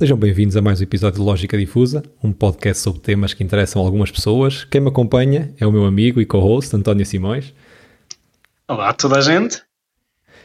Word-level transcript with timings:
Sejam 0.00 0.16
bem-vindos 0.16 0.56
a 0.56 0.62
mais 0.62 0.80
um 0.80 0.84
episódio 0.84 1.18
de 1.18 1.26
Lógica 1.26 1.58
Difusa, 1.58 2.02
um 2.24 2.32
podcast 2.32 2.82
sobre 2.82 3.02
temas 3.02 3.34
que 3.34 3.44
interessam 3.44 3.82
algumas 3.82 4.10
pessoas. 4.10 4.64
Quem 4.64 4.80
me 4.80 4.88
acompanha 4.88 5.54
é 5.58 5.66
o 5.66 5.70
meu 5.70 5.84
amigo 5.84 6.22
e 6.22 6.24
co-host 6.24 6.74
António 6.74 7.04
Simões. 7.04 7.52
Olá 8.66 8.88
a 8.88 8.92
toda 8.94 9.18
a 9.18 9.20
gente. 9.20 9.62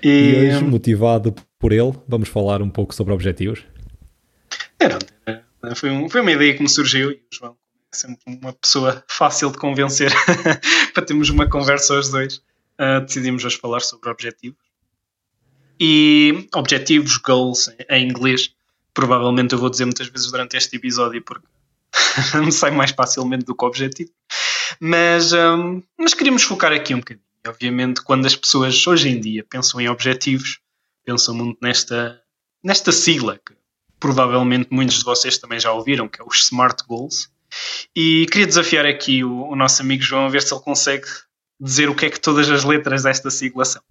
E... 0.04 0.10
e 0.10 0.50
hoje, 0.50 0.64
motivado 0.66 1.34
por 1.58 1.72
ele, 1.72 1.94
vamos 2.06 2.28
falar 2.28 2.62
um 2.62 2.70
pouco 2.70 2.94
sobre 2.94 3.14
objetivos. 3.14 3.64
Era, 4.78 5.00
foi, 5.74 5.90
um, 5.90 6.10
foi 6.10 6.20
uma 6.20 6.34
ideia 6.34 6.54
que 6.54 6.62
me 6.62 6.68
surgiu 6.68 7.12
e 7.12 7.14
o 7.14 7.20
João 7.32 7.56
é 7.94 7.96
sempre 7.96 8.20
uma 8.28 8.52
pessoa 8.52 9.06
fácil 9.08 9.50
de 9.52 9.58
convencer 9.58 10.12
para 10.94 11.06
termos 11.06 11.30
uma 11.30 11.50
conversa 11.50 11.96
aos 11.96 12.10
dois. 12.10 12.42
Uh, 12.78 13.00
decidimos 13.06 13.46
hoje 13.46 13.56
falar 13.56 13.80
sobre 13.80 14.10
objetivos. 14.10 14.60
E 15.80 16.46
objetivos, 16.54 17.16
goals 17.16 17.70
em 17.90 18.10
inglês, 18.10 18.54
provavelmente 18.96 19.54
eu 19.54 19.60
vou 19.60 19.70
dizer 19.70 19.86
muitas 19.86 20.08
vezes 20.08 20.32
durante 20.32 20.58
este 20.58 20.78
episódio 20.78 21.22
porque 21.22 21.46
me 22.44 22.52
sai 22.52 22.72
mais 22.72 22.92
facilmente 22.92 23.46
do 23.46 23.54
que 23.54 23.66
objetivo. 23.66 24.10
Mas, 24.80 25.32
um, 25.34 25.84
mas 26.00 26.16
queríamos 26.16 26.42
focar 26.42 26.72
aqui 26.72 26.96
um 26.96 27.00
bocadinho. 27.00 27.24
Obviamente, 27.46 28.02
quando 28.02 28.26
as 28.26 28.36
pessoas 28.36 28.88
hoje 28.88 29.10
em 29.10 29.20
dia 29.20 29.46
pensam 29.48 29.80
em 29.80 29.88
objetivos, 29.88 30.60
pensam 31.06 31.36
muito 31.36 31.60
nesta, 31.62 32.20
nesta 32.64 32.92
sigla 32.92 33.40
que 33.46 33.54
provavelmente 34.00 34.70
muitos 34.72 34.98
de 34.98 35.04
vocês 35.04 35.38
também 35.38 35.60
já 35.60 35.72
ouviram, 35.72 36.08
que 36.08 36.20
é 36.20 36.26
os 36.26 36.42
Smart 36.42 36.84
Goals. 36.88 37.30
E 37.96 38.26
queria 38.32 38.48
desafiar 38.48 38.86
aqui 38.86 39.24
o, 39.24 39.50
o 39.50 39.56
nosso 39.56 39.82
amigo 39.82 40.02
João 40.02 40.26
a 40.26 40.30
ver 40.30 40.42
se 40.42 40.54
ele 40.54 40.62
consegue 40.62 41.06
dizer 41.60 41.90
o 41.90 41.96
que 41.96 42.08
é 42.08 42.10
que 42.10 42.20
todas 42.20 42.50
as 42.50 42.64
letras 42.64 43.04
desta 43.04 43.30
sigla 43.30 43.64
são. 43.64 43.82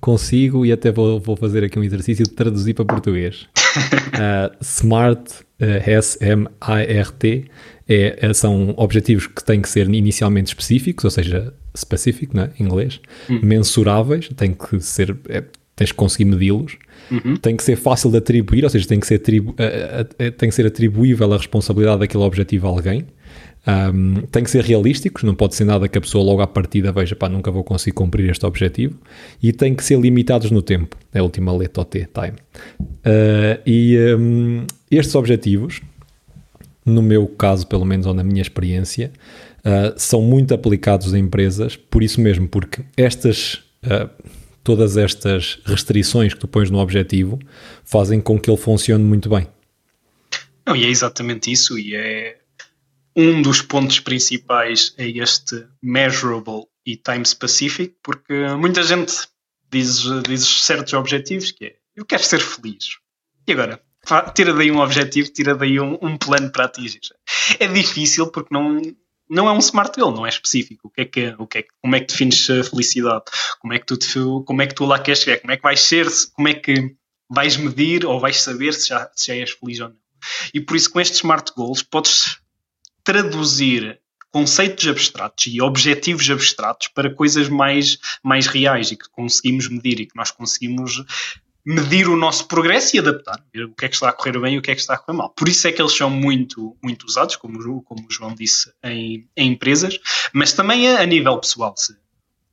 Consigo 0.00 0.64
e 0.64 0.72
até 0.72 0.92
vou, 0.92 1.18
vou 1.18 1.36
fazer 1.36 1.64
aqui 1.64 1.78
um 1.78 1.82
exercício 1.82 2.24
de 2.24 2.30
traduzir 2.30 2.74
para 2.74 2.84
português. 2.84 3.48
Uh, 3.76 4.56
SMART, 4.62 5.42
uh, 5.60 5.90
S-M-I-R-T, 5.90 7.44
é, 7.88 8.18
é, 8.20 8.32
são 8.32 8.74
objetivos 8.76 9.26
que 9.26 9.44
têm 9.44 9.60
que 9.60 9.68
ser 9.68 9.88
inicialmente 9.88 10.48
específicos, 10.48 11.04
ou 11.04 11.10
seja, 11.10 11.52
specific, 11.76 12.34
né, 12.34 12.50
em 12.58 12.64
inglês, 12.64 13.00
hum. 13.28 13.40
mensuráveis, 13.42 14.28
tem 14.36 14.54
que 14.54 14.80
ser, 14.80 15.16
é, 15.28 15.44
tens 15.76 15.90
que 15.90 15.96
conseguir 15.96 16.24
medi-los, 16.24 16.78
uhum. 17.10 17.36
tem 17.36 17.56
que 17.56 17.62
ser 17.62 17.76
fácil 17.76 18.10
de 18.10 18.18
atribuir, 18.18 18.64
ou 18.64 18.70
seja, 18.70 18.86
tem 18.86 19.00
que 19.00 19.06
ser, 19.06 19.16
atribu 19.16 19.50
uh, 19.50 20.32
tem 20.32 20.48
que 20.48 20.54
ser 20.54 20.66
atribuível 20.66 21.32
a 21.32 21.36
responsabilidade 21.36 21.98
daquele 21.98 22.22
objetivo 22.22 22.66
a 22.68 22.70
alguém, 22.70 23.06
um, 23.66 24.22
tem 24.30 24.44
que 24.44 24.50
ser 24.50 24.62
realísticos, 24.62 25.22
não 25.22 25.34
pode 25.34 25.54
ser 25.54 25.64
nada 25.64 25.88
que 25.88 25.96
a 25.96 26.00
pessoa 26.00 26.22
logo 26.22 26.42
à 26.42 26.46
partida 26.46 26.92
veja, 26.92 27.16
pá, 27.16 27.28
nunca 27.28 27.50
vou 27.50 27.64
conseguir 27.64 27.92
cumprir 27.92 28.28
este 28.30 28.44
objetivo. 28.44 28.98
E 29.42 29.52
tem 29.52 29.74
que 29.74 29.82
ser 29.82 29.98
limitados 29.98 30.50
no 30.50 30.60
tempo, 30.60 30.96
é 31.12 31.18
a 31.18 31.22
última 31.22 31.52
letra 31.52 31.82
o 31.82 31.84
T, 31.84 32.08
time. 32.12 32.36
Uh, 32.80 33.60
e 33.66 33.96
um, 34.16 34.66
estes 34.90 35.14
objetivos, 35.14 35.80
no 36.84 37.02
meu 37.02 37.26
caso, 37.26 37.66
pelo 37.66 37.84
menos, 37.84 38.06
ou 38.06 38.12
na 38.12 38.22
minha 38.22 38.42
experiência, 38.42 39.10
uh, 39.60 39.94
são 39.96 40.20
muito 40.20 40.52
aplicados 40.52 41.14
em 41.14 41.20
empresas, 41.20 41.76
por 41.76 42.02
isso 42.02 42.20
mesmo, 42.20 42.46
porque 42.48 42.82
estas. 42.96 43.62
Uh, 43.84 44.08
todas 44.62 44.96
estas 44.96 45.58
restrições 45.66 46.32
que 46.32 46.40
tu 46.40 46.48
pões 46.48 46.70
no 46.70 46.78
objetivo 46.78 47.38
fazem 47.84 48.18
com 48.18 48.40
que 48.40 48.48
ele 48.48 48.56
funcione 48.56 49.04
muito 49.04 49.28
bem. 49.28 49.46
Não, 50.66 50.74
e 50.74 50.86
é 50.86 50.88
exatamente 50.88 51.52
isso, 51.52 51.78
e 51.78 51.94
é 51.94 52.38
um 53.16 53.42
dos 53.42 53.62
pontos 53.62 54.00
principais 54.00 54.94
é 54.98 55.08
este 55.08 55.66
measurable 55.82 56.66
e 56.84 56.96
time 56.96 57.24
specific, 57.24 57.96
porque 58.02 58.34
muita 58.56 58.82
gente 58.82 59.14
diz, 59.70 60.02
diz 60.26 60.46
certos 60.46 60.92
objetivos 60.92 61.50
que 61.50 61.64
é 61.66 61.76
eu 61.96 62.04
quero 62.04 62.24
ser 62.24 62.40
feliz. 62.40 62.98
E 63.46 63.52
agora? 63.52 63.80
Tira 64.34 64.52
daí 64.52 64.70
um 64.70 64.80
objetivo, 64.80 65.30
tira 65.30 65.54
daí 65.54 65.80
um, 65.80 65.96
um 66.02 66.18
plano 66.18 66.50
para 66.50 66.64
atingir. 66.64 67.00
É 67.58 67.66
difícil 67.66 68.30
porque 68.30 68.52
não, 68.52 68.80
não 69.30 69.48
é 69.48 69.52
um 69.52 69.58
smart 69.58 69.98
goal, 69.98 70.12
não 70.12 70.26
é 70.26 70.28
específico. 70.28 70.88
O 70.88 70.90
que 70.90 71.00
é 71.00 71.04
que, 71.04 71.34
o 71.38 71.46
que, 71.46 71.58
é 71.58 71.64
como 71.80 71.96
é 71.96 72.00
que 72.00 72.06
defines 72.06 72.50
a 72.50 72.64
felicidade? 72.64 73.24
Como 73.60 73.72
é 73.72 73.78
que 73.78 73.86
tu 73.86 74.44
como 74.44 74.60
é 74.60 74.66
que 74.66 74.74
tu 74.74 74.84
lá 74.84 74.98
queres 74.98 75.20
chegar? 75.20 75.40
Como 75.40 75.52
é 75.52 75.56
que 75.56 75.62
vais 75.62 75.80
ser? 75.80 76.06
Como 76.34 76.48
é 76.48 76.54
que 76.54 76.96
vais 77.30 77.56
medir 77.56 78.04
ou 78.04 78.20
vais 78.20 78.42
saber 78.42 78.74
se 78.74 78.88
já, 78.88 79.10
se 79.14 79.28
já 79.28 79.34
és 79.34 79.52
feliz 79.52 79.80
ou 79.80 79.88
não? 79.88 79.96
E 80.52 80.60
por 80.60 80.76
isso 80.76 80.90
com 80.90 81.00
estes 81.00 81.18
smart 81.18 81.52
goals 81.54 81.82
podes 81.82 82.38
traduzir 83.04 84.00
conceitos 84.32 84.88
abstratos 84.88 85.46
e 85.46 85.62
objetivos 85.62 86.28
abstratos 86.28 86.88
para 86.88 87.14
coisas 87.14 87.48
mais, 87.48 87.98
mais 88.22 88.48
reais 88.48 88.90
e 88.90 88.96
que 88.96 89.08
conseguimos 89.10 89.68
medir 89.68 90.00
e 90.00 90.06
que 90.06 90.16
nós 90.16 90.32
conseguimos 90.32 91.04
medir 91.64 92.08
o 92.08 92.16
nosso 92.16 92.46
progresso 92.46 92.94
e 92.94 92.98
adaptar, 92.98 93.42
ver 93.52 93.64
o 93.64 93.74
que 93.74 93.86
é 93.86 93.88
que 93.88 93.94
está 93.94 94.08
a 94.08 94.12
correr 94.12 94.38
bem 94.38 94.54
e 94.54 94.58
o 94.58 94.62
que 94.62 94.70
é 94.70 94.74
que 94.74 94.80
está 94.80 94.94
a 94.94 94.98
correr 94.98 95.16
mal. 95.16 95.30
Por 95.30 95.48
isso 95.48 95.66
é 95.66 95.72
que 95.72 95.80
eles 95.80 95.96
são 95.96 96.10
muito, 96.10 96.76
muito 96.82 97.06
usados, 97.06 97.36
como, 97.36 97.82
como 97.82 98.06
o 98.06 98.12
João 98.12 98.34
disse, 98.34 98.72
em, 98.82 99.26
em 99.36 99.52
empresas, 99.52 99.98
mas 100.32 100.52
também 100.52 100.88
a, 100.88 101.00
a, 101.00 101.06
nível 101.06 101.38
pessoal. 101.38 101.72
Se 101.76 101.96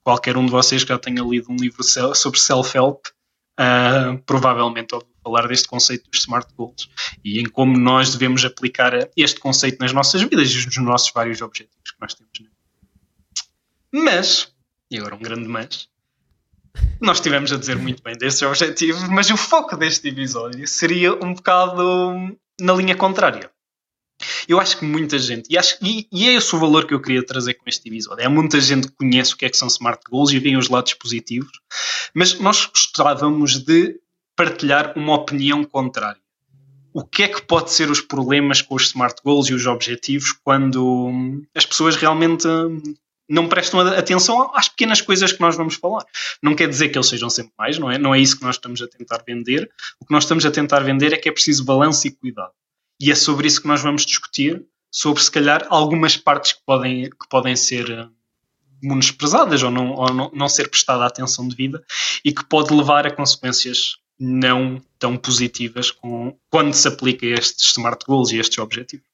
qualquer 0.03 0.37
um 0.37 0.45
de 0.45 0.51
vocês 0.51 0.83
já 0.83 0.97
tenha 0.97 1.23
lido 1.23 1.51
um 1.51 1.57
livro 1.57 1.83
sobre 1.83 2.39
self-help, 2.39 3.07
uh, 3.59 4.17
provavelmente 4.25 4.93
falar 5.23 5.47
deste 5.47 5.67
conceito 5.67 6.09
dos 6.09 6.21
smart 6.21 6.51
goals 6.55 6.89
e 7.23 7.39
em 7.39 7.45
como 7.45 7.77
nós 7.77 8.11
devemos 8.11 8.43
aplicar 8.43 9.09
este 9.15 9.39
conceito 9.39 9.79
nas 9.79 9.93
nossas 9.93 10.21
vidas 10.21 10.51
e 10.51 10.65
nos 10.65 10.77
nossos 10.77 11.11
vários 11.11 11.41
objetivos 11.41 11.91
que 11.91 12.01
nós 12.01 12.13
temos. 12.13 12.39
Né? 12.39 12.47
Mas, 13.91 14.53
e 14.89 14.97
agora 14.97 15.15
um 15.15 15.19
grande 15.19 15.47
mas, 15.47 15.89
nós 16.99 17.17
estivemos 17.17 17.51
a 17.51 17.57
dizer 17.57 17.77
muito 17.77 18.01
bem 18.01 18.17
destes 18.17 18.41
objetivos, 18.43 19.03
mas 19.09 19.29
o 19.29 19.37
foco 19.37 19.75
deste 19.75 20.07
episódio 20.07 20.65
seria 20.67 21.13
um 21.13 21.33
bocado 21.33 22.37
na 22.59 22.73
linha 22.73 22.95
contrária. 22.95 23.51
Eu 24.47 24.59
acho 24.59 24.77
que 24.77 24.85
muita 24.85 25.17
gente, 25.17 25.47
e, 25.49 25.57
acho, 25.57 25.77
e, 25.81 26.07
e 26.11 26.27
é 26.27 26.33
esse 26.33 26.55
o 26.55 26.59
valor 26.59 26.85
que 26.85 26.93
eu 26.93 27.01
queria 27.01 27.25
trazer 27.25 27.55
com 27.55 27.67
este 27.67 27.89
episódio. 27.89 28.23
É 28.23 28.27
muita 28.27 28.61
gente 28.61 28.87
que 28.87 28.93
conhece 28.93 29.33
o 29.33 29.37
que 29.37 29.45
é 29.45 29.49
que 29.49 29.57
são 29.57 29.67
smart 29.67 30.01
goals 30.09 30.31
e 30.31 30.39
vê 30.39 30.55
os 30.55 30.69
lados 30.69 30.93
positivos, 30.93 31.51
mas 32.13 32.39
nós 32.39 32.65
gostávamos 32.65 33.63
de 33.63 33.99
partilhar 34.41 34.93
uma 34.95 35.13
opinião 35.13 35.63
contrária. 35.63 36.19
O 36.91 37.05
que 37.05 37.23
é 37.23 37.27
que 37.27 37.43
pode 37.43 37.71
ser 37.71 37.91
os 37.91 38.01
problemas 38.01 38.59
com 38.59 38.73
os 38.73 38.87
smart 38.87 39.21
goals 39.23 39.47
e 39.47 39.53
os 39.53 39.67
objetivos 39.67 40.31
quando 40.31 41.11
as 41.55 41.63
pessoas 41.63 41.95
realmente 41.95 42.47
não 43.29 43.47
prestam 43.47 43.79
atenção 43.81 44.51
às 44.55 44.67
pequenas 44.67 44.99
coisas 44.99 45.31
que 45.31 45.39
nós 45.39 45.55
vamos 45.55 45.75
falar. 45.75 46.03
Não 46.41 46.55
quer 46.55 46.67
dizer 46.67 46.89
que 46.89 46.97
eles 46.97 47.07
sejam 47.07 47.29
sempre 47.29 47.53
mais, 47.57 47.77
não 47.77 47.89
é? 47.89 47.99
Não 47.99 48.15
é 48.15 48.19
isso 48.19 48.35
que 48.35 48.43
nós 48.43 48.55
estamos 48.55 48.81
a 48.81 48.87
tentar 48.87 49.23
vender. 49.25 49.69
O 49.99 50.05
que 50.05 50.11
nós 50.11 50.23
estamos 50.23 50.43
a 50.43 50.51
tentar 50.51 50.79
vender 50.79 51.13
é 51.13 51.17
que 51.17 51.29
é 51.29 51.31
preciso 51.31 51.63
balanço 51.63 52.07
e 52.07 52.11
cuidado. 52.11 52.51
E 52.99 53.11
é 53.11 53.15
sobre 53.15 53.47
isso 53.47 53.61
que 53.61 53.67
nós 53.67 53.81
vamos 53.81 54.05
discutir, 54.05 54.65
sobre 54.91 55.21
se 55.21 55.31
calhar 55.31 55.67
algumas 55.69 56.17
partes 56.17 56.53
que 56.53 56.59
podem, 56.65 57.03
que 57.03 57.29
podem 57.29 57.55
ser 57.55 57.89
eh, 57.89 58.07
menosprezadas 58.81 59.61
ou, 59.61 59.71
não, 59.71 59.93
ou 59.93 60.11
não, 60.11 60.31
não 60.33 60.49
ser 60.49 60.67
prestada 60.67 61.05
atenção 61.05 61.47
devida 61.47 61.81
e 62.25 62.33
que 62.33 62.43
pode 62.43 62.73
levar 62.73 63.05
a 63.05 63.15
consequências 63.15 64.00
não 64.21 64.79
tão 64.99 65.17
positivas 65.17 65.89
com, 65.89 66.35
quando 66.51 66.75
se 66.75 66.87
aplica 66.87 67.25
estes 67.25 67.71
smart 67.71 68.05
goals 68.07 68.31
e 68.31 68.37
estes 68.37 68.59
objetivos. 68.59 69.05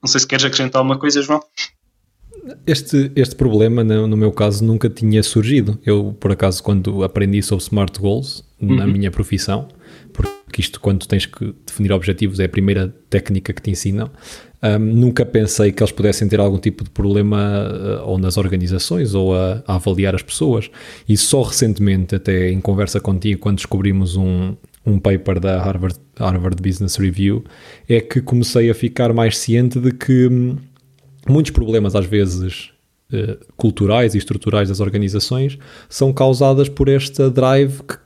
Não 0.00 0.08
sei 0.08 0.20
se 0.20 0.26
queres 0.26 0.44
acrescentar 0.44 0.78
alguma 0.78 0.96
coisa, 0.96 1.20
João. 1.20 1.42
Este, 2.64 3.10
este 3.16 3.34
problema, 3.34 3.82
no, 3.82 4.16
meu 4.16 4.30
caso, 4.30 4.64
nunca 4.64 4.88
tinha 4.88 5.20
surgido. 5.22 5.78
Eu, 5.84 6.16
por 6.18 6.30
acaso, 6.30 6.62
quando 6.62 7.02
aprendi 7.02 7.42
sobre 7.42 7.64
smart 7.64 7.98
goals 7.98 8.44
uhum. 8.60 8.76
na 8.76 8.86
minha 8.86 9.10
profissão, 9.10 9.66
porque 10.52 10.60
isto, 10.60 10.78
quando 10.78 11.06
tens 11.06 11.24
que 11.24 11.54
definir 11.66 11.90
objetivos, 11.92 12.38
é 12.38 12.44
a 12.44 12.48
primeira 12.48 12.94
técnica 13.08 13.54
que 13.54 13.62
te 13.62 13.70
ensinam, 13.70 14.10
um, 14.62 14.78
nunca 14.78 15.24
pensei 15.24 15.72
que 15.72 15.82
eles 15.82 15.90
pudessem 15.90 16.28
ter 16.28 16.38
algum 16.38 16.58
tipo 16.58 16.84
de 16.84 16.90
problema 16.90 17.66
uh, 18.02 18.06
ou 18.06 18.18
nas 18.18 18.36
organizações 18.36 19.14
ou 19.14 19.34
a, 19.34 19.62
a, 19.66 19.76
avaliar 19.76 20.14
as 20.14 20.22
pessoas. 20.22 20.70
E 21.08 21.16
só 21.16 21.40
recentemente, 21.40 22.14
até 22.14 22.50
em 22.50 22.60
conversa 22.60 23.00
contigo, 23.00 23.40
quando 23.40 23.56
descobrimos 23.56 24.14
um, 24.14 24.54
um 24.84 24.98
paper 24.98 25.40
da 25.40 25.58
Harvard, 25.58 25.96
Harvard 26.18 26.62
Business 26.62 26.96
Review, 26.96 27.42
é 27.88 27.98
que 27.98 28.20
comecei 28.20 28.70
a 28.70 28.74
ficar 28.74 29.14
mais 29.14 29.38
ciente 29.38 29.80
de 29.80 29.90
que 29.90 30.28
hum, 30.28 30.58
muitos 31.26 31.50
problemas, 31.50 31.96
às 31.96 32.04
vezes, 32.04 32.70
uh, 33.10 33.42
culturais 33.56 34.14
e 34.14 34.18
estruturais 34.18 34.68
das 34.68 34.80
organizações 34.80 35.58
são 35.88 36.12
causadas 36.12 36.68
por 36.68 36.90
esta 36.90 37.30
drive 37.30 37.82
que, 37.84 37.96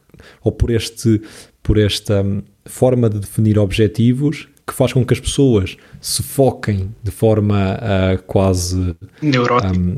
ou 0.42 0.52
por, 0.52 0.70
este, 0.70 1.20
por 1.66 1.78
esta 1.78 2.22
um, 2.22 2.42
forma 2.64 3.10
de 3.10 3.18
definir 3.18 3.58
objetivos 3.58 4.48
que 4.64 4.72
faz 4.72 4.92
com 4.92 5.04
que 5.04 5.12
as 5.12 5.18
pessoas 5.18 5.76
se 6.00 6.22
foquem 6.22 6.94
de 7.02 7.10
forma 7.10 7.74
uh, 7.74 8.22
quase. 8.22 8.94
Neurótica. 9.20 9.76
Um, 9.76 9.96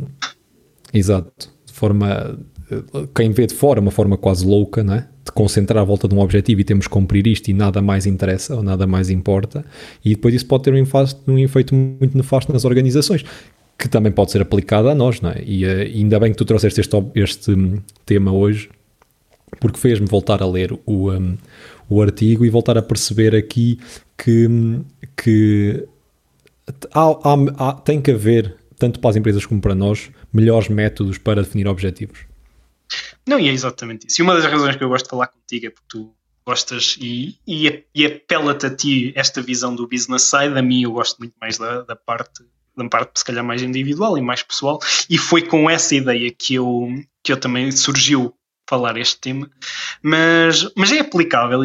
exato. 0.93 1.51
De 1.67 1.73
forma. 1.75 2.39
Uh, 2.71 3.07
quem 3.15 3.33
vê 3.33 3.47
de 3.47 3.55
fora, 3.55 3.81
uma 3.83 3.91
forma 3.91 4.17
quase 4.17 4.47
louca, 4.47 4.83
não 4.83 4.95
é? 4.95 5.09
De 5.23 5.31
concentrar 5.31 5.83
à 5.83 5.85
volta 5.85 6.09
de 6.09 6.15
um 6.15 6.21
objetivo 6.21 6.63
e 6.63 6.65
temos 6.65 6.87
que 6.87 6.93
cumprir 6.93 7.27
isto 7.27 7.49
e 7.49 7.53
nada 7.53 7.83
mais 7.83 8.07
interessa 8.07 8.57
ou 8.57 8.63
nada 8.63 8.87
mais 8.87 9.11
importa. 9.11 9.63
E 10.03 10.15
depois 10.15 10.35
isso 10.35 10.47
pode 10.47 10.65
ter 10.65 10.73
um, 10.73 10.79
infasto, 10.79 11.21
um 11.31 11.39
efeito 11.39 11.75
muito 11.75 12.17
nefasto 12.17 12.51
nas 12.51 12.65
organizações 12.65 13.27
que 13.79 13.89
também 13.89 14.11
pode 14.11 14.33
ser 14.33 14.41
aplicado 14.41 14.89
a 14.89 14.95
nós, 14.95 15.21
não 15.21 15.31
é? 15.31 15.43
E 15.45 15.67
uh, 15.67 15.81
ainda 15.83 16.19
bem 16.19 16.33
que 16.33 16.39
tu 16.39 16.47
trouxeste 16.47 16.81
este, 16.81 16.97
este 17.15 17.51
um, 17.51 17.79
tema 18.07 18.33
hoje, 18.33 18.71
porque 19.61 19.79
fez-me 19.79 20.07
voltar 20.07 20.43
a 20.43 20.47
ler 20.47 20.73
o, 20.87 21.11
um, 21.11 21.37
o 21.89 22.03
artigo 22.03 22.45
e 22.45 22.51
voltar 22.51 22.77
a 22.77 22.83
perceber 22.83 23.35
aqui 23.35 23.81
que, 24.17 24.49
que 25.17 25.87
há, 26.93 27.03
há, 27.03 27.69
há, 27.69 27.73
tem 27.75 28.01
que 28.01 28.11
haver, 28.11 28.57
tanto 28.79 29.01
para 29.01 29.11
as 29.11 29.17
empresas 29.17 29.45
como 29.47 29.61
para 29.61 29.75
nós, 29.75 30.11
melhores 30.33 30.69
métodos 30.69 31.19
para 31.19 31.43
definir 31.43 31.67
objetivos. 31.67 32.21
Não, 33.27 33.39
e 33.39 33.49
é 33.49 33.53
exatamente 33.53 34.07
isso. 34.07 34.21
E 34.21 34.23
uma 34.23 34.35
das 34.35 34.45
razões 34.45 34.77
que 34.77 34.85
eu 34.85 34.89
gosto 34.89 35.05
de 35.05 35.11
falar 35.11 35.29
contigo 35.29 35.67
é 35.67 35.71
porque 35.71 35.87
tu 35.89 36.15
gostas 36.47 36.97
e, 36.99 37.37
e, 37.47 37.85
e 37.95 38.07
apela-te 38.07 38.67
a 38.67 38.75
ti 38.75 39.13
esta 39.15 39.43
visão 39.43 39.75
do 39.75 39.87
business 39.87 40.23
side. 40.23 40.59
A 40.59 40.63
mim, 40.63 40.83
eu 40.83 40.93
gosto 40.93 41.19
muito 41.19 41.35
mais 41.39 41.59
da, 41.59 41.83
da 41.83 41.95
parte 41.95 42.43
da 42.79 42.89
parte 42.89 43.19
se 43.19 43.25
calhar 43.25 43.45
mais 43.45 43.61
individual 43.61 44.17
e 44.17 44.23
mais 44.23 44.43
pessoal, 44.43 44.79
e 45.11 45.19
foi 45.19 45.43
com 45.43 45.69
essa 45.69 45.95
ideia 45.95 46.31
que 46.31 46.55
eu, 46.55 46.89
que 47.23 47.33
eu 47.33 47.37
também 47.37 47.71
surgiu 47.73 48.33
falar 48.69 48.99
este 48.99 49.19
tema, 49.19 49.51
mas, 50.03 50.71
mas 50.77 50.93
é 50.93 50.99
aplicável, 50.99 51.61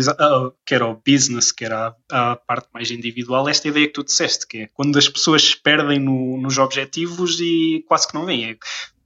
quer 0.65 0.81
ao 0.81 1.01
business, 1.05 1.51
quer 1.51 1.73
à, 1.73 1.93
à, 2.09 2.35
parte 2.35 2.69
mais 2.73 2.89
individual, 2.89 3.49
esta 3.49 3.67
ideia 3.67 3.87
que 3.87 3.93
tu 3.93 4.03
disseste, 4.03 4.47
que 4.47 4.57
é 4.59 4.69
quando 4.73 4.97
as 4.97 5.09
pessoas 5.09 5.43
se 5.43 5.61
perdem 5.61 5.99
no, 5.99 6.37
nos 6.37 6.57
objetivos 6.57 7.39
e 7.41 7.83
quase 7.87 8.07
que 8.07 8.13
não 8.13 8.25
vêm. 8.25 8.51
É, 8.51 8.57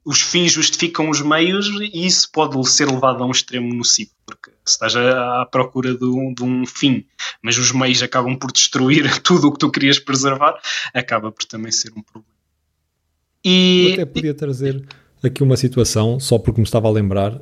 os 0.06 0.22
fins 0.22 0.54
justificam 0.54 1.10
os 1.10 1.22
meios 1.22 1.68
e 1.68 2.06
isso 2.06 2.32
pode 2.32 2.64
ser 2.70 2.90
levado 2.90 3.22
a 3.22 3.26
um 3.26 3.32
extremo 3.32 3.74
nocivo, 3.74 4.12
porque 4.26 4.52
estás 4.66 4.96
à, 4.96 5.46
procura 5.52 5.94
de 5.98 6.06
um, 6.06 6.34
de 6.34 6.44
um, 6.44 6.66
fim, 6.66 7.06
mas 7.42 7.58
os 7.58 7.72
meios 7.72 8.02
acabam 8.02 8.38
por 8.38 8.52
destruir 8.52 9.20
tudo 9.22 9.48
o 9.48 9.52
que 9.52 9.60
tu 9.60 9.70
querias 9.70 10.00
preservar, 10.00 10.58
acaba 10.94 11.32
por 11.32 11.44
também 11.46 11.72
ser 11.72 11.92
um 11.92 12.02
problema. 12.02 12.38
E, 13.44 13.88
Eu 13.88 13.94
até 13.94 14.06
podia 14.06 14.34
trazer 14.34 14.88
aqui 15.24 15.44
uma 15.44 15.58
situação, 15.58 16.20
só 16.20 16.38
porque 16.38 16.60
me 16.60 16.66
estava 16.66 16.88
a 16.88 16.92
lembrar, 16.92 17.42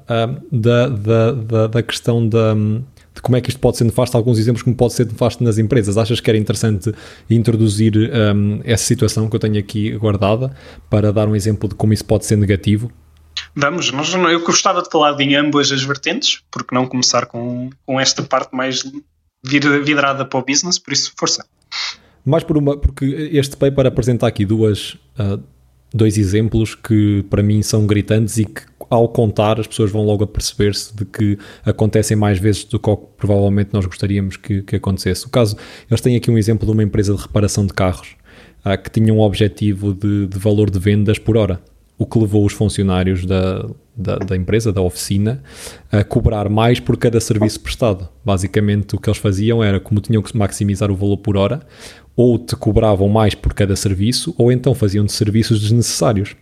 da, 0.51 0.87
da, 0.87 1.31
da, 1.31 1.67
da, 1.67 1.83
questão 1.83 2.27
da, 2.27 2.53
de 2.53 3.21
como 3.21 3.35
é 3.35 3.41
que 3.41 3.49
isto 3.49 3.59
pode 3.59 3.77
ser 3.77 3.83
nefasto, 3.83 4.15
alguns 4.15 4.37
exemplos 4.37 4.63
como 4.63 4.75
pode 4.75 4.93
ser 4.93 5.05
nefasto 5.05 5.43
nas 5.43 5.57
empresas. 5.57 5.97
Achas 5.97 6.19
que 6.19 6.29
era 6.29 6.37
interessante 6.37 6.93
introduzir 7.29 7.93
um, 7.97 8.61
essa 8.63 8.83
situação 8.83 9.29
que 9.29 9.35
eu 9.35 9.39
tenho 9.39 9.57
aqui 9.57 9.91
guardada 9.97 10.55
para 10.89 11.11
dar 11.11 11.27
um 11.27 11.35
exemplo 11.35 11.69
de 11.69 11.75
como 11.75 11.93
isso 11.93 12.05
pode 12.05 12.25
ser 12.25 12.37
negativo? 12.37 12.91
Vamos, 13.55 13.91
nós, 13.91 14.13
eu 14.13 14.41
gostava 14.41 14.81
de 14.81 14.89
falar 14.89 15.19
em 15.19 15.35
ambas 15.35 15.71
as 15.71 15.83
vertentes, 15.83 16.41
porque 16.51 16.73
não 16.73 16.85
começar 16.85 17.25
com, 17.25 17.69
com 17.85 17.99
esta 17.99 18.21
parte 18.23 18.55
mais 18.55 18.83
vidrada 19.43 20.25
para 20.25 20.39
o 20.39 20.43
business, 20.43 20.79
por 20.79 20.93
isso, 20.93 21.13
força. 21.17 21.45
Mais 22.25 22.43
por 22.43 22.57
uma, 22.57 22.75
porque 22.75 23.05
este 23.31 23.55
paper 23.55 23.85
apresenta 23.85 24.25
aqui 24.25 24.45
duas, 24.45 24.97
uh, 25.19 25.41
dois 25.93 26.17
exemplos 26.17 26.75
que 26.75 27.23
para 27.29 27.41
mim 27.41 27.61
são 27.61 27.85
gritantes 27.87 28.37
e 28.37 28.45
que 28.45 28.61
ao 28.89 29.09
contar 29.09 29.59
as 29.59 29.67
pessoas 29.67 29.91
vão 29.91 30.03
logo 30.03 30.23
a 30.23 30.27
perceber-se 30.27 30.95
de 30.95 31.05
que 31.05 31.37
acontecem 31.63 32.15
mais 32.15 32.37
vezes 32.37 32.63
do 32.65 32.79
que 32.79 32.95
provavelmente 33.17 33.69
nós 33.73 33.85
gostaríamos 33.85 34.37
que, 34.37 34.61
que, 34.61 34.75
acontecesse. 34.75 35.25
O 35.25 35.29
caso, 35.29 35.57
eles 35.89 36.01
têm 36.01 36.15
aqui 36.15 36.29
um 36.29 36.37
exemplo 36.37 36.65
de 36.65 36.71
uma 36.71 36.83
empresa 36.83 37.13
de 37.13 37.21
reparação 37.21 37.65
de 37.65 37.73
carros 37.73 38.15
ah, 38.63 38.77
que 38.77 38.89
tinha 38.89 39.13
um 39.13 39.19
objetivo 39.19 39.93
de, 39.93 40.27
de, 40.27 40.37
valor 40.37 40.69
de 40.69 40.79
vendas 40.79 41.19
por 41.19 41.37
hora, 41.37 41.61
o 41.97 42.05
que 42.05 42.19
levou 42.19 42.45
os 42.45 42.53
funcionários 42.53 43.25
da, 43.25 43.65
da, 43.95 44.17
da, 44.17 44.35
empresa, 44.35 44.71
da 44.71 44.81
oficina, 44.81 45.41
a 45.91 46.03
cobrar 46.03 46.49
mais 46.49 46.79
por 46.79 46.97
cada 46.97 47.19
serviço 47.19 47.59
prestado. 47.61 48.09
Basicamente 48.23 48.95
o 48.95 48.99
que 48.99 49.09
eles 49.09 49.19
faziam 49.19 49.63
era, 49.63 49.79
como 49.79 50.01
tinham 50.01 50.21
que 50.21 50.35
maximizar 50.37 50.91
o 50.91 50.95
valor 50.95 51.17
por 51.17 51.37
hora, 51.37 51.61
ou 52.15 52.37
te 52.37 52.55
cobravam 52.55 53.07
mais 53.07 53.33
por 53.35 53.53
cada 53.53 53.75
serviço, 53.75 54.33
ou 54.37 54.51
então 54.51 54.73
faziam 54.73 55.05
de 55.05 55.11
serviços 55.11 55.61
desnecessários. 55.61 56.35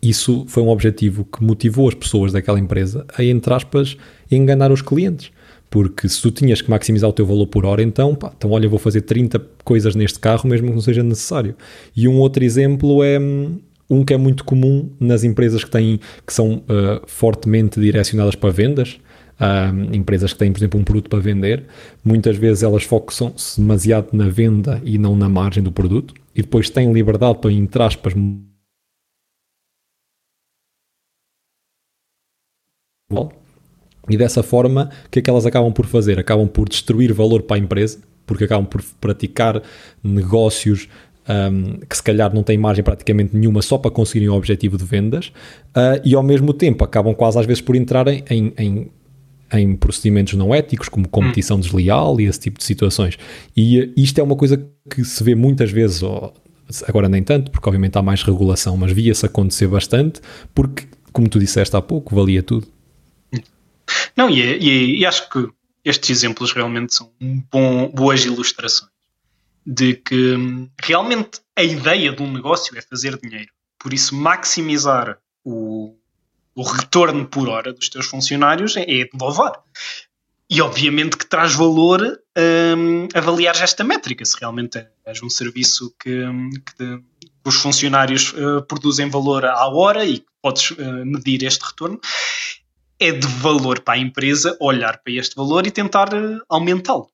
Isso 0.00 0.44
foi 0.48 0.62
um 0.62 0.68
objetivo 0.68 1.24
que 1.24 1.44
motivou 1.44 1.88
as 1.88 1.94
pessoas 1.94 2.32
daquela 2.32 2.58
empresa 2.58 3.04
a, 3.16 3.22
entre 3.22 3.52
aspas, 3.52 3.96
enganar 4.30 4.72
os 4.72 4.80
clientes. 4.80 5.30
Porque 5.68 6.06
se 6.06 6.20
tu 6.20 6.30
tinhas 6.30 6.60
que 6.60 6.68
maximizar 6.68 7.08
o 7.08 7.12
teu 7.14 7.24
valor 7.24 7.46
por 7.46 7.64
hora, 7.64 7.82
então, 7.82 8.14
pá, 8.14 8.30
então 8.36 8.50
olha, 8.50 8.68
vou 8.68 8.78
fazer 8.78 9.02
30 9.02 9.38
coisas 9.64 9.94
neste 9.94 10.18
carro, 10.18 10.48
mesmo 10.48 10.68
que 10.68 10.74
não 10.74 10.82
seja 10.82 11.02
necessário. 11.02 11.54
E 11.96 12.06
um 12.06 12.18
outro 12.18 12.44
exemplo 12.44 13.02
é 13.02 13.18
um 13.92 14.04
que 14.04 14.14
é 14.14 14.16
muito 14.16 14.44
comum 14.44 14.90
nas 14.98 15.24
empresas 15.24 15.62
que, 15.62 15.70
têm, 15.70 16.00
que 16.26 16.32
são 16.32 16.56
uh, 16.56 17.06
fortemente 17.06 17.78
direcionadas 17.78 18.34
para 18.34 18.50
vendas, 18.50 18.98
um, 19.40 19.94
empresas 19.94 20.32
que 20.32 20.38
têm, 20.38 20.52
por 20.52 20.58
exemplo, 20.58 20.80
um 20.80 20.84
produto 20.84 21.10
para 21.10 21.18
vender, 21.18 21.64
muitas 22.04 22.36
vezes 22.36 22.62
elas 22.62 22.84
focam-se 22.84 23.60
demasiado 23.60 24.08
na 24.12 24.28
venda 24.28 24.80
e 24.84 24.96
não 24.96 25.16
na 25.16 25.28
margem 25.28 25.62
do 25.62 25.72
produto, 25.72 26.14
e 26.34 26.42
depois 26.42 26.70
têm 26.70 26.92
liberdade 26.92 27.38
para, 27.38 27.52
entre 27.52 27.82
aspas, 27.82 28.14
e 34.08 34.16
dessa 34.16 34.42
forma, 34.42 34.90
o 35.06 35.10
que 35.10 35.18
é 35.18 35.22
que 35.22 35.30
elas 35.30 35.46
acabam 35.46 35.72
por 35.72 35.86
fazer? 35.86 36.18
Acabam 36.18 36.48
por 36.48 36.68
destruir 36.68 37.12
valor 37.12 37.42
para 37.42 37.56
a 37.56 37.60
empresa, 37.60 38.00
porque 38.26 38.44
acabam 38.44 38.66
por 38.66 38.82
praticar 39.00 39.62
negócios 40.02 40.88
um, 41.28 41.78
que 41.78 41.96
se 41.96 42.02
calhar 42.02 42.34
não 42.34 42.42
têm 42.42 42.58
margem 42.58 42.82
praticamente 42.82 43.36
nenhuma 43.36 43.62
só 43.62 43.78
para 43.78 43.90
conseguirem 43.90 44.28
o 44.28 44.34
objetivo 44.34 44.76
de 44.76 44.84
vendas, 44.84 45.28
uh, 45.76 46.00
e 46.04 46.14
ao 46.14 46.22
mesmo 46.22 46.52
tempo 46.52 46.84
acabam 46.84 47.14
quase 47.14 47.38
às 47.38 47.46
vezes 47.46 47.60
por 47.60 47.76
entrarem 47.76 48.24
em, 48.28 48.52
em 48.58 48.90
em 49.54 49.76
procedimentos 49.76 50.34
não 50.34 50.54
éticos, 50.54 50.88
como 50.88 51.06
competição 51.06 51.56
hum. 51.58 51.60
desleal 51.60 52.20
e 52.20 52.24
esse 52.24 52.40
tipo 52.40 52.58
de 52.58 52.64
situações. 52.64 53.18
E 53.56 53.80
eh, 53.80 53.90
isto 53.96 54.18
é 54.18 54.22
uma 54.22 54.34
coisa 54.34 54.66
que 54.90 55.04
se 55.04 55.22
vê 55.22 55.34
muitas 55.34 55.70
vezes, 55.70 56.00
agora 56.88 57.08
nem 57.08 57.22
tanto, 57.22 57.50
porque 57.50 57.68
obviamente 57.68 57.96
há 57.98 58.02
mais 58.02 58.22
regulação, 58.22 58.76
mas 58.76 58.92
via-se 58.92 59.26
acontecer 59.26 59.68
bastante, 59.68 60.20
porque, 60.54 60.86
como 61.12 61.28
tu 61.28 61.38
disseste 61.38 61.76
há 61.76 61.82
pouco, 61.82 62.14
valia 62.14 62.42
tudo. 62.42 62.66
Não, 64.16 64.30
e, 64.30 64.40
e, 64.40 65.00
e 65.00 65.06
acho 65.06 65.28
que 65.28 65.46
estes 65.84 66.08
exemplos 66.10 66.52
realmente 66.52 66.94
são 66.94 67.10
bom, 67.50 67.90
boas 67.92 68.24
ilustrações 68.24 68.91
de 69.64 69.94
que 69.94 70.34
hum, 70.34 70.70
realmente 70.82 71.40
a 71.56 71.62
ideia 71.62 72.12
de 72.12 72.22
um 72.22 72.32
negócio 72.32 72.76
é 72.76 72.82
fazer 72.82 73.18
dinheiro. 73.18 73.50
Por 73.78 73.92
isso, 73.92 74.14
maximizar 74.14 75.18
o, 75.44 75.96
o 76.54 76.62
retorno 76.62 77.26
por 77.26 77.48
hora 77.48 77.72
dos 77.72 77.88
teus 77.88 78.06
funcionários 78.06 78.76
é, 78.76 78.82
é 78.82 79.08
de. 79.12 79.62
E 80.48 80.60
obviamente 80.60 81.16
que 81.16 81.24
traz 81.24 81.54
valor 81.54 82.20
um, 82.76 83.08
avaliar 83.14 83.56
esta 83.56 83.82
métrica, 83.82 84.24
se 84.24 84.38
realmente 84.38 84.86
és 85.04 85.22
um 85.22 85.30
serviço 85.30 85.94
que, 85.98 86.24
que 86.76 87.02
os 87.44 87.54
funcionários 87.56 88.32
uh, 88.34 88.62
produzem 88.68 89.08
valor 89.08 89.44
à 89.46 89.66
hora 89.68 90.04
e 90.04 90.24
podes 90.42 90.72
uh, 90.72 91.06
medir 91.06 91.42
este 91.42 91.64
retorno, 91.64 91.98
é 93.00 93.12
de 93.12 93.26
valor 93.26 93.80
para 93.80 93.94
a 93.94 93.98
empresa 93.98 94.56
olhar 94.60 94.98
para 94.98 95.12
este 95.12 95.34
valor 95.34 95.66
e 95.66 95.70
tentar 95.70 96.12
uh, 96.12 96.40
aumentá-lo. 96.48 97.10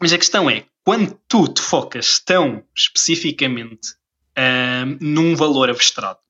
Mas 0.00 0.12
a 0.12 0.18
questão 0.18 0.48
é, 0.50 0.64
quando 0.84 1.18
tu 1.26 1.48
te 1.48 1.60
focas 1.60 2.18
tão 2.18 2.62
especificamente 2.76 3.94
num 5.00 5.34
valor 5.34 5.70
abstrato, 5.70 6.20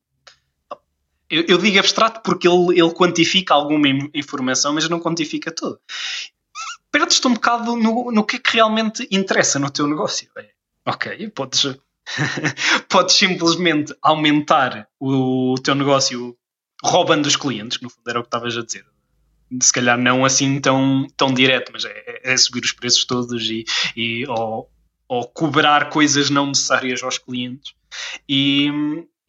eu, 1.28 1.44
eu, 1.49 1.58
digo 1.58 1.78
abstrato 1.78 2.20
porque 2.23 2.46
ele, 2.46 2.78
ele 2.80 2.94
quantifica 2.94 3.52
alguma 3.52 3.88
informação, 4.14 4.73
mas 4.73 4.88
não 4.88 5.00
quantifica 5.00 5.50
tudo. 5.50 5.80
Perdes-te 6.90 7.26
um 7.26 7.35
bocado 7.35 7.76
no, 7.76 8.12
no 8.12 8.25
que 8.25 8.37
é 8.37 8.38
que 8.38 8.54
realmente 8.54 9.06
interessa 9.11 9.58
no 9.58 9.70
teu 9.70 9.87
negócio. 9.88 10.30
É, 10.38 10.50
ok, 10.87 11.28
podes, 11.30 11.76
podes 12.88 13.16
simplesmente 13.16 13.94
aumentar 14.00 14.88
o, 15.00 15.56
teu 15.62 15.75
negócio 15.75 16.37
roubando 16.82 17.26
os 17.26 17.37
clientes, 17.37 17.80
no 17.80 17.90
fundo 17.90 18.08
era 18.08 18.20
o 18.20 18.23
que 18.23 18.28
estavas 18.28 18.56
a 18.56 18.62
dizer. 18.62 18.87
Se 19.62 19.73
calhar 19.73 19.99
não 19.99 20.25
assim 20.25 20.61
tão, 20.61 21.07
tão 21.17 21.33
direto, 21.33 21.71
mas 21.73 21.85
é, 21.85 22.21
é 22.25 22.37
subir 22.37 22.65
os 22.65 22.73
preços 22.73 23.05
todos 23.05 23.43
e, 23.49 23.65
e 23.97 24.26
ou, 24.26 24.69
ou 25.09 25.29
cobrar 25.29 25.91
coisas 25.91 26.31
não 26.31 26.47
necessárias 26.47 27.03
aos 27.03 27.19
clientes. 27.19 27.75
E, 28.29 28.71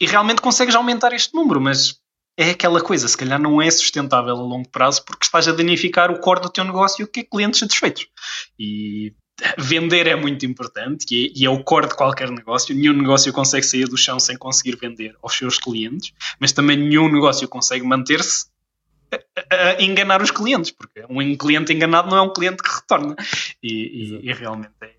e 0.00 0.06
realmente 0.06 0.42
consegues 0.42 0.74
aumentar 0.74 1.12
este 1.12 1.34
número, 1.34 1.60
mas 1.60 2.00
é 2.36 2.50
aquela 2.50 2.80
coisa, 2.80 3.08
se 3.08 3.16
calhar 3.16 3.40
não 3.40 3.60
é 3.60 3.68
sustentável 3.70 4.36
a 4.36 4.42
longo 4.42 4.68
prazo 4.68 5.04
porque 5.04 5.24
estás 5.24 5.48
a 5.48 5.52
danificar 5.52 6.10
o 6.10 6.20
core 6.20 6.42
do 6.42 6.50
teu 6.50 6.64
negócio 6.64 7.06
que 7.06 7.20
é 7.20 7.24
clientes 7.24 7.58
satisfeitos. 7.58 8.06
E 8.58 9.12
vender 9.56 10.06
é 10.06 10.16
muito 10.16 10.44
importante 10.46 11.06
e 11.10 11.26
é, 11.26 11.32
e 11.34 11.46
é, 11.46 11.50
o 11.50 11.62
core 11.62 11.88
de 11.88 11.96
qualquer 11.96 12.30
negócio. 12.30 12.74
Nenhum 12.74 12.92
negócio 12.92 13.32
consegue 13.32 13.66
sair 13.66 13.88
do 13.88 13.96
chão 13.96 14.18
sem 14.18 14.36
conseguir 14.36 14.76
vender 14.76 15.16
aos 15.22 15.36
seus 15.36 15.58
clientes, 15.58 16.12
mas 16.38 16.52
também 16.52 16.76
nenhum 16.76 17.10
negócio 17.10 17.48
consegue 17.48 17.84
manter-se 17.84 18.46
a, 19.50 19.56
a 19.70 19.82
enganar 19.82 20.22
os 20.22 20.30
clientes, 20.30 20.70
porque 20.70 21.04
um 21.08 21.36
cliente 21.36 21.72
enganado 21.72 22.10
não 22.10 22.16
é 22.16 22.22
um 22.22 22.32
cliente 22.32 22.62
que 22.62 22.70
retorna. 22.70 23.16
E, 23.62 23.72
e, 23.72 24.28
e 24.28 24.32
realmente 24.32 24.72
é, 24.82 24.94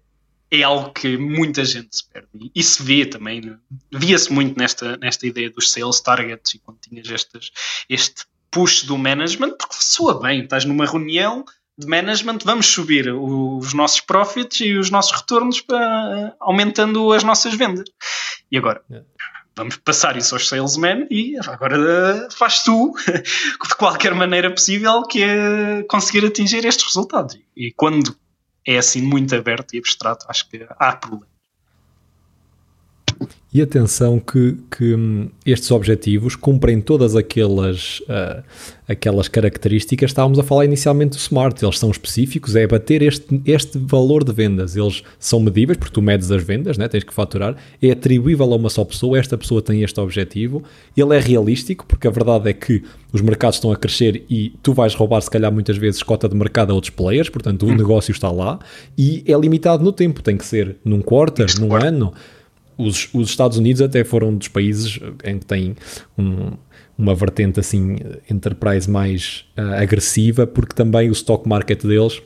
é 0.52 0.64
algo 0.64 0.92
que 0.92 1.18
muita 1.18 1.64
gente 1.64 1.96
se 1.96 2.10
perde. 2.10 2.52
E 2.54 2.64
se 2.64 2.82
vê 2.82 3.06
também, 3.06 3.42
né? 3.42 3.58
via-se 3.92 4.32
muito 4.32 4.58
nesta, 4.58 4.98
nesta 4.98 5.28
ideia 5.28 5.50
dos 5.50 5.72
sales 5.72 6.00
targets 6.00 6.56
e 6.56 6.60
quando 6.60 6.80
tinhas 6.80 7.10
estas, 7.10 7.52
este 7.88 8.26
push 8.52 8.84
do 8.84 8.98
management, 8.98 9.58
porque 9.58 9.76
soa 9.80 10.20
bem, 10.20 10.44
estás 10.44 10.66
numa 10.66 10.86
reunião 10.86 11.46
de 11.78 11.88
management, 11.88 12.40
vamos 12.44 12.66
subir 12.66 13.10
os 13.14 13.74
nossos 13.74 14.02
profits 14.02 14.60
e 14.60 14.74
os 14.74 14.90
nossos 14.90 15.14
retornos 15.22 15.62
para, 15.62 16.36
aumentando 16.40 17.14
as 17.14 17.24
nossas 17.24 17.54
vendas. 17.54 17.90
E 18.52 18.58
agora, 18.58 18.84
vamos 19.60 19.76
passar 19.76 20.16
isso 20.16 20.34
aos 20.36 20.48
salesmen 20.48 21.06
e 21.12 21.38
agora 21.46 22.30
faz 22.32 22.64
tu 22.64 22.94
de 23.06 23.76
qualquer 23.76 24.16
maneira 24.16 24.50
possível 24.50 25.04
que 25.04 25.22
é 25.22 25.84
conseguir 25.84 26.26
atingir 26.26 26.66
estes 26.66 26.86
resultados. 26.86 27.38
E 27.56 27.72
quando 27.74 28.16
é 28.66 28.78
assim 28.78 29.02
muito 29.02 29.36
aberto 29.36 29.74
e 29.74 29.78
abstrato, 29.78 30.26
acho 30.30 30.50
que 30.50 30.66
há 30.70 30.96
problema. 30.96 31.28
E 33.52 33.64
atenção 33.64 34.20
que, 34.20 34.58
que 34.70 34.94
hum, 34.94 35.28
estes 35.44 35.72
objetivos 35.72 36.36
cumprem 36.36 36.80
todas 36.80 37.16
aquelas, 37.16 38.00
uh, 38.02 38.44
aquelas 38.88 39.28
características. 39.28 40.12
Estávamos 40.12 40.38
a 40.38 40.44
falar 40.44 40.66
inicialmente 40.66 41.18
do 41.18 41.20
Smart, 41.20 41.66
eles 41.66 41.80
são 41.80 41.90
específicos, 41.90 42.56
é 42.56 42.68
bater 42.68 43.02
este, 43.02 43.42
este 43.48 43.80
valor 43.80 44.24
de 44.24 44.32
vendas. 44.32 44.76
Eles 44.76 45.02
são 45.18 45.40
medíveis, 45.40 45.80
porque 45.80 45.92
tu 45.92 46.00
medes 46.00 46.30
as 46.30 46.44
vendas, 46.44 46.78
né? 46.78 46.88
tens 46.88 47.04
que 47.04 47.12
faturar, 47.12 47.56
é 47.82 47.90
atribuível 47.90 48.54
a 48.54 48.56
uma 48.56 48.70
só 48.70 48.86
pessoa, 48.86 49.18
esta 49.18 49.36
pessoa 49.36 49.64
tem 49.64 49.82
este 49.82 50.00
objetivo, 50.00 50.64
ele 50.96 51.16
é 51.16 51.20
realístico, 51.20 51.88
porque 51.88 52.08
a 52.08 52.12
verdade 52.12 52.52
é 52.52 52.54
que 52.54 52.84
os 53.12 53.22
mercados 53.22 53.56
estão 53.56 53.72
a 53.72 53.76
crescer 53.76 54.26
e 54.30 54.54
tu 54.62 54.74
vais 54.74 54.94
roubar, 54.94 55.22
se 55.22 55.32
calhar, 55.32 55.52
muitas 55.52 55.76
vezes 55.76 56.04
cota 56.04 56.30
de 56.30 56.36
mercado 56.36 56.70
a 56.70 56.76
outros 56.76 56.92
players, 56.92 57.30
portanto 57.30 57.64
o 57.64 57.70
hum. 57.70 57.76
negócio 57.76 58.12
está 58.12 58.30
lá, 58.30 58.60
e 58.96 59.24
é 59.26 59.36
limitado 59.36 59.84
no 59.84 59.92
tempo, 59.92 60.22
tem 60.22 60.38
que 60.38 60.46
ser 60.46 60.76
num 60.86 61.02
quarter, 61.02 61.48
num 61.60 61.76
ano 61.76 62.14
os, 62.80 63.10
os 63.14 63.30
Estados 63.30 63.58
Unidos 63.58 63.82
até 63.82 64.06
foram 64.06 64.30
um 64.30 64.38
dos 64.38 64.48
países 64.48 65.00
em 65.26 65.38
que 65.38 65.46
tem 65.46 65.76
um, 66.18 66.54
uma 66.98 67.14
vertente 67.14 67.60
assim 67.60 67.98
enterprise 68.30 68.90
mais 68.90 69.46
uh, 69.58 69.82
agressiva, 69.82 70.48
porque 70.48 70.74
também 70.74 71.10
o 71.10 71.12
stock 71.12 71.48
market 71.48 71.84
deles 71.84 72.22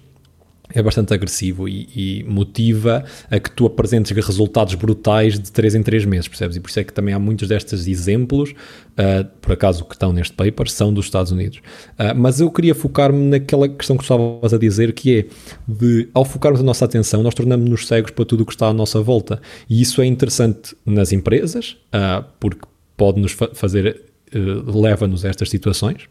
é 0.72 0.82
bastante 0.82 1.14
agressivo 1.14 1.68
e, 1.68 1.90
e, 1.96 2.24
motiva 2.24 3.04
a 3.30 3.40
que 3.40 3.52
tu 3.52 3.66
apresentes 3.66 4.12
resultados 4.12 4.74
brutais 4.76 5.38
de 5.38 5.52
3 5.52 5.76
em 5.76 5.84
3 5.84 6.06
meses, 6.06 6.28
percebes? 6.28 6.56
E 6.56 6.60
por 6.60 6.70
isso 6.70 6.80
é 6.80 6.84
que 6.84 6.94
também 6.94 7.14
há 7.14 7.20
muitos 7.20 7.48
destes 7.48 7.86
exemplos, 7.86 8.52
uh, 8.52 9.26
por 9.42 9.52
acaso 9.52 9.84
que 9.86 9.94
estão 9.94 10.14
neste 10.14 10.34
paper, 10.34 10.70
são 10.70 10.94
dos 10.94 11.06
Estados 11.06 11.32
Unidos. 11.32 11.60
Uh, 12.00 12.16
mas 12.16 12.40
eu 12.40 12.50
queria 12.50 12.74
focar-me 12.74 13.30
naquela 13.30 13.68
questão 13.68 13.98
que 13.98 14.04
estavas 14.04 14.54
a 14.54 14.58
dizer, 14.58 14.94
que 14.94 15.20
é 15.20 15.26
de, 15.68 16.10
ao 16.14 16.24
focarmos 16.26 16.62
a 16.62 16.64
nossa 16.64 16.86
atenção, 16.86 17.22
nós 17.22 17.34
tornamos-nos 17.34 17.88
cegos 17.88 18.12
para 18.12 18.26
tudo 18.26 18.42
o 18.42 18.46
que 18.46 18.54
está 18.54 18.68
à 18.68 18.74
nossa 18.74 19.02
volta. 19.02 19.42
E 19.70 19.82
isso 19.82 20.02
é 20.02 20.06
interessante 20.06 20.76
nas 20.86 21.12
empresas, 21.12 21.78
uh, 21.94 22.24
porque 22.40 22.66
pode-nos 22.96 23.34
fa 23.34 23.50
fazer, 23.54 24.02
leva-nos 24.34 25.26
a 25.26 25.30
estas 25.30 25.50
situações 25.50 26.08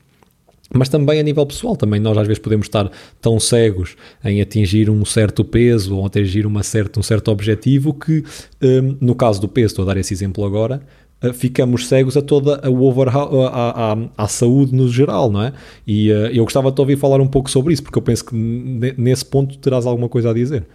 mas 0.75 0.89
também 0.89 1.21
a 1.21 1.23
nível 1.23 1.45
pessoal, 1.45 1.77
também 1.77 2.01
nós 2.01 2.17
às 2.17 2.27
vezes 2.27 2.43
podemos 2.43 2.67
estar 2.67 2.91
tão 3.21 3.39
cegos 3.39 3.97
em 4.25 4.41
atingir 4.41 4.89
um 4.89 5.05
certo 5.05 5.45
peso 5.45 5.97
ou 5.97 6.07
atingir 6.07 6.47
uma 6.47 6.63
certa, 6.63 6.99
um 6.99 7.03
certo 7.03 7.31
objetivo 7.31 7.93
que, 7.93 8.25
um, 8.63 8.97
no 9.01 9.15
caso 9.15 9.41
do 9.41 9.49
peso, 9.49 9.73
estou 9.73 9.83
a 9.85 9.87
dar 9.87 10.01
esse 10.01 10.15
exemplo 10.15 10.45
agora, 10.45 10.83
uh, 11.23 11.33
ficamos 11.33 11.87
cegos 11.89 12.17
a 12.17 12.23
toda 12.23 12.57
a 12.57 12.69
a, 12.69 13.93
a, 13.93 14.25
a, 14.25 14.29
saúde 14.29 14.75
no 14.75 14.89
geral, 14.89 15.31
não 15.31 15.43
é? 15.43 15.53
E 15.87 16.11
uh, 16.11 16.29
eu 16.29 16.45
gostava 16.45 16.73
de 16.73 16.81
ouvir 16.81 16.97
falar 16.97 17.21
um 17.21 17.29
pouco 17.29 17.51
sobre 17.51 17.75
isso, 17.75 17.83
porque 17.83 17.99
eu 17.99 18.03
penso 18.03 18.25
que 18.25 18.35
nesse 18.35 19.25
ponto 19.25 19.59
terás 19.59 19.85
alguma 19.85 20.09
coisa 20.09 20.31
a 20.31 20.35
dizer. 20.35 20.67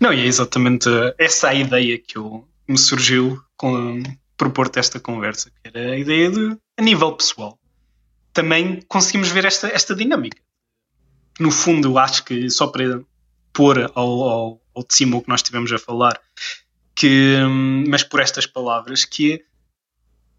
Não, 0.00 0.12
e 0.12 0.20
é 0.20 0.26
exatamente 0.26 0.88
essa 1.18 1.48
a 1.48 1.54
ideia 1.54 1.98
que 1.98 2.16
eu, 2.16 2.44
me 2.68 2.78
surgiu 2.78 3.38
com 3.56 4.02
propor-te 4.36 4.78
esta 4.78 5.00
conversa, 5.00 5.50
que 5.50 5.76
era 5.76 5.92
a 5.92 5.98
ideia 5.98 6.30
de, 6.30 6.56
a 6.78 6.82
nível 6.82 7.12
pessoal 7.12 7.58
também 8.34 8.82
conseguimos 8.88 9.28
ver 9.30 9.46
esta, 9.46 9.68
esta 9.68 9.94
dinâmica. 9.94 10.36
No 11.40 11.50
fundo, 11.50 11.96
acho 11.98 12.24
que 12.24 12.50
só 12.50 12.66
para 12.66 13.00
pôr 13.52 13.90
ao, 13.94 14.22
ao, 14.22 14.60
ao 14.74 14.84
de 14.86 14.94
cima 14.94 15.16
o 15.16 15.22
que 15.22 15.28
nós 15.28 15.40
estivemos 15.40 15.72
a 15.72 15.78
falar, 15.78 16.20
que, 16.94 17.36
hum, 17.38 17.84
mas 17.88 18.02
por 18.02 18.20
estas 18.20 18.46
palavras, 18.46 19.04
que 19.04 19.44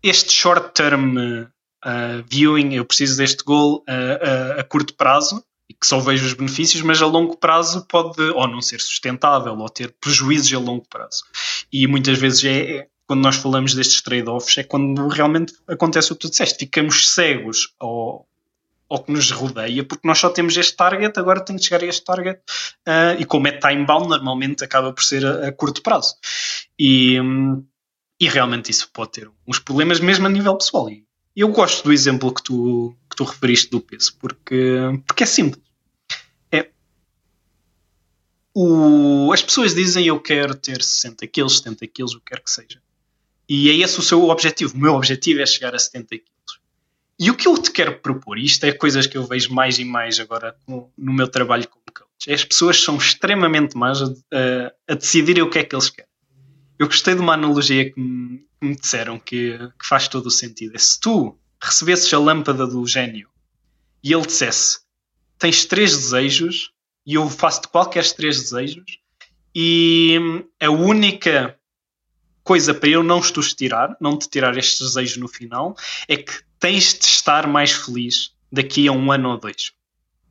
este 0.04 0.32
short-term 0.32 1.18
uh, 1.18 2.24
viewing, 2.30 2.75
eu 2.75 2.86
preciso 2.86 3.18
deste 3.18 3.44
goal 3.44 3.78
uh, 3.78 4.58
uh, 4.58 4.60
a 4.60 4.64
curto 4.64 4.94
prazo, 4.96 5.44
e 5.70 5.74
que 5.74 5.88
só 5.88 6.00
vejo 6.00 6.25
os 6.25 6.34
benefícios, 6.34 6.84
mas 6.84 7.02
a 7.02 7.08
longo 7.08 7.38
prazo 7.38 7.86
pode 7.88 8.22
ou 8.22 8.48
não 8.48 8.62
ser 8.62 8.80
sustentável 8.80 9.58
ou 9.58 9.70
ter 9.70 9.96
prejuízos 10.00 10.54
a 10.54 10.60
longo 10.60 10.88
prazo. 10.88 11.24
E 11.72 11.88
muitas 11.88 12.20
vezes 12.20 12.44
é, 12.44 12.78
é 12.78 12.88
quando 13.08 13.22
nós 13.22 13.36
falamos 13.36 13.74
destes 13.74 14.02
trade-offs, 14.02 14.58
é 14.58 14.64
quando 14.64 15.08
realmente 15.08 15.54
acontece 15.68 16.12
o 16.12 16.16
que 16.16 16.22
tu 16.22 16.30
disseste. 16.30 16.60
Ficamos 16.60 17.12
cegos 17.12 17.74
ao, 17.80 18.28
ao 18.90 19.04
que 19.04 19.12
nos 19.12 19.30
rodeia, 19.32 19.84
porque 19.84 20.08
nós 20.08 20.18
só 20.18 20.30
temos 20.30 20.58
este 20.58 20.76
target, 20.76 21.18
agora 21.20 21.40
tenho 21.40 21.60
que 21.60 21.66
chegar 21.66 21.84
a 21.84 21.88
este 21.88 22.04
target, 22.04 22.40
uh, 22.88 23.20
e 23.20 23.26
como 23.26 23.48
é 23.48 23.52
time-bound, 23.52 24.08
normalmente 24.08 24.64
acaba 24.64 24.92
por 24.92 25.04
ser 25.04 25.26
a, 25.26 25.48
a 25.48 25.52
curto 25.52 25.82
prazo. 25.82 26.16
E, 26.80 27.18
e 28.20 28.28
realmente 28.28 28.72
isso 28.72 28.90
pode 28.92 29.12
ter 29.12 29.32
uns 29.48 29.60
problemas 29.60 30.00
mesmo 30.00 30.26
a 30.26 30.30
nível 30.30 30.58
pessoal. 30.58 30.90
E 30.90 31.06
eu 31.36 31.50
gosto 31.50 31.84
do 31.84 31.94
exemplo 31.94 32.34
que 32.34 32.42
tu, 32.42 32.96
que 33.10 33.16
tu 33.16 33.24
referiste 33.24 33.70
do 33.70 33.82
peso, 33.82 34.16
porque, 34.20 34.80
porque 35.06 35.24
é 35.24 35.28
simples. 35.28 35.64
É, 36.52 36.70
o, 38.54 39.32
as 39.34 39.42
pessoas 39.44 39.76
dizem 39.76 40.08
eu 40.08 40.20
quero 40.20 40.56
ter 40.56 40.82
60 40.82 41.28
quilos, 41.28 41.58
70 41.58 41.88
quilos, 41.88 42.16
o 42.16 42.20
que 42.20 42.26
quer 42.28 42.42
que 42.42 42.50
seja. 42.50 42.85
E 43.48 43.70
é 43.70 43.75
esse 43.75 44.00
o 44.00 44.04
seu 44.04 44.24
objetivo. 44.30 44.75
O 44.75 44.80
meu 44.80 44.94
objetivo 44.94 45.42
é 45.42 45.46
chegar 45.46 45.75
a 45.75 45.80
70 45.80 46.08
quilos. 46.10 46.60
E 47.20 47.32
o 47.32 47.36
que 47.36 47.48
eu 47.48 47.58
te 47.58 47.72
quero 47.72 48.00
propor, 48.00 48.38
isto 48.38 48.66
é 48.66 48.74
coisas 48.74 49.08
que 49.08 49.18
eu 49.18 49.25
vejo 49.25 49.54
mais 49.54 49.80
e 49.80 49.86
mais 49.86 50.20
agora 50.20 50.56
no, 50.68 50.92
meu 50.98 51.28
trabalho 51.28 51.68
como 51.68 51.86
coach, 51.94 52.30
é 52.30 52.34
as 52.34 52.44
pessoas 52.44 52.84
são 52.84 52.98
extremamente 52.98 53.78
más 53.78 54.02
a, 54.02 54.06
a, 54.06 54.74
a 54.90 54.96
decidirem 54.96 55.42
o 55.42 55.50
que 55.50 55.60
é 55.60 55.64
que 55.64 55.74
eles 55.74 55.90
querem. 55.90 56.10
Eu 56.78 56.88
gostei 56.88 57.16
de 57.16 57.22
uma 57.22 57.34
analogia 57.34 57.90
que 57.90 57.98
me, 57.98 58.40
que 58.60 58.68
me 58.68 58.75
disseram 58.75 59.18
que, 59.18 59.58
que, 59.58 59.88
faz 59.88 60.10
todo 60.10 60.25
o 60.25 60.32
sentido. 60.32 60.75
É 60.75 60.78
se 60.78 61.00
tu 61.00 61.38
recebesses 61.62 62.14
a 62.14 62.20
lâmpada 62.20 62.68
do 62.68 62.86
gênio 62.86 63.30
e 64.04 64.12
ele 64.12 64.25
dissesse 64.25 64.80
tens 65.40 65.66
três 65.66 65.96
desejos 65.96 66.72
e 67.06 67.14
eu 67.14 67.30
faço-te 67.30 67.70
qualquer 67.70 68.06
três 68.12 68.42
desejos 68.42 69.00
e 69.54 70.18
a 70.60 70.70
única 70.70 71.58
coisa 72.46 72.75
para 72.75 72.90
eu 72.90 73.04
não 73.04 73.20
te 73.20 73.42
tirar, 73.56 73.98
não 74.00 74.18
te 74.18 74.30
tirar 74.30 74.56
estes 74.56 74.80
desejos 74.80 75.18
no 75.18 75.28
final, 75.28 75.75
é 76.08 76.16
que 76.16 76.32
tens 76.60 76.94
de 76.94 77.06
estar 77.06 77.48
mais 77.48 77.72
feliz 77.72 78.32
daqui 78.52 78.88
a 78.88 78.92
um 78.92 79.12
ano 79.12 79.32
ou 79.32 79.38
dois. 79.38 79.74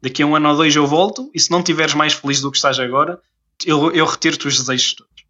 Daqui 0.01 0.23
a 0.23 0.27
um 0.27 0.37
ano 0.37 0.49
ou 0.51 0.57
dois 0.57 0.75
eu 0.77 0.87
volto 0.87 1.29
e 1.35 1.41
se 1.41 1.51
não 1.51 1.59
estiveres 1.59 1.93
mais 1.93 2.15
feliz 2.15 2.41
do 2.41 2.53
que 2.53 2.57
estás 2.57 2.79
agora, 2.79 3.21
eu, 3.67 3.91
eu 3.91 4.07
retiro-te 4.07 4.47
os 4.47 4.57
desejos 4.57 4.95
todos. 4.95 5.25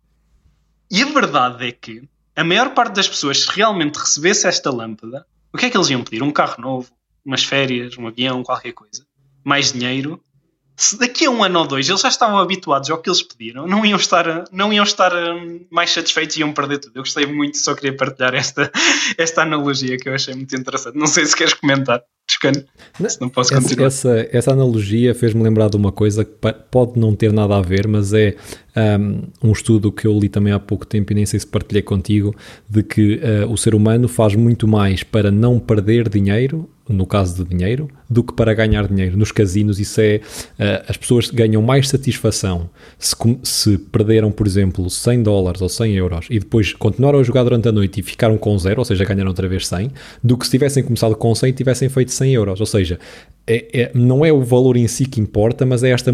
E 0.90 1.02
a 1.02 1.06
verdade 1.06 1.66
é 1.66 1.72
que 1.72 2.06
a 2.36 2.44
maior 2.44 2.74
parte 2.74 2.94
das 2.96 3.08
pessoas, 3.08 3.44
se 3.44 3.50
realmente 3.50 3.96
recebesse 3.98 4.46
esta 4.46 4.70
lâmpada, 4.70 5.26
o 5.52 5.56
que 5.56 5.66
é 5.66 5.70
que 5.70 5.76
eles 5.76 5.88
iam 5.88 6.04
pedir? 6.04 6.22
Um 6.22 6.32
carro 6.32 6.60
novo, 6.60 6.90
umas 7.24 7.44
férias, 7.44 7.96
um 7.96 8.06
avião, 8.06 8.42
qualquer 8.42 8.72
coisa. 8.72 9.06
Mais 9.42 9.72
dinheiro 9.72 10.22
se 10.76 10.98
daqui 10.98 11.26
a 11.26 11.30
um 11.30 11.42
ano 11.42 11.60
ou 11.60 11.66
dois 11.66 11.88
eles 11.88 12.00
já 12.00 12.08
estavam 12.08 12.38
habituados 12.38 12.90
ao 12.90 12.98
que 12.98 13.08
eles 13.08 13.22
pediram, 13.22 13.66
não 13.66 13.84
iam 13.84 13.96
estar, 13.96 14.44
não 14.50 14.72
iam 14.72 14.82
estar 14.82 15.12
hum, 15.14 15.60
mais 15.70 15.90
satisfeitos 15.90 16.36
e 16.36 16.40
iam 16.40 16.52
perder 16.52 16.78
tudo. 16.78 16.96
Eu 16.96 17.02
gostei 17.02 17.26
muito, 17.26 17.58
só 17.58 17.74
queria 17.74 17.96
partilhar 17.96 18.34
esta, 18.34 18.70
esta 19.16 19.42
analogia 19.42 19.96
que 19.96 20.08
eu 20.08 20.14
achei 20.14 20.34
muito 20.34 20.54
interessante. 20.56 20.98
Não 20.98 21.06
sei 21.06 21.24
se 21.26 21.36
queres 21.36 21.54
comentar, 21.54 22.02
Descano, 22.26 22.64
se 23.06 23.20
não 23.20 23.28
posso 23.28 23.54
continuar. 23.54 23.86
Essa, 23.86 24.28
essa 24.32 24.52
analogia 24.52 25.14
fez-me 25.14 25.42
lembrar 25.42 25.68
de 25.68 25.76
uma 25.76 25.92
coisa 25.92 26.24
que 26.24 26.32
pode 26.70 26.98
não 26.98 27.14
ter 27.14 27.32
nada 27.32 27.56
a 27.56 27.60
ver, 27.60 27.86
mas 27.86 28.14
é 28.14 28.34
um, 28.74 29.48
um, 29.48 29.52
estudo 29.52 29.92
que 29.92 30.06
eu 30.06 30.18
li 30.18 30.28
também 30.28 30.52
há 30.52 30.58
pouco 30.58 30.86
tempo 30.86 31.12
e 31.12 31.14
nem 31.14 31.26
sei 31.26 31.38
se 31.38 31.46
partilhei 31.46 31.82
contigo, 31.82 32.34
de 32.68 32.82
que 32.82 33.16
uh, 33.16 33.52
o 33.52 33.58
ser 33.58 33.74
humano 33.74 34.08
faz 34.08 34.34
muito 34.34 34.66
mais 34.66 35.02
para 35.02 35.30
não 35.30 35.60
perder 35.60 36.08
dinheiro 36.08 36.68
no 36.88 37.06
caso 37.06 37.42
de 37.42 37.48
dinheiro, 37.48 37.88
do 38.08 38.22
que 38.22 38.34
para 38.34 38.52
ganhar 38.52 38.86
dinheiro. 38.86 39.16
Nos 39.16 39.32
casinos, 39.32 39.80
isso 39.80 40.00
é. 40.00 40.20
Uh, 40.58 40.84
as 40.88 40.96
pessoas 40.96 41.30
ganham 41.30 41.62
mais 41.62 41.88
satisfação 41.88 42.68
se, 42.98 43.14
se, 43.42 43.78
perderam, 43.78 44.30
por 44.30 44.46
exemplo, 44.46 44.88
100 44.88 45.22
dólares 45.22 45.62
ou 45.62 45.68
100 45.68 45.94
euros 45.94 46.26
e 46.30 46.38
depois 46.38 46.72
continuaram 46.74 47.18
a 47.18 47.22
jogar 47.22 47.42
durante 47.42 47.68
a 47.68 47.72
noite 47.72 48.00
e 48.00 48.02
ficaram 48.02 48.36
com 48.36 48.56
zero, 48.58 48.80
ou 48.80 48.84
seja, 48.84 49.04
ganharam 49.04 49.28
outra 49.28 49.48
vez 49.48 49.66
100, 49.66 49.90
do 50.22 50.36
que 50.36 50.44
se 50.44 50.50
tivessem 50.50 50.82
começado 50.82 51.16
com 51.16 51.34
100 51.34 51.48
e 51.48 51.52
tivessem 51.52 51.88
feito 51.88 52.12
100 52.12 52.34
euros. 52.34 52.60
Ou 52.60 52.66
seja, 52.66 52.98
é, 53.46 53.82
é, 53.82 53.90
não 53.94 54.24
é 54.24 54.32
o 54.32 54.42
valor 54.42 54.76
em 54.76 54.86
si 54.86 55.06
que 55.06 55.20
importa, 55.20 55.66
mas 55.66 55.82
é 55.82 55.90
esta, 55.90 56.12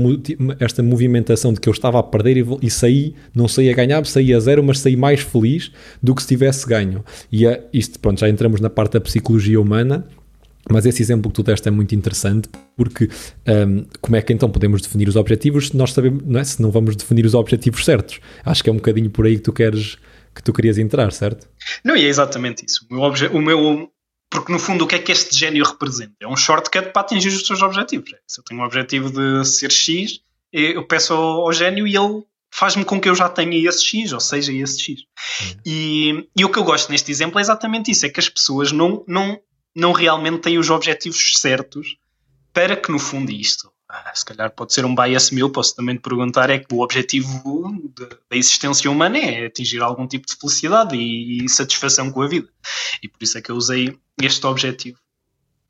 esta 0.59 0.83
movimentação 0.83 1.53
de 1.53 1.61
que 1.61 1.69
eu 1.69 1.73
estava 1.73 1.99
a 1.99 2.03
perder 2.03 2.39
e, 2.39 2.47
e 2.63 2.71
saí, 2.71 3.15
não 3.35 3.47
saí 3.47 3.71
a 3.71 3.75
ganhar, 3.75 4.05
saí 4.07 4.33
a 4.35 4.41
zero, 4.41 4.63
mas 4.63 4.79
saí 4.81 4.97
mais 4.97 5.21
feliz 5.21 5.71
do 6.03 6.15
que 6.15 6.23
se 6.23 6.29
tivesse 6.29 6.67
ganho. 6.67 7.05
E 7.31 7.47
é, 7.47 7.65
isto, 7.73 7.99
pronto, 7.99 8.21
já 8.21 8.29
entramos 8.29 8.61
na 8.61 8.71
parte 8.71 8.93
da 8.93 9.01
psicologia 9.01 9.61
humana 9.61 10.07
mas 10.71 10.87
esse 10.87 11.03
exemplo 11.03 11.31
que 11.31 11.37
tu 11.37 11.43
deste 11.43 11.69
é 11.69 11.71
muito 11.71 11.95
interessante 11.95 12.49
porque 12.77 13.09
um, 13.47 13.85
como 14.01 14.17
é 14.17 14.23
que 14.23 14.33
então 14.33 14.51
podemos 14.51 14.83
definir 14.83 15.09
os 15.09 15.17
objetivos 15.17 15.69
se 15.69 15.77
nós 15.77 15.93
sabemos, 15.93 16.23
não 16.25 16.41
é? 16.41 16.45
se 16.45 16.61
não 16.63 16.71
vamos 16.71 16.97
definir 16.97 17.27
os 17.27 17.35
objetivos 17.35 17.85
certos? 17.85 18.21
Acho 18.45 18.63
que 18.63 18.71
é 18.71 18.73
um 18.73 18.77
bocadinho 18.77 19.11
por 19.11 19.27
aí 19.27 19.37
que 19.37 19.43
tu 19.43 19.53
queres 19.53 19.97
que 20.35 20.43
tu 20.43 20.53
querias 20.53 20.79
entrar, 20.79 21.11
certo? 21.13 21.49
Não, 21.85 21.97
e 21.97 22.05
é 22.05 22.09
exatamente 22.09 22.65
isso. 22.65 22.87
O 22.89 22.95
meu, 22.95 23.31
o 23.33 23.43
meu 23.43 23.93
porque 24.31 24.53
no 24.53 24.61
fundo 24.61 24.85
o 24.85 24.87
que 24.87 24.95
é 24.95 24.99
que 24.99 25.11
este 25.11 25.37
gênio 25.37 25.65
representa? 25.65 26.15
É 26.21 26.29
um 26.29 26.37
shortcut 26.37 26.93
para 26.93 27.03
atingir 27.03 27.29
os 27.29 27.45
seus 27.45 27.61
objetivos. 27.63 28.11
Se 28.29 28.41
eu 28.41 28.45
tenho 28.45 28.61
um 28.61 28.65
objetivo 28.65 29.11
de 29.11 29.45
ser 29.45 29.73
X, 29.73 30.21
eu 30.53 30.87
peço 30.87 31.13
ao, 31.13 31.43
ao 31.43 31.53
gênio 31.53 31.87
e 31.87 31.97
ele 31.97 32.23
faz-me 32.53 32.85
com 32.85 33.01
que 33.01 33.09
eu 33.09 33.15
já 33.15 33.29
tenha 33.29 33.69
esse 33.69 33.85
X, 33.85 34.13
ou 34.13 34.21
seja, 34.21 34.53
esse 34.53 34.81
X. 34.81 35.01
Uhum. 35.01 35.61
E, 35.67 36.29
e, 36.37 36.45
o 36.45 36.49
que 36.49 36.59
eu 36.59 36.65
gosto 36.65 36.91
neste 36.91 37.11
exemplo 37.11 37.39
é 37.39 37.43
exatamente 37.43 37.91
isso: 37.91 38.07
é 38.07 38.09
que 38.09 38.21
as 38.21 38.29
pessoas 38.29 38.71
não, 38.71 39.05
não, 39.07 39.39
não 39.75 39.93
realmente 39.93 40.43
têm 40.43 40.59
os 40.59 40.71
objetivos 40.71 41.35
certos 41.37 41.97
para 42.53 42.77
que, 42.77 42.91
no 42.91 42.99
fundo, 42.99 43.31
isto. 43.31 43.71
Ah, 43.89 44.13
se 44.15 44.25
calhar 44.25 44.51
pode 44.53 44.73
ser 44.73 44.85
um 44.85 44.95
bias 44.95 45.31
meu, 45.33 45.51
posso 45.51 45.75
também 45.75 45.97
te 45.97 46.03
perguntar: 46.03 46.49
é 46.49 46.59
que 46.59 46.73
o 46.73 46.81
objetivo 46.81 47.91
de, 47.97 48.07
da 48.07 48.37
existência 48.37 48.91
humana 48.91 49.19
é 49.19 49.47
atingir 49.47 49.83
algum 49.83 50.07
tipo 50.07 50.27
de 50.27 50.37
felicidade 50.37 50.97
e, 50.97 51.45
e 51.45 51.49
satisfação 51.49 52.11
com 52.11 52.23
a 52.23 52.29
vida. 52.29 52.49
E 53.03 53.09
por 53.09 53.21
isso 53.21 53.37
é 53.37 53.43
que 53.43 53.51
eu 53.51 53.57
usei 53.57 53.99
este 54.23 54.47
objetivo 54.47 54.99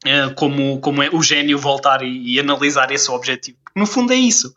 eh, 0.04 0.30
como, 0.30 0.80
como 0.80 1.02
é 1.02 1.10
o 1.10 1.22
gênio 1.22 1.58
voltar 1.58 2.02
e, 2.02 2.34
e, 2.34 2.40
analisar 2.40 2.90
esse 2.90 3.10
objetivo. 3.10 3.58
No 3.76 3.86
fundo 3.86 4.12
é 4.12 4.16
isso. 4.16 4.54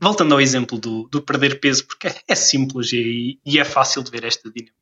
Voltando 0.00 0.34
ao 0.34 0.40
exemplo 0.40 0.78
do, 0.78 1.08
do 1.08 1.22
perder 1.22 1.60
peso, 1.60 1.86
porque 1.86 2.08
é, 2.26 2.34
simples 2.34 2.92
e, 2.92 3.38
e, 3.44 3.58
é 3.58 3.64
fácil 3.64 4.02
de 4.02 4.10
ver 4.10 4.24
esta 4.24 4.50
dinâmica. 4.50 4.77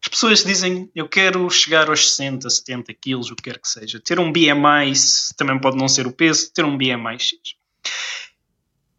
As 0.00 0.08
pessoas 0.08 0.44
dizem, 0.44 0.90
eu 0.94 1.08
quero 1.08 1.48
chegar 1.50 1.88
aos 1.88 2.10
60, 2.10 2.48
70 2.48 2.94
quilos, 2.94 3.30
o 3.30 3.36
que 3.36 3.44
quer 3.44 3.58
que 3.58 3.68
seja. 3.68 4.00
Ter 4.00 4.18
um 4.20 4.32
BMI, 4.32 4.92
também 5.36 5.58
pode 5.58 5.76
não 5.76 5.88
ser 5.88 6.06
o 6.06 6.12
peso, 6.12 6.52
ter 6.52 6.64
um 6.64 6.76
BMI 6.76 7.18
X. 7.18 7.38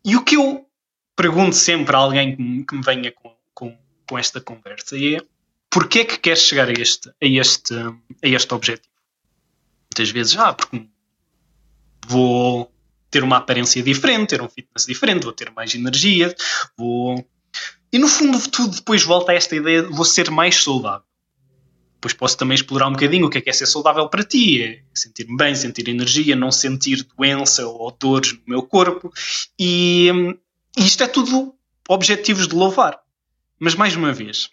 E 0.04 0.16
o 0.16 0.24
que 0.24 0.36
eu 0.36 0.66
pergunto 1.16 1.56
sempre 1.56 1.96
a 1.96 2.00
alguém 2.00 2.36
que 2.36 2.76
me, 2.76 2.82
venha 2.82 3.12
com, 3.12 3.36
com, 3.54 3.78
com 4.08 4.18
esta 4.18 4.42
conversa 4.42 4.98
é 4.98 5.22
porquê 5.70 6.00
é 6.00 6.06
que 6.06 6.18
queres 6.18 6.42
chegar 6.42 6.68
a 6.68 6.74
este, 6.74 7.10
a 7.10 7.26
este, 7.26 7.74
a 7.76 8.28
este 8.28 8.54
objetivo? 8.54 8.90
muitas 10.00 10.10
vezes, 10.12 10.38
ah, 10.38 10.54
porque 10.54 10.88
vou 12.08 12.72
ter 13.12 13.24
uma 13.24 13.38
aparência 13.38 13.82
diferente, 13.84 14.30
ter 14.30 14.42
um 14.42 14.48
fitness 14.48 14.86
diferente, 14.86 15.24
vou 15.24 15.34
ter 15.34 15.52
mais 15.52 15.74
energia, 15.76 16.34
vou. 16.78 17.28
E 17.92 17.98
no 17.98 18.08
fundo, 18.08 18.40
tudo 18.50 18.76
depois 18.76 19.04
volta 19.04 19.32
a 19.32 19.36
esta 19.36 19.56
ideia 19.56 19.84
de 19.84 19.90
vou 19.90 20.06
ser 20.06 20.30
mais 20.30 20.64
saudável. 20.64 21.06
Depois 21.96 22.14
posso 22.14 22.38
também 22.38 22.56
explorar 22.56 22.88
um 22.88 22.94
bocadinho 22.94 23.26
o 23.28 23.30
que 23.30 23.40
é 23.40 23.42
que 23.42 23.50
é 23.50 23.54
ser 23.54 23.66
saudável 23.66 24.08
para 24.08 24.24
ti. 24.24 24.64
É 24.64 24.82
sentir-me 24.94 25.36
bem, 25.36 25.54
sentir 25.54 25.90
energia, 25.90 26.36
não 26.36 26.52
sentir 26.52 27.06
doença 27.18 27.68
ou 27.68 27.92
dores 27.92 28.34
no 28.34 28.42
meu 28.48 28.64
corpo. 28.64 29.12
E, 29.60 30.10
e 30.78 30.86
isto 30.86 31.04
é 31.04 31.08
tudo 31.08 31.54
objetivos 31.90 32.48
de 32.48 32.56
louvar. 32.56 33.00
Mas 33.60 33.76
mais 33.76 33.96
uma 33.96 34.14
vez, 34.14 34.50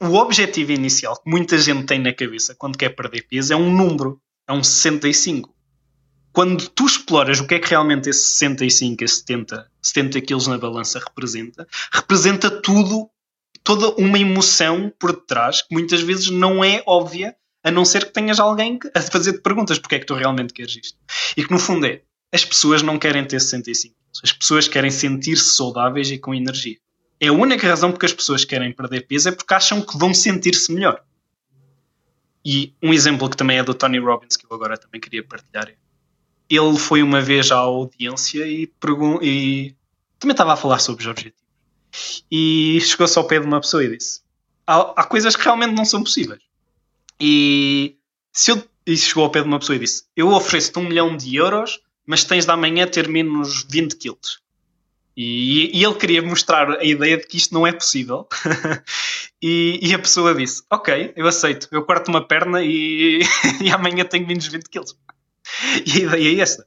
o 0.00 0.14
objetivo 0.14 0.70
inicial 0.72 1.16
que 1.16 1.28
muita 1.28 1.58
gente 1.58 1.86
tem 1.86 1.98
na 1.98 2.12
cabeça 2.12 2.54
quando 2.54 2.78
quer 2.78 2.90
perder 2.90 3.22
peso 3.22 3.52
é 3.52 3.56
um 3.56 3.74
número 3.74 4.20
é 4.48 4.52
um 4.52 4.62
65. 4.62 5.55
Quando 6.36 6.68
tu 6.68 6.84
exploras 6.84 7.40
o 7.40 7.46
que 7.46 7.54
é 7.54 7.58
que 7.58 7.70
realmente 7.70 8.10
esse 8.10 8.32
65, 8.32 9.02
esse 9.02 9.20
70, 9.20 9.70
70 9.80 10.20
quilos 10.20 10.46
na 10.46 10.58
balança 10.58 10.98
representa, 10.98 11.66
representa 11.90 12.50
tudo, 12.50 13.08
toda 13.64 13.88
uma 13.98 14.18
emoção 14.18 14.92
por 14.98 15.14
detrás 15.14 15.62
que 15.62 15.72
muitas 15.72 16.02
vezes 16.02 16.28
não 16.28 16.62
é 16.62 16.82
óbvia, 16.86 17.34
a 17.64 17.70
não 17.70 17.86
ser 17.86 18.04
que 18.04 18.12
tenhas 18.12 18.38
alguém 18.38 18.78
a 18.94 19.00
fazer-te 19.00 19.40
perguntas 19.40 19.78
porque 19.78 19.94
é 19.94 19.98
que 19.98 20.04
tu 20.04 20.12
realmente 20.12 20.52
queres 20.52 20.76
isto. 20.76 20.98
E 21.38 21.42
que 21.42 21.50
no 21.50 21.58
fundo 21.58 21.86
é, 21.86 22.02
as 22.30 22.44
pessoas 22.44 22.82
não 22.82 22.98
querem 22.98 23.24
ter 23.24 23.40
65 23.40 23.94
quilos, 23.94 24.20
as 24.22 24.32
pessoas 24.34 24.68
querem 24.68 24.90
sentir-se 24.90 25.56
saudáveis 25.56 26.10
e 26.10 26.18
com 26.18 26.34
energia. 26.34 26.76
É 27.18 27.28
a 27.28 27.32
única 27.32 27.66
razão 27.66 27.90
porque 27.90 28.04
as 28.04 28.12
pessoas 28.12 28.44
querem 28.44 28.74
perder 28.74 29.06
peso 29.06 29.30
é 29.30 29.32
porque 29.32 29.54
acham 29.54 29.80
que 29.80 29.96
vão 29.96 30.12
sentir-se 30.12 30.70
melhor. 30.70 31.02
E 32.44 32.74
um 32.82 32.92
exemplo 32.92 33.30
que 33.30 33.38
também 33.38 33.56
é 33.56 33.62
do 33.62 33.72
Tony 33.72 33.98
Robbins, 33.98 34.36
que 34.36 34.44
eu 34.44 34.54
agora 34.54 34.76
também 34.76 35.00
queria 35.00 35.24
partilhar. 35.26 35.74
Ele 36.48 36.78
foi 36.78 37.02
uma 37.02 37.20
vez 37.20 37.50
à 37.50 37.56
audiência 37.56 38.46
e, 38.46 38.70
e 39.22 39.74
também 40.18 40.32
estava 40.32 40.52
a 40.52 40.56
falar 40.56 40.78
sobre 40.78 41.02
os 41.02 41.08
objetivos. 41.08 41.46
E 42.30 42.78
chegou-se 42.80 43.18
ao 43.18 43.26
pé 43.26 43.40
de 43.40 43.46
uma 43.46 43.60
pessoa 43.60 43.84
e 43.84 43.96
disse: 43.96 44.20
há, 44.66 45.00
há 45.00 45.04
coisas 45.04 45.36
que 45.36 45.42
realmente 45.42 45.74
não 45.74 45.84
são 45.84 46.02
possíveis. 46.02 46.42
E, 47.20 47.96
se 48.32 48.50
eu, 48.50 48.62
e 48.86 48.96
chegou 48.96 49.24
ao 49.24 49.30
pé 49.30 49.40
de 49.40 49.46
uma 49.46 49.58
pessoa 49.58 49.76
e 49.76 49.80
disse: 49.80 50.04
Eu 50.16 50.28
ofereço-te 50.28 50.78
um 50.78 50.84
milhão 50.84 51.16
de 51.16 51.34
euros, 51.36 51.80
mas 52.04 52.24
tens 52.24 52.44
de 52.44 52.50
amanhã 52.50 52.86
ter 52.86 53.08
menos 53.08 53.66
20 53.68 53.96
quilos. 53.96 54.40
E, 55.16 55.70
e, 55.78 55.82
ele 55.82 55.94
queria 55.94 56.20
mostrar 56.20 56.70
a 56.70 56.84
ideia 56.84 57.16
de 57.16 57.26
que 57.26 57.38
isto 57.38 57.54
não 57.54 57.66
é 57.66 57.72
possível. 57.72 58.28
e, 59.40 59.80
e, 59.82 59.94
a 59.94 59.98
pessoa 59.98 60.34
disse: 60.34 60.62
Ok, 60.70 61.12
eu 61.16 61.26
aceito, 61.26 61.68
eu 61.70 61.82
corto 61.84 62.10
uma 62.10 62.26
perna 62.26 62.62
e, 62.62 63.20
e 63.62 63.70
amanhã 63.70 64.04
tenho 64.04 64.26
menos 64.26 64.46
20 64.46 64.68
quilos. 64.68 64.94
E 65.86 65.92
a 65.92 66.04
ideia 66.04 66.38
é 66.38 66.40
esta. 66.40 66.66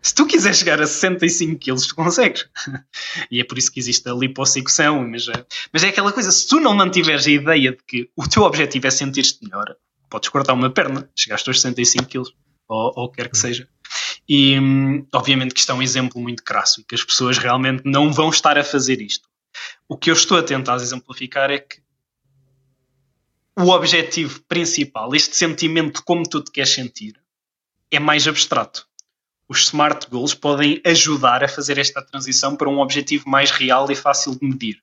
Se 0.00 0.14
tu 0.14 0.24
quiseres 0.24 0.58
chegar 0.58 0.80
a 0.80 0.86
65 0.86 1.58
quilos, 1.58 1.86
tu 1.86 1.94
consegues. 1.94 2.48
e 3.30 3.40
é 3.40 3.44
por 3.44 3.58
isso 3.58 3.72
que 3.72 3.80
existe 3.80 4.08
a 4.08 4.14
liposucção. 4.14 5.06
Mas, 5.08 5.28
é, 5.28 5.44
mas 5.72 5.82
é 5.82 5.88
aquela 5.88 6.12
coisa: 6.12 6.30
se 6.30 6.46
tu 6.46 6.60
não 6.60 6.74
mantiveres 6.74 7.26
a 7.26 7.30
ideia 7.30 7.72
de 7.72 7.82
que 7.84 8.10
o 8.16 8.28
teu 8.28 8.42
objetivo 8.44 8.86
é 8.86 8.90
sentir-te 8.90 9.42
melhor, 9.42 9.74
podes 10.08 10.28
cortar 10.28 10.52
uma 10.52 10.70
perna, 10.70 11.10
chegaste 11.16 11.48
aos 11.50 11.60
65 11.60 12.06
quilos, 12.06 12.32
ou, 12.68 12.92
ou 12.94 13.10
quer 13.10 13.28
que 13.28 13.36
seja. 13.36 13.68
E 14.28 14.56
obviamente 15.12 15.54
que 15.54 15.60
isto 15.60 15.72
é 15.72 15.74
um 15.74 15.82
exemplo 15.82 16.20
muito 16.20 16.42
crasso 16.42 16.80
e 16.80 16.84
que 16.84 16.94
as 16.94 17.04
pessoas 17.04 17.38
realmente 17.38 17.82
não 17.84 18.12
vão 18.12 18.30
estar 18.30 18.58
a 18.58 18.64
fazer 18.64 19.00
isto. 19.00 19.28
O 19.88 19.96
que 19.96 20.10
eu 20.10 20.14
estou 20.14 20.38
a 20.38 20.42
tentar 20.42 20.76
exemplificar 20.76 21.50
é 21.50 21.58
que 21.58 21.80
o 23.58 23.70
objetivo 23.70 24.40
principal, 24.42 25.14
este 25.14 25.34
sentimento 25.34 25.98
de 25.98 26.04
como 26.04 26.28
tu 26.28 26.42
te 26.42 26.50
queres 26.50 26.70
sentir, 26.70 27.14
é 27.90 27.98
mais 27.98 28.26
abstrato. 28.26 28.86
Os 29.48 29.66
SMART 29.66 30.08
Goals 30.10 30.34
podem 30.34 30.80
ajudar 30.84 31.44
a 31.44 31.48
fazer 31.48 31.78
esta 31.78 32.02
transição 32.02 32.56
para 32.56 32.68
um 32.68 32.80
objetivo 32.80 33.28
mais 33.28 33.50
real 33.50 33.90
e 33.90 33.94
fácil 33.94 34.36
de 34.36 34.44
medir. 34.44 34.82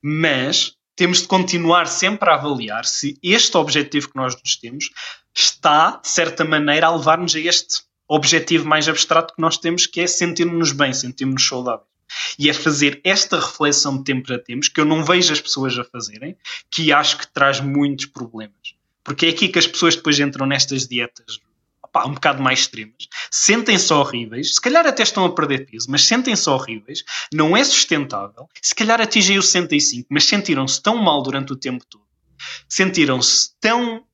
Mas 0.00 0.76
temos 0.94 1.22
de 1.22 1.28
continuar 1.28 1.86
sempre 1.86 2.30
a 2.30 2.34
avaliar 2.34 2.84
se 2.84 3.18
este 3.22 3.56
objetivo 3.56 4.10
que 4.10 4.16
nós 4.16 4.36
nos 4.36 4.56
temos 4.56 4.90
está, 5.34 5.96
de 5.96 6.08
certa 6.08 6.44
maneira, 6.44 6.86
a 6.86 6.96
levar-nos 6.96 7.34
a 7.34 7.40
este 7.40 7.82
objetivo 8.08 8.66
mais 8.66 8.88
abstrato 8.88 9.34
que 9.34 9.40
nós 9.40 9.58
temos, 9.58 9.86
que 9.86 10.00
é 10.00 10.06
sentirmos-nos 10.06 10.72
bem, 10.72 10.92
sentirmos-nos 10.92 11.46
saudáveis. 11.46 11.88
E 12.38 12.48
é 12.48 12.54
fazer 12.54 13.00
esta 13.04 13.38
reflexão 13.38 13.98
de 13.98 14.04
tempo 14.04 14.32
a 14.32 14.38
tempos, 14.38 14.68
que 14.68 14.80
eu 14.80 14.84
não 14.84 15.04
vejo 15.04 15.32
as 15.32 15.40
pessoas 15.40 15.78
a 15.78 15.84
fazerem, 15.84 16.36
que 16.70 16.92
acho 16.92 17.18
que 17.18 17.26
traz 17.26 17.60
muitos 17.60 18.06
problemas. 18.06 18.74
Porque 19.04 19.26
é 19.26 19.28
aqui 19.30 19.48
que 19.48 19.58
as 19.58 19.66
pessoas 19.66 19.96
depois 19.96 20.18
entram 20.18 20.46
nestas 20.46 20.86
dietas 20.86 21.38
opá, 21.98 22.06
um 22.06 22.14
bocado 22.14 22.42
mais 22.42 22.60
extremas, 22.60 23.08
sentem-se 23.30 23.92
horríveis, 23.92 24.54
se 24.54 24.60
calhar 24.60 24.86
até 24.86 25.02
estão 25.02 25.24
a 25.24 25.34
perder 25.34 25.66
peso, 25.66 25.90
mas 25.90 26.04
sentem-se 26.04 26.48
horríveis, 26.48 27.04
não 27.32 27.56
é 27.56 27.64
sustentável, 27.64 28.48
se 28.62 28.74
calhar 28.74 29.00
atingem 29.00 29.38
o 29.38 29.42
65, 29.42 30.06
mas 30.10 30.24
sentiram-se 30.24 30.80
tão 30.80 30.96
mal 30.96 31.22
durante 31.22 31.52
o 31.52 31.56
tempo 31.56 31.84
todo, 31.88 32.04
sentiram-se 32.68 33.50
tão 33.60 34.04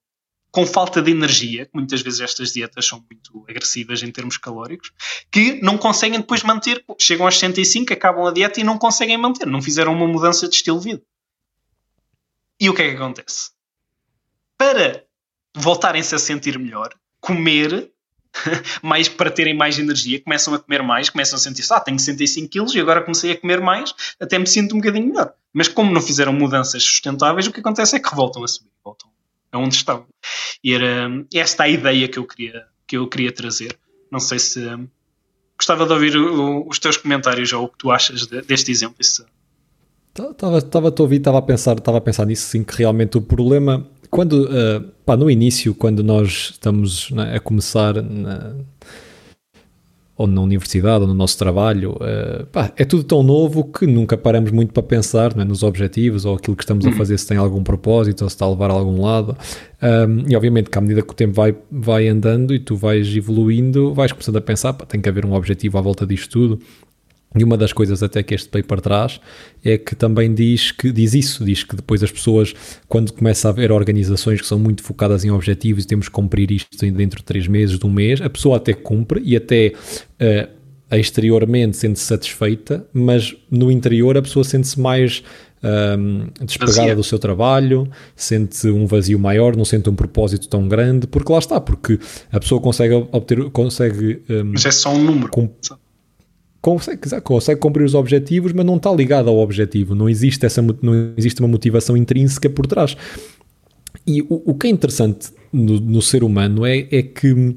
com 0.50 0.64
falta 0.64 1.02
de 1.02 1.10
energia, 1.10 1.68
muitas 1.74 2.00
vezes 2.00 2.20
estas 2.20 2.52
dietas 2.52 2.86
são 2.86 3.04
muito 3.10 3.44
agressivas 3.50 4.04
em 4.04 4.12
termos 4.12 4.36
calóricos, 4.36 4.92
que 5.30 5.60
não 5.60 5.76
conseguem 5.76 6.20
depois 6.20 6.44
manter, 6.44 6.84
chegam 6.96 7.26
aos 7.26 7.34
65, 7.34 7.92
acabam 7.92 8.24
a 8.24 8.30
dieta 8.30 8.60
e 8.60 8.64
não 8.64 8.78
conseguem 8.78 9.18
manter, 9.18 9.48
não 9.48 9.60
fizeram 9.60 9.92
uma 9.92 10.06
mudança 10.06 10.48
de 10.48 10.54
estilo 10.54 10.78
de 10.78 10.92
vida. 10.92 11.02
E 12.60 12.70
o 12.70 12.74
que 12.74 12.82
é 12.82 12.90
que 12.90 12.94
acontece? 12.94 13.50
Para 14.56 15.04
voltarem-se 15.56 16.14
a 16.14 16.20
sentir 16.20 16.56
melhor, 16.56 16.94
comer 17.24 17.90
mais 18.82 19.08
para 19.08 19.30
terem 19.30 19.54
mais 19.54 19.78
energia, 19.78 20.20
começam 20.20 20.54
a 20.54 20.58
comer 20.58 20.82
mais, 20.82 21.08
começam 21.08 21.36
a 21.36 21.40
sentir-se, 21.40 21.72
ah, 21.72 21.80
tenho 21.80 21.98
65 21.98 22.48
quilos 22.48 22.74
e 22.74 22.80
agora 22.80 23.00
comecei 23.00 23.32
a 23.32 23.40
comer 23.40 23.60
mais, 23.60 23.94
até 24.20 24.38
me 24.38 24.46
sinto 24.46 24.74
um 24.74 24.78
bocadinho 24.78 25.06
melhor. 25.06 25.32
Mas 25.52 25.68
como 25.68 25.92
não 25.92 26.00
fizeram 26.00 26.32
mudanças 26.32 26.82
sustentáveis, 26.82 27.46
o 27.46 27.52
que 27.52 27.60
acontece 27.60 27.96
é 27.96 28.00
que 28.00 28.14
voltam 28.14 28.42
a 28.42 28.48
subir, 28.48 28.70
voltam 28.84 29.08
aonde 29.52 29.76
estão. 29.76 30.04
E 30.62 30.74
era 30.74 31.08
esta 31.32 31.64
a 31.64 31.68
ideia 31.68 32.08
que 32.08 32.18
eu 32.18 32.26
queria, 32.26 32.64
que 32.86 32.96
eu 32.96 33.08
queria 33.08 33.32
trazer. 33.32 33.78
Não 34.10 34.18
sei 34.18 34.40
se 34.40 34.60
gostava 35.56 35.86
de 35.86 35.92
ouvir 35.92 36.16
os 36.16 36.78
teus 36.80 36.96
comentários 36.96 37.52
ou 37.52 37.64
o 37.64 37.68
que 37.68 37.78
tu 37.78 37.90
achas 37.92 38.26
de, 38.26 38.42
deste 38.42 38.72
exemplo. 38.72 38.96
Estava 39.00 40.60
tá, 40.62 40.78
a 40.78 41.02
ouvir, 41.02 41.16
estava 41.16 41.38
a 41.38 41.42
pensar, 41.42 41.76
estava 41.78 41.98
a 41.98 42.00
pensar 42.00 42.24
nisso, 42.24 42.48
sim, 42.48 42.64
que 42.64 42.76
realmente 42.76 43.16
o 43.16 43.22
problema 43.22 43.88
quando 44.14 44.44
uh, 44.44 44.80
pá, 45.04 45.16
no 45.16 45.28
início, 45.28 45.74
quando 45.74 46.04
nós 46.04 46.50
estamos 46.52 47.10
né, 47.10 47.34
a 47.34 47.40
começar 47.40 48.00
na, 48.00 48.54
ou 50.16 50.28
na 50.28 50.40
universidade 50.40 51.02
ou 51.02 51.08
no 51.08 51.14
nosso 51.14 51.36
trabalho, 51.36 51.94
uh, 51.94 52.46
pá, 52.46 52.72
é 52.76 52.84
tudo 52.84 53.02
tão 53.02 53.24
novo 53.24 53.64
que 53.64 53.88
nunca 53.88 54.16
paramos 54.16 54.52
muito 54.52 54.72
para 54.72 54.84
pensar 54.84 55.36
é, 55.36 55.44
nos 55.44 55.64
objetivos 55.64 56.24
ou 56.24 56.36
aquilo 56.36 56.54
que 56.54 56.62
estamos 56.62 56.86
a 56.86 56.90
hum. 56.90 56.92
fazer 56.92 57.18
se 57.18 57.26
tem 57.26 57.36
algum 57.36 57.64
propósito 57.64 58.22
ou 58.22 58.30
se 58.30 58.36
está 58.36 58.44
a 58.44 58.50
levar 58.50 58.70
a 58.70 58.74
algum 58.74 59.02
lado. 59.02 59.36
Um, 59.82 60.30
e 60.30 60.36
obviamente 60.36 60.70
que 60.70 60.78
à 60.78 60.80
medida 60.80 61.02
que 61.02 61.10
o 61.10 61.16
tempo 61.16 61.34
vai, 61.34 61.52
vai 61.68 62.06
andando 62.06 62.54
e 62.54 62.60
tu 62.60 62.76
vais 62.76 63.16
evoluindo, 63.16 63.92
vais 63.94 64.12
começando 64.12 64.36
a 64.36 64.40
pensar, 64.40 64.74
pá, 64.74 64.86
tem 64.86 65.00
que 65.00 65.08
haver 65.08 65.26
um 65.26 65.32
objetivo 65.32 65.76
à 65.76 65.80
volta 65.80 66.06
disto 66.06 66.30
tudo. 66.30 66.60
E 67.36 67.42
uma 67.42 67.56
das 67.56 67.72
coisas 67.72 68.02
até 68.02 68.22
que 68.22 68.34
este 68.34 68.48
paper 68.48 68.80
traz 68.80 69.20
é 69.64 69.76
que 69.76 69.96
também 69.96 70.32
diz 70.32 70.70
que 70.70 70.92
diz 70.92 71.14
isso, 71.14 71.44
diz 71.44 71.64
que 71.64 71.74
depois 71.74 72.02
as 72.02 72.12
pessoas, 72.12 72.54
quando 72.88 73.12
começa 73.12 73.48
a 73.48 73.50
haver 73.50 73.72
organizações 73.72 74.40
que 74.40 74.46
são 74.46 74.58
muito 74.58 74.82
focadas 74.82 75.24
em 75.24 75.30
objetivos 75.30 75.84
e 75.84 75.86
temos 75.86 76.08
que 76.08 76.14
cumprir 76.14 76.50
isto 76.52 76.90
dentro 76.92 77.18
de 77.18 77.24
três 77.24 77.48
meses, 77.48 77.78
de 77.78 77.84
um 77.84 77.90
mês, 77.90 78.20
a 78.20 78.30
pessoa 78.30 78.58
até 78.58 78.72
cumpre 78.72 79.20
e 79.24 79.34
até 79.34 79.72
uh, 80.20 80.96
exteriormente 80.96 81.76
sente-se 81.76 82.04
satisfeita, 82.04 82.86
mas 82.92 83.34
no 83.50 83.70
interior 83.70 84.16
a 84.16 84.22
pessoa 84.22 84.44
sente-se 84.44 84.78
mais 84.78 85.24
um, 85.64 86.28
despegada 86.44 86.76
Vazia. 86.76 86.96
do 86.96 87.02
seu 87.02 87.18
trabalho, 87.18 87.88
sente 88.14 88.68
um 88.68 88.86
vazio 88.86 89.18
maior, 89.18 89.56
não 89.56 89.64
sente 89.64 89.88
um 89.88 89.94
propósito 89.94 90.46
tão 90.48 90.68
grande, 90.68 91.06
porque 91.06 91.32
lá 91.32 91.38
está, 91.38 91.60
porque 91.60 91.98
a 92.30 92.38
pessoa 92.38 92.60
consegue 92.60 92.94
obter, 92.94 93.50
consegue. 93.50 94.22
Um, 94.28 94.52
mas 94.52 94.66
é 94.66 94.70
só 94.70 94.92
um 94.92 95.02
número. 95.02 95.30
Com, 95.30 95.50
consegue, 96.64 97.20
consegue 97.20 97.60
cumprir 97.60 97.84
os 97.84 97.94
objetivos, 97.94 98.54
mas 98.54 98.64
não 98.64 98.76
está 98.76 98.90
ligado 98.90 99.28
ao 99.28 99.36
objetivo, 99.36 99.94
não 99.94 100.08
existe, 100.08 100.46
essa, 100.46 100.62
não 100.62 101.12
existe 101.14 101.38
uma 101.40 101.48
motivação 101.48 101.94
intrínseca 101.94 102.48
por 102.48 102.66
trás. 102.66 102.96
E 104.06 104.22
o, 104.22 104.42
o 104.46 104.54
que 104.54 104.66
é 104.66 104.70
interessante 104.70 105.30
no, 105.52 105.78
no 105.78 106.00
ser 106.00 106.24
humano 106.24 106.64
é, 106.64 106.88
é 106.90 107.02
que, 107.02 107.54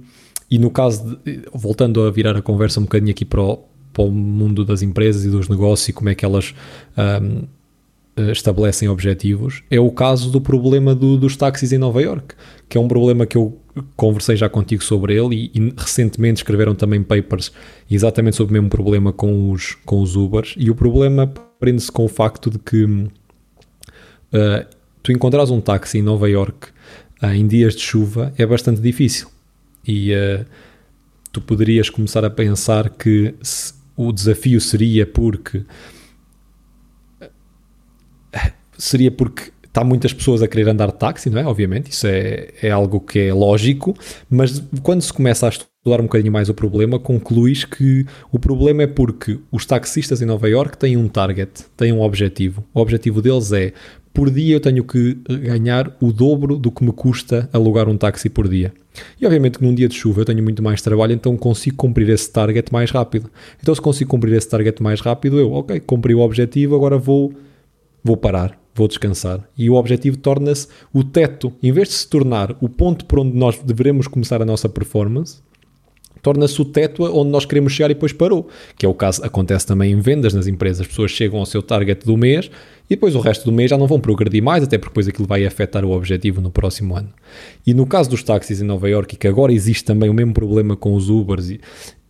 e 0.52 0.60
no 0.60 0.70
caso, 0.70 1.18
de, 1.24 1.42
voltando 1.54 2.02
a 2.02 2.12
virar 2.12 2.36
a 2.36 2.42
conversa 2.42 2.82
um 2.82 2.84
bocadinho 2.84 3.12
aqui 3.12 3.24
para 3.24 3.42
o, 3.42 3.64
para 3.94 4.04
o 4.04 4.12
mundo 4.12 4.66
das 4.66 4.82
empresas 4.82 5.24
e 5.24 5.30
dos 5.30 5.48
negócios 5.48 5.88
e 5.88 5.94
como 5.94 6.10
é 6.10 6.16
que 6.16 6.26
elas 6.26 6.54
um, 6.98 7.44
estabelecem 8.32 8.90
objetivos, 8.90 9.64
é 9.70 9.80
o 9.80 9.92
caso 9.92 10.32
do 10.32 10.42
problema 10.42 10.96
do, 10.96 11.18
dos 11.18 11.36
táxis 11.36 11.72
em 11.72 11.78
Nova 11.78 12.02
York, 12.02 12.36
que 12.68 12.78
é 12.78 12.82
um 12.82 12.88
problema 12.88 13.26
que 13.26 13.38
eu 13.38 13.60
conversei 13.96 14.36
já 14.36 14.50
contigo 14.50 14.84
sobre 14.84 15.16
ele 15.16 15.52
e, 15.54 15.60
e, 15.60 15.74
recentemente 15.78 16.38
escreveram 16.38 16.74
também 16.76 17.04
papers 17.04 17.52
exatamente 17.90 18.36
sobre 18.36 18.52
o 18.52 18.54
mesmo 18.54 18.70
problema 18.70 19.14
com 19.14 19.52
os, 19.52 19.76
com 19.86 20.02
os 20.02 20.16
Ubers. 20.16 20.56
E 20.58 20.70
o 20.70 20.76
problema 20.76 21.28
prende-se 21.60 21.92
com 21.92 22.06
o 22.06 22.08
facto 22.08 22.50
de 22.50 22.60
que 22.60 22.84
uh, 22.86 23.10
tu 25.04 25.12
encontrares 25.12 25.50
um 25.50 25.62
táxi 25.62 26.00
em 26.00 26.02
Nova 26.02 26.30
York 26.30 26.70
uh, 27.22 27.28
em 27.28 27.48
dias 27.48 27.76
de 27.76 27.82
chuva 27.82 28.34
é 28.38 28.46
bastante 28.46 28.82
difícil. 28.82 29.28
E 29.88 30.12
uh, 30.14 30.46
tu 31.32 31.42
poderias 31.42 31.90
começar 31.90 32.26
a 32.26 32.30
pensar 32.30 32.90
que 32.90 33.34
o 33.96 34.12
desafio 34.12 34.60
seria 34.62 35.06
porque 35.06 35.64
seria 38.78 39.12
porque 39.12 39.52
está 39.64 39.84
muitas 39.84 40.12
pessoas 40.12 40.42
a 40.42 40.48
querer 40.48 40.70
andar 40.70 40.88
de 40.88 40.98
táxi, 40.98 41.30
não 41.30 41.40
é? 41.40 41.46
Obviamente, 41.46 41.92
isso 41.92 42.08
é, 42.08 42.50
é 42.62 42.72
algo 42.72 43.00
que 43.00 43.20
é 43.20 43.34
lógico, 43.34 43.96
mas 44.30 44.64
quando 44.82 45.02
se 45.02 45.14
começa 45.14 45.46
a 45.46 45.50
estudar 45.50 46.00
um 46.00 46.04
bocadinho 46.04 46.32
mais 46.34 46.50
o 46.50 46.54
problema, 46.54 46.98
concluís 46.98 47.64
que 47.64 48.06
o 48.32 48.40
problema 48.40 48.84
é 48.84 48.88
porque 48.88 49.40
os 49.52 49.66
taxistas 49.66 50.22
em 50.22 50.26
Nova 50.26 50.50
York 50.50 50.78
têm 50.78 50.98
um 50.98 51.08
target, 51.08 51.66
têm 51.76 51.94
um 51.94 52.02
objetivo. 52.02 52.64
O 52.74 52.80
objetivo 52.80 53.22
deles 53.22 53.52
é 53.52 53.72
por 54.18 54.32
dia 54.32 54.56
eu 54.56 54.60
tenho 54.60 54.84
que 54.84 55.14
ganhar 55.44 55.96
o 56.02 56.12
dobro 56.12 56.58
do 56.58 56.72
que 56.72 56.84
me 56.84 56.92
custa 56.92 57.48
alugar 57.54 57.88
um 57.88 57.96
táxi 57.96 58.30
por 58.30 58.50
dia. 58.50 58.74
E 59.22 59.28
obviamente 59.28 59.60
que 59.60 59.64
num 59.64 59.76
dia 59.76 59.88
de 59.88 59.94
chuva 59.94 60.22
eu 60.22 60.26
tenho 60.26 60.42
muito 60.42 60.64
mais 60.64 60.82
trabalho, 60.82 61.14
então 61.14 61.38
consigo 61.38 61.78
cumprir 61.78 62.10
esse 62.10 62.32
target 62.32 62.74
mais 62.74 62.90
rápido. 62.90 63.30
Então 63.62 63.76
se 63.76 63.80
consigo 63.80 64.10
cumprir 64.10 64.34
esse 64.34 64.50
target 64.50 64.82
mais 64.82 65.02
rápido, 65.02 65.40
eu, 65.40 65.52
ok, 65.52 65.80
cumpri 65.82 66.16
o 66.16 66.22
objetivo, 66.22 66.76
agora 66.76 66.98
vou, 66.98 67.32
vou 68.08 68.18
parar 68.18 68.58
vou 68.78 68.88
descansar. 68.88 69.44
E 69.58 69.70
o 69.70 69.74
objetivo 69.74 70.18
torna-se 70.18 70.68
o 70.94 71.04
teto, 71.04 71.52
em 71.64 71.72
vez 71.72 71.88
de 71.88 71.96
se 71.96 72.08
tornar 72.08 72.56
o 72.62 72.70
ponto 72.70 73.06
por 73.06 73.20
onde 73.20 73.36
nós 73.36 73.60
devemos 73.60 74.08
começar 74.08 74.40
a 74.40 74.46
nossa 74.46 74.70
performance, 74.70 75.42
torna-se 76.22 76.62
o 76.62 76.66
teto 76.66 77.04
onde 77.04 77.32
nós 77.32 77.46
queremos 77.46 77.74
chegar 77.74 77.90
e 77.90 77.96
depois 77.96 78.14
parou. 78.14 78.48
Que 78.78 78.86
é 78.86 78.90
o 78.90 78.94
caso, 78.94 79.24
acontece 79.26 79.66
também 79.66 79.92
em 79.92 80.00
vendas 80.00 80.34
nas 80.34 80.46
empresas. 80.46 80.82
As 80.82 80.88
pessoas 80.88 81.10
chegam 81.10 81.40
ao 81.40 81.46
seu 81.46 81.64
target 81.64 82.06
do 82.06 82.16
mês 82.16 82.52
e 82.90 82.96
depois 82.96 83.16
o 83.16 83.20
resto 83.20 83.46
do 83.46 83.52
mês 83.52 83.70
já 83.70 83.78
não 83.78 83.88
vão 83.88 84.00
progredir 84.00 84.44
mais, 84.44 84.64
até 84.64 84.78
porque 84.78 84.92
depois 84.92 85.08
aquilo 85.08 85.28
vai 85.28 85.46
afetar 85.46 85.84
o 85.84 85.92
objetivo 85.92 86.40
no 86.40 86.52
próximo 86.52 86.96
ano. 86.96 87.10
E 87.66 87.74
no 87.74 87.86
caso 87.86 88.10
dos 88.10 88.24
táxis 88.24 88.62
em 88.62 88.66
Nova 88.66 88.88
York, 88.88 89.16
e 89.16 89.18
que 89.18 89.28
agora 89.28 89.52
existe 89.52 89.84
também 89.84 90.10
o 90.10 90.14
mesmo 90.14 90.34
problema 90.34 90.76
com 90.76 90.94
os 90.94 91.10
Ubers, 91.10 91.50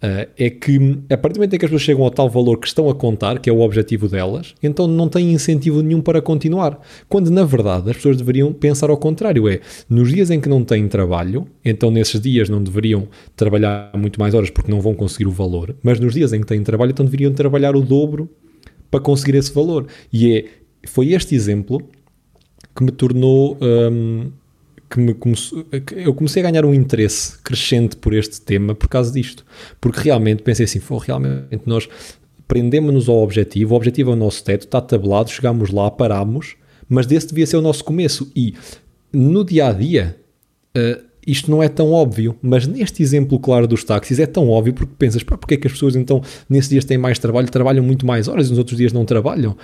uh, 0.03 0.29
é 0.37 0.49
que 0.49 0.99
a 1.09 1.17
partir 1.17 1.35
do 1.35 1.37
momento 1.37 1.55
em 1.55 1.59
que 1.59 1.65
as 1.65 1.69
pessoas 1.69 1.81
chegam 1.81 2.03
ao 2.03 2.11
tal 2.11 2.29
valor 2.29 2.59
que 2.59 2.67
estão 2.67 2.89
a 2.89 2.95
contar, 2.95 3.39
que 3.39 3.49
é 3.49 3.53
o 3.53 3.61
objetivo 3.61 4.07
delas, 4.07 4.53
então 4.61 4.87
não 4.87 5.07
têm 5.07 5.31
incentivo 5.31 5.81
nenhum 5.81 6.01
para 6.01 6.21
continuar. 6.21 6.79
Quando 7.07 7.29
na 7.29 7.43
verdade 7.43 7.89
as 7.89 7.95
pessoas 7.95 8.17
deveriam 8.17 8.51
pensar 8.53 8.89
ao 8.89 8.97
contrário: 8.97 9.47
é 9.47 9.59
nos 9.89 10.11
dias 10.11 10.29
em 10.31 10.39
que 10.39 10.49
não 10.49 10.63
têm 10.63 10.87
trabalho, 10.87 11.47
então 11.63 11.91
nesses 11.91 12.19
dias 12.19 12.49
não 12.49 12.61
deveriam 12.61 13.07
trabalhar 13.35 13.91
muito 13.97 14.19
mais 14.19 14.33
horas 14.33 14.49
porque 14.49 14.71
não 14.71 14.81
vão 14.81 14.93
conseguir 14.93 15.27
o 15.27 15.31
valor, 15.31 15.75
mas 15.83 15.99
nos 15.99 16.13
dias 16.13 16.33
em 16.33 16.41
que 16.41 16.47
têm 16.47 16.63
trabalho, 16.63 16.91
então 16.91 17.05
deveriam 17.05 17.33
trabalhar 17.33 17.75
o 17.75 17.81
dobro 17.81 18.29
para 18.89 18.99
conseguir 18.99 19.35
esse 19.35 19.53
valor. 19.53 19.87
E 20.11 20.37
é 20.37 20.45
foi 20.87 21.13
este 21.13 21.35
exemplo 21.35 21.81
que 22.75 22.83
me 22.83 22.91
tornou. 22.91 23.57
Um, 23.61 24.31
que 24.89 24.99
me 24.99 25.13
comece, 25.13 25.65
eu 25.95 26.13
comecei 26.13 26.41
a 26.41 26.49
ganhar 26.49 26.65
um 26.65 26.73
interesse 26.73 27.37
crescente 27.39 27.95
por 27.97 28.13
este 28.13 28.41
tema 28.41 28.73
por 28.73 28.87
causa 28.87 29.11
disto. 29.11 29.45
Porque 29.81 30.01
realmente 30.01 30.43
pensei 30.43 30.65
assim: 30.65 30.79
foi 30.79 30.99
realmente 31.05 31.61
nós 31.65 31.89
prendemos-nos 32.47 33.09
ao 33.09 33.17
objetivo, 33.17 33.73
o 33.73 33.77
objetivo 33.77 34.11
é 34.11 34.13
o 34.13 34.17
nosso 34.17 34.43
teto, 34.43 34.65
está 34.65 34.79
tabelado, 34.79 35.29
chegamos 35.29 35.69
lá, 35.69 35.91
paramos, 35.91 36.55
mas 36.87 37.05
desse 37.05 37.27
devia 37.27 37.45
ser 37.45 37.57
o 37.57 37.61
nosso 37.61 37.83
começo. 37.83 38.31
E 38.35 38.55
no 39.11 39.43
dia 39.43 39.67
a 39.67 39.73
dia, 39.73 40.17
uh, 40.75 41.06
isto 41.27 41.51
não 41.51 41.61
é 41.61 41.67
tão 41.67 41.91
óbvio, 41.91 42.37
mas 42.41 42.65
neste 42.65 43.03
exemplo 43.03 43.37
claro 43.37 43.67
dos 43.67 43.83
táxis 43.83 44.17
é 44.17 44.25
tão 44.25 44.49
óbvio 44.49 44.73
porque 44.73 44.93
pensas, 44.97 45.21
pá, 45.23 45.37
porque 45.37 45.55
é 45.55 45.57
que 45.57 45.67
as 45.67 45.73
pessoas 45.73 45.97
então 45.97 46.21
nesses 46.49 46.69
dias 46.69 46.85
têm 46.85 46.97
mais 46.97 47.19
trabalho, 47.19 47.49
trabalham 47.49 47.83
muito 47.83 48.05
mais 48.05 48.29
horas 48.29 48.47
e 48.47 48.49
nos 48.51 48.57
outros 48.57 48.77
dias 48.77 48.93
não 48.93 49.03
trabalham? 49.03 49.57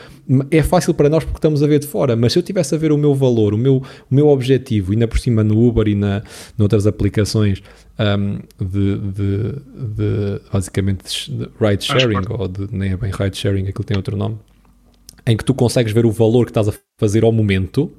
É 0.51 0.61
fácil 0.61 0.93
para 0.93 1.07
nós 1.07 1.23
porque 1.23 1.37
estamos 1.37 1.63
a 1.63 1.67
ver 1.67 1.79
de 1.79 1.87
fora, 1.87 2.17
mas 2.17 2.33
se 2.33 2.39
eu 2.39 2.43
tivesse 2.43 2.75
a 2.75 2.77
ver 2.77 2.91
o 2.91 2.97
meu 2.97 3.15
valor, 3.15 3.53
o 3.53 3.57
meu, 3.57 3.77
o 3.77 4.13
meu 4.13 4.27
objetivo, 4.27 4.91
ainda 4.91 5.07
por 5.07 5.17
cima 5.17 5.41
no 5.41 5.65
Uber 5.65 5.87
e 5.87 5.95
na, 5.95 6.21
noutras 6.57 6.85
aplicações 6.85 7.63
um, 7.97 8.39
de, 8.65 8.97
de, 8.97 9.53
de, 9.95 10.41
basicamente 10.51 11.31
de 11.31 11.49
ride 11.61 11.85
sharing, 11.85 12.25
ou 12.29 12.47
de, 12.49 12.67
nem 12.75 12.91
é 12.91 12.97
bem 12.97 13.11
ride 13.11 13.37
sharing, 13.37 13.67
aquilo 13.67 13.85
tem 13.85 13.95
outro 13.95 14.17
nome, 14.17 14.37
em 15.25 15.37
que 15.37 15.45
tu 15.45 15.53
consegues 15.53 15.93
ver 15.93 16.05
o 16.05 16.11
valor 16.11 16.43
que 16.43 16.51
estás 16.51 16.67
a 16.67 16.73
fazer 16.99 17.23
ao 17.23 17.31
momento 17.31 17.89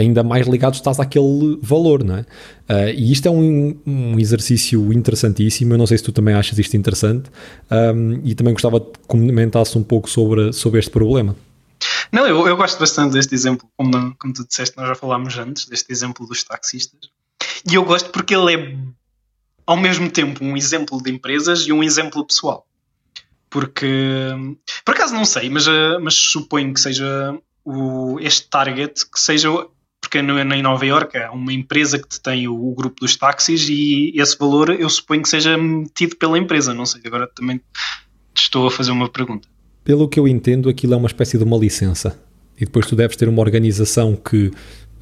ainda 0.00 0.22
mais 0.22 0.46
ligado 0.46 0.74
estás 0.74 0.98
àquele 0.98 1.58
valor, 1.62 2.02
não 2.02 2.16
é? 2.16 2.20
Uh, 2.20 2.88
e 2.96 3.12
isto 3.12 3.26
é 3.26 3.30
um, 3.30 3.76
um, 3.86 4.18
exercício 4.18 4.92
interessantíssimo. 4.92 5.74
Eu 5.74 5.78
não 5.78 5.86
sei 5.86 5.98
se 5.98 6.04
tu 6.04 6.12
também 6.12 6.34
achas 6.34 6.58
isto 6.58 6.76
interessante 6.76 7.30
um, 7.70 8.20
e 8.24 8.34
também 8.34 8.52
gostava 8.52 8.80
que 8.80 8.98
comentasse 9.06 9.76
um 9.76 9.82
pouco 9.82 10.08
sobre, 10.08 10.52
sobre 10.52 10.78
este 10.78 10.90
problema. 10.90 11.36
Não, 12.12 12.26
eu, 12.26 12.46
eu 12.46 12.56
gosto 12.56 12.78
bastante 12.78 13.12
deste 13.12 13.34
exemplo, 13.34 13.68
como, 13.76 14.14
como 14.16 14.32
tu 14.32 14.46
disseste, 14.46 14.76
nós 14.76 14.88
já 14.88 14.94
falámos 14.94 15.36
antes, 15.38 15.66
deste 15.66 15.90
exemplo 15.92 16.26
dos 16.26 16.42
taxistas. 16.42 17.10
E 17.70 17.74
eu 17.74 17.84
gosto 17.84 18.10
porque 18.10 18.34
ele 18.34 18.54
é, 18.54 18.76
ao 19.66 19.76
mesmo 19.76 20.10
tempo, 20.10 20.44
um 20.44 20.56
exemplo 20.56 21.02
de 21.02 21.10
empresas 21.10 21.66
e 21.66 21.72
um 21.72 21.82
exemplo 21.82 22.26
pessoal. 22.26 22.66
Porque, 23.48 24.30
por 24.84 24.94
acaso 24.94 25.14
não 25.14 25.24
sei, 25.24 25.50
mas, 25.50 25.66
ah, 25.66 25.98
mas 26.00 26.14
suponho 26.14 26.72
que 26.72 26.80
seja 26.80 27.36
o, 27.64 28.18
este 28.20 28.48
target 28.48 29.06
que 29.10 29.18
seja 29.18 29.50
porque 30.10 30.18
em 30.18 30.62
Nova 30.62 30.84
Iorque 30.84 31.18
é 31.18 31.30
uma 31.30 31.52
empresa 31.52 31.96
que 31.96 32.08
detém 32.08 32.48
o, 32.48 32.54
o, 32.54 32.74
grupo 32.74 33.00
dos 33.00 33.14
táxis 33.14 33.68
e 33.68 34.12
esse 34.16 34.36
valor 34.36 34.70
eu 34.70 34.90
suponho 34.90 35.22
que 35.22 35.28
seja 35.28 35.56
metido 35.56 36.16
pela 36.16 36.36
empresa, 36.36 36.74
não 36.74 36.84
sei, 36.84 37.00
agora 37.06 37.28
também 37.28 37.60
estou 38.34 38.66
a 38.66 38.70
fazer 38.72 38.90
uma 38.90 39.08
pergunta. 39.08 39.48
Pelo 39.84 40.08
que 40.08 40.18
eu 40.18 40.26
entendo, 40.26 40.68
aquilo 40.68 40.94
é 40.94 40.96
uma 40.96 41.06
espécie 41.06 41.38
de 41.38 41.44
uma 41.44 41.56
licença 41.56 42.20
e 42.56 42.64
depois 42.64 42.86
tu 42.86 42.96
deves 42.96 43.16
ter 43.16 43.28
uma 43.28 43.40
organização 43.40 44.16
que, 44.16 44.50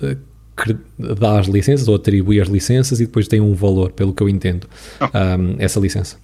eh, 0.03 0.19
que 0.63 0.77
dá 0.99 1.41
as 1.41 1.47
licenças 1.47 1.89
ou 1.89 1.95
atribui 1.97 2.39
as 2.39 2.49
licenças 2.49 3.01
e 3.01 3.07
depois 3.07 3.27
tem 3.27 3.41
um 3.41 3.55
valor, 3.55 3.93
pelo 3.93 4.13
que 4.13 4.23
eu 4.23 4.29
entendo, 4.29 4.69
okay. 5.01 5.21
um, 5.21 5.57
essa 5.59 5.81
licença. 5.81 6.19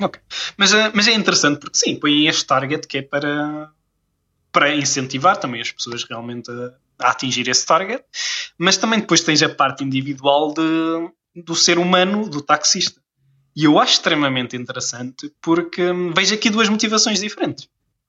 Ok, 0.00 0.18
mas, 0.56 0.72
eh, 0.72 0.90
mas 0.94 1.06
é 1.06 1.12
interessante 1.12 1.60
porque 1.60 1.76
sim, 1.76 1.96
põe 1.96 2.26
este 2.26 2.46
target 2.46 2.88
que 2.88 2.98
é 2.98 3.02
para, 3.02 3.70
para 4.50 4.74
incentivar 4.74 5.36
também 5.36 5.60
as 5.60 5.70
pessoas 5.70 6.02
realmente 6.04 6.50
a 6.50 6.81
a 7.04 7.10
atingir 7.10 7.48
esse 7.48 7.64
target, 7.66 8.02
mas 8.58 8.76
também 8.76 9.00
depois 9.00 9.22
tens 9.22 9.42
a 9.42 9.48
parte 9.48 9.84
individual 9.84 10.52
de, 10.52 11.42
do 11.42 11.54
ser 11.54 11.78
humano, 11.78 12.28
do 12.28 12.40
taxista. 12.40 13.00
E 13.54 13.64
eu 13.64 13.78
acho 13.78 13.94
extremamente 13.94 14.56
interessante 14.56 15.32
porque 15.40 15.90
hum, 15.90 16.12
vejo 16.14 16.34
aqui 16.34 16.48
duas 16.48 16.68
motivações 16.68 17.20
diferentes. 17.20 17.68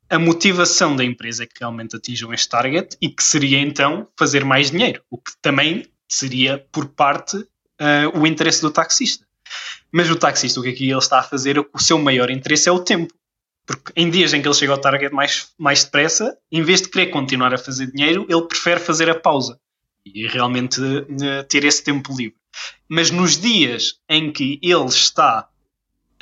A 0.09 0.19
motivação 0.19 0.95
da 0.95 1.03
empresa 1.03 1.43
é 1.43 1.47
que 1.47 1.59
realmente 1.59 1.95
atinjam 1.95 2.33
este 2.33 2.47
target 2.47 2.97
e 3.01 3.09
que 3.09 3.23
seria 3.23 3.59
então 3.59 4.07
fazer 4.17 4.45
mais 4.45 4.71
dinheiro, 4.71 5.01
o 5.09 5.17
que 5.17 5.31
também 5.41 5.85
seria 6.07 6.65
por 6.71 6.87
parte 6.87 7.37
uh, 7.37 8.19
o 8.19 8.27
interesse 8.27 8.61
do 8.61 8.71
taxista. 8.71 9.25
Mas 9.91 10.09
o 10.09 10.15
taxista, 10.15 10.59
o 10.59 10.63
que 10.63 10.69
aqui 10.69 10.89
ele 10.89 10.97
está 10.97 11.19
a 11.19 11.23
fazer, 11.23 11.59
o 11.59 11.79
seu 11.79 11.99
maior 11.99 12.29
interesse 12.29 12.69
é 12.69 12.71
o 12.71 12.79
tempo. 12.79 13.13
Porque 13.65 13.93
em 13.95 14.09
dias 14.09 14.33
em 14.33 14.41
que 14.41 14.47
ele 14.47 14.55
chega 14.55 14.73
ao 14.73 14.77
target 14.77 15.13
mais, 15.13 15.53
mais 15.57 15.83
depressa, 15.83 16.37
em 16.51 16.61
vez 16.61 16.81
de 16.81 16.89
querer 16.89 17.07
continuar 17.07 17.53
a 17.53 17.57
fazer 17.57 17.91
dinheiro, 17.91 18.25
ele 18.29 18.47
prefere 18.47 18.79
fazer 18.79 19.09
a 19.09 19.15
pausa 19.15 19.59
e 20.05 20.27
realmente 20.27 20.81
uh, 20.81 21.43
ter 21.47 21.63
esse 21.63 21.83
tempo 21.83 22.13
livre. 22.15 22.35
Mas 22.89 23.09
nos 23.09 23.37
dias 23.37 23.99
em 24.09 24.31
que 24.31 24.59
ele 24.61 24.85
está 24.85 25.47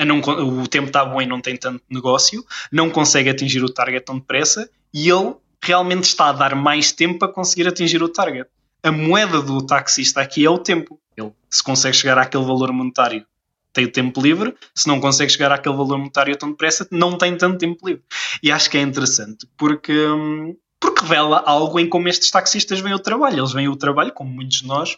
não, 0.06 0.20
o 0.20 0.68
tempo 0.68 0.88
está 0.88 1.06
bom 1.06 1.22
e 1.22 1.26
não 1.26 1.42
tem 1.42 1.56
tanto 1.56 1.84
negócio, 1.90 2.44
não 2.72 2.90
consegue 2.90 3.30
atingir 3.30 3.64
o 3.64 3.70
target 3.70 4.06
tão 4.06 4.18
depressa 4.18 4.70
e 4.94 5.10
ele 5.10 5.36
realmente 5.64 6.06
está 6.06 6.30
a 6.30 6.34
dar 6.34 6.56
mais 6.56 6.92
tempo 6.92 7.20
para 7.20 7.28
conseguir 7.28 7.68
atingir 7.68 8.02
o 8.02 8.10
target. 8.10 8.50
A 8.84 8.92
moeda 8.92 9.42
do 9.42 9.64
taxista 9.66 10.22
aqui 10.22 10.44
é 10.44 10.50
o 10.50 10.58
tempo. 10.58 11.00
Ele 11.16 11.32
se 11.50 11.64
consegue 11.64 11.96
chegar 11.96 12.18
àquele 12.18 12.44
valor 12.44 12.72
monetário 12.72 13.26
tem 13.74 13.88
tempo 13.88 14.22
livre, 14.22 14.56
se 14.76 14.88
não 14.88 15.00
consegue 15.00 15.32
chegar 15.32 15.52
àquele 15.52 15.76
valor 15.76 15.98
monetário 15.98 16.36
tão 16.36 16.52
depressa, 16.52 16.88
não 16.92 17.18
tem 17.18 17.38
tanto 17.38 17.58
tempo 17.58 17.88
livre. 17.88 18.04
E 18.44 18.52
acho 18.52 18.70
que 18.70 18.78
é 18.78 18.82
interessante 18.82 19.48
porque, 19.58 19.94
hum, 19.94 20.56
porque 20.80 21.02
revela 21.02 21.44
algo 21.46 21.80
em 21.80 21.88
como 21.88 22.08
estes 22.10 22.32
taxistas 22.32 22.80
veem 22.80 22.96
o 22.96 23.00
trabalho. 23.00 23.40
Eles 23.40 23.54
veem 23.54 23.70
o 23.70 23.76
trabalho, 23.76 24.12
como 24.12 24.32
muitos 24.32 24.60
de 24.60 24.68
nós, 24.68 24.98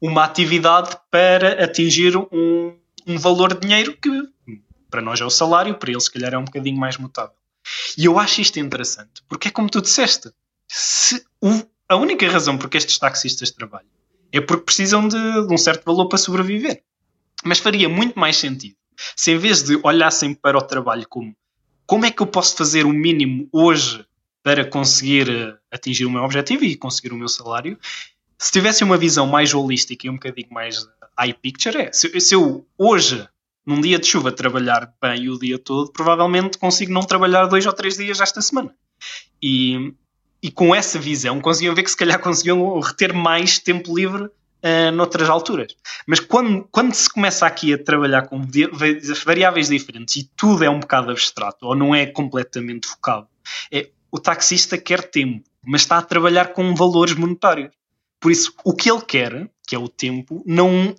uma 0.00 0.24
atividade 0.24 0.96
para 1.10 1.64
atingir 1.64 2.16
um, 2.16 2.76
um 3.06 3.18
valor 3.18 3.54
de 3.54 3.60
dinheiro 3.60 3.96
que 4.00 4.10
para 4.90 5.02
nós 5.02 5.20
é 5.20 5.24
o 5.24 5.30
salário, 5.30 5.74
para 5.74 5.90
eles 5.90 6.04
se 6.04 6.10
calhar 6.10 6.32
é 6.32 6.38
um 6.38 6.44
bocadinho 6.44 6.78
mais 6.78 6.96
mutável. 6.96 7.34
E 7.98 8.04
eu 8.04 8.18
acho 8.18 8.40
isto 8.40 8.58
interessante, 8.58 9.22
porque 9.28 9.48
é 9.48 9.50
como 9.50 9.68
tu 9.68 9.82
disseste, 9.82 10.30
se 10.68 11.24
o, 11.40 11.48
a 11.88 11.96
única 11.96 12.28
razão 12.30 12.56
por 12.56 12.70
que 12.70 12.76
estes 12.76 12.98
taxistas 12.98 13.50
trabalham 13.50 13.90
é 14.32 14.40
porque 14.40 14.64
precisam 14.64 15.06
de, 15.06 15.46
de 15.46 15.52
um 15.52 15.58
certo 15.58 15.84
valor 15.84 16.08
para 16.08 16.18
sobreviver. 16.18 16.82
Mas 17.46 17.58
faria 17.58 17.88
muito 17.88 18.18
mais 18.18 18.36
sentido 18.36 18.76
se 19.14 19.32
em 19.32 19.38
vez 19.38 19.62
de 19.62 19.78
olhassem 19.82 20.34
para 20.34 20.56
o 20.56 20.62
trabalho 20.62 21.06
como 21.08 21.34
como 21.86 22.04
é 22.04 22.10
que 22.10 22.20
eu 22.20 22.26
posso 22.26 22.56
fazer 22.56 22.84
o 22.84 22.92
mínimo 22.92 23.48
hoje 23.52 24.04
para 24.42 24.64
conseguir 24.64 25.30
eh, 25.30 25.54
atingir 25.70 26.04
o 26.04 26.10
meu 26.10 26.22
objetivo 26.22 26.64
e 26.64 26.76
conseguir 26.76 27.12
o 27.12 27.16
meu 27.16 27.28
salário, 27.28 27.78
se 28.38 28.50
tivesse 28.50 28.82
uma 28.82 28.96
visão 28.96 29.26
mais 29.26 29.54
holística 29.54 30.06
e 30.06 30.10
um 30.10 30.14
bocadinho 30.14 30.48
mais 30.50 30.86
high 31.16 31.32
picture, 31.32 31.76
é 31.76 31.92
se, 31.92 32.20
se 32.20 32.34
eu 32.34 32.66
hoje, 32.76 33.26
num 33.64 33.80
dia 33.80 33.98
de 33.98 34.06
chuva, 34.06 34.32
trabalhar 34.32 34.92
bem 35.00 35.28
o 35.28 35.38
dia 35.38 35.58
todo, 35.58 35.92
provavelmente 35.92 36.58
consigo 36.58 36.92
não 36.92 37.02
trabalhar 37.02 37.46
dois 37.46 37.64
ou 37.66 37.72
três 37.72 37.96
dias 37.96 38.20
esta 38.20 38.42
semana. 38.42 38.74
E, 39.40 39.92
e 40.42 40.50
com 40.50 40.74
essa 40.74 40.98
visão 40.98 41.40
conseguiam 41.40 41.74
ver 41.74 41.84
que 41.84 41.90
se 41.90 41.96
calhar 41.96 42.18
conseguiam 42.22 42.80
reter 42.80 43.14
mais 43.14 43.58
tempo 43.60 43.96
livre 43.96 44.28
uh, 44.66 44.90
noutras 44.92 45.28
alturas. 45.28 45.74
Mas 46.06 46.18
quando, 46.20 46.66
quando 46.70 46.92
se 46.94 47.08
começa 47.08 47.46
aqui 47.46 47.72
a 47.72 47.82
trabalhar 47.82 48.26
com 48.26 48.42
variáveis 49.24 49.68
diferentes 49.68 50.16
e 50.16 50.30
tudo 50.36 50.64
é 50.64 50.70
um 50.70 50.80
bocado 50.80 51.10
abstrato 51.10 51.66
ou 51.66 51.76
não 51.76 51.94
é 51.94 52.06
completamente 52.06 52.86
focado, 52.86 53.28
é, 53.70 53.90
o 54.10 54.18
taxista 54.18 54.76
quer 54.76 55.02
tempo, 55.08 55.48
mas 55.64 55.82
está 55.82 55.98
a 55.98 56.02
trabalhar 56.02 56.52
com 56.52 56.74
valores 56.74 57.14
monetários. 57.14 57.70
Por 58.20 58.32
isso, 58.32 58.52
o 58.64 58.74
que 58.74 58.90
ele 58.90 59.02
quer, 59.02 59.50
que 59.66 59.74
é 59.74 59.78
o 59.78 59.88
tempo, 59.88 60.42
não 60.46 60.94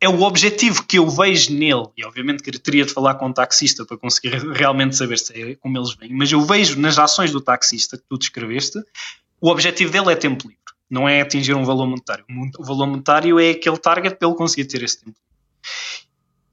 é 0.00 0.08
o 0.08 0.22
objetivo 0.22 0.84
que 0.86 0.98
eu 0.98 1.08
vejo 1.08 1.52
nele. 1.52 1.88
E 1.96 2.04
obviamente 2.04 2.42
que 2.42 2.50
teria 2.58 2.84
de 2.84 2.92
falar 2.92 3.14
com 3.14 3.28
o 3.28 3.32
taxista 3.32 3.84
para 3.84 3.96
conseguir 3.96 4.36
realmente 4.52 4.94
saber 4.94 5.18
se 5.18 5.32
é 5.32 5.54
como 5.56 5.78
eles 5.78 5.94
vêm, 5.94 6.12
mas 6.12 6.30
eu 6.30 6.42
vejo 6.42 6.78
nas 6.78 6.98
ações 6.98 7.32
do 7.32 7.40
taxista 7.40 7.96
que 7.96 8.04
tu 8.08 8.18
descreveste, 8.18 8.78
o 9.40 9.50
objetivo 9.50 9.90
dele 9.90 10.12
é 10.12 10.16
tempo 10.16 10.48
livre, 10.48 10.55
não 10.90 11.08
é 11.08 11.20
atingir 11.20 11.54
um 11.54 11.64
valor 11.64 11.86
monetário. 11.86 12.24
O 12.58 12.64
valor 12.64 12.86
monetário 12.86 13.38
é 13.38 13.50
aquele 13.50 13.78
target 13.78 14.16
para 14.16 14.28
ele 14.28 14.36
conseguir 14.36 14.66
ter 14.66 14.82
esse 14.82 15.04
tempo. 15.04 15.16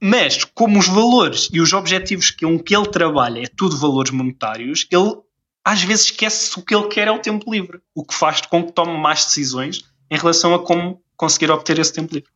Mas, 0.01 0.43
como 0.43 0.79
os 0.79 0.87
valores 0.87 1.49
e 1.53 1.61
os 1.61 1.71
objetivos 1.71 2.29
com 2.31 2.59
que 2.59 2.75
ele 2.75 2.87
trabalha 2.87 3.43
é 3.43 3.47
tudo 3.47 3.77
valores 3.77 4.11
monetários, 4.11 4.85
ele 4.91 5.15
às 5.63 5.81
vezes 5.81 6.05
esquece 6.05 6.59
o 6.59 6.61
que 6.61 6.75
ele 6.75 6.87
quer 6.89 7.07
é 7.07 7.11
o 7.11 7.19
tempo 7.19 7.49
livre, 7.49 7.79
o 7.95 8.03
que 8.03 8.13
faz 8.13 8.41
com 8.41 8.65
que 8.65 8.73
tome 8.73 8.97
mais 8.97 9.23
decisões 9.23 9.85
em 10.11 10.17
relação 10.17 10.53
a 10.53 10.59
como 10.59 11.01
conseguir 11.15 11.49
obter 11.51 11.79
esse 11.79 11.93
tempo 11.93 12.13
livre. 12.13 12.29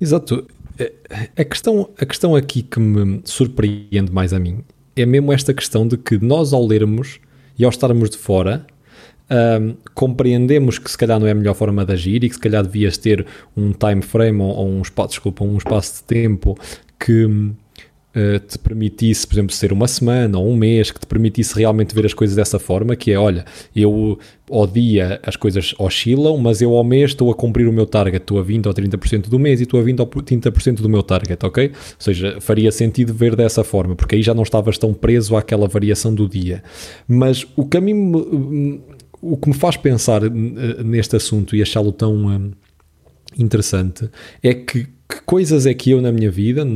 Exato. 0.00 0.46
É, 0.78 0.92
a 1.36 1.44
questão, 1.44 1.90
a 1.98 2.06
questão 2.06 2.36
aqui 2.36 2.62
que 2.62 2.78
me 2.78 3.20
surpreende 3.24 4.12
mais 4.12 4.32
a 4.32 4.38
mim 4.38 4.64
é 4.94 5.04
mesmo 5.04 5.32
esta 5.32 5.52
questão 5.52 5.86
de 5.86 5.96
que 5.96 6.18
nós, 6.18 6.52
ao 6.52 6.64
lermos 6.64 7.18
e 7.58 7.64
ao 7.64 7.70
estarmos 7.70 8.10
de 8.10 8.18
fora, 8.18 8.64
um, 9.30 9.76
compreendemos 9.94 10.78
que 10.78 10.90
se 10.90 10.96
calhar 10.96 11.20
não 11.20 11.26
é 11.26 11.32
a 11.32 11.34
melhor 11.34 11.54
forma 11.54 11.84
de 11.84 11.92
agir 11.92 12.24
e 12.24 12.28
que 12.28 12.34
se 12.34 12.40
calhar 12.40 12.62
devias 12.62 12.96
ter 12.96 13.26
um 13.56 13.72
time 13.72 14.02
frame 14.02 14.40
ou, 14.40 14.48
ou 14.48 14.68
um, 14.68 14.82
espaço, 14.82 15.10
desculpa, 15.10 15.44
um 15.44 15.56
espaço 15.56 15.96
de 15.96 16.02
tempo 16.04 16.56
que 16.98 17.24
uh, 17.24 18.38
te 18.46 18.58
permitisse, 18.58 19.26
por 19.26 19.34
exemplo, 19.34 19.54
ser 19.54 19.72
uma 19.72 19.86
semana 19.86 20.38
ou 20.38 20.48
um 20.48 20.56
mês, 20.56 20.90
que 20.90 20.98
te 20.98 21.06
permitisse 21.06 21.54
realmente 21.56 21.94
ver 21.94 22.06
as 22.06 22.14
coisas 22.14 22.34
dessa 22.34 22.58
forma, 22.58 22.96
que 22.96 23.12
é, 23.12 23.18
olha, 23.18 23.44
eu 23.74 24.18
ao 24.50 24.66
dia 24.66 25.20
as 25.22 25.36
coisas 25.36 25.74
oscilam, 25.78 26.38
mas 26.38 26.62
eu 26.62 26.74
ao 26.74 26.82
mês 26.82 27.10
estou 27.10 27.30
a 27.30 27.34
cumprir 27.34 27.68
o 27.68 27.72
meu 27.72 27.84
target, 27.84 28.22
estou 28.22 28.38
a 28.38 28.42
20 28.42 28.66
ou 28.66 28.74
30% 28.74 29.28
do 29.28 29.38
mês 29.38 29.60
e 29.60 29.64
estou 29.64 29.78
a 29.78 29.82
20 29.82 30.00
ou 30.00 30.06
30% 30.06 30.76
do 30.76 30.88
meu 30.88 31.02
target, 31.02 31.44
ok? 31.44 31.68
Ou 31.68 31.74
seja, 31.98 32.40
faria 32.40 32.72
sentido 32.72 33.12
ver 33.12 33.36
dessa 33.36 33.62
forma, 33.62 33.94
porque 33.94 34.16
aí 34.16 34.22
já 34.22 34.32
não 34.32 34.42
estavas 34.42 34.78
tão 34.78 34.94
preso 34.94 35.36
àquela 35.36 35.68
variação 35.68 36.14
do 36.14 36.26
dia. 36.26 36.62
Mas 37.06 37.46
o 37.56 37.66
caminho, 37.66 38.82
o 39.20 39.36
que 39.36 39.48
me 39.48 39.54
faz 39.54 39.76
pensar 39.76 40.22
eh, 40.24 40.30
neste 40.84 41.16
assunto 41.16 41.54
e 41.56 41.62
achá-lo 41.62 41.92
tão 41.92 42.26
hum, 42.26 42.52
interessante 43.36 44.10
é 44.42 44.54
que 44.54 44.86
que 45.08 45.22
coisas 45.22 45.64
é 45.64 45.72
que 45.72 45.90
eu 45.90 46.02
na 46.02 46.12
minha 46.12 46.30
vida, 46.30 46.66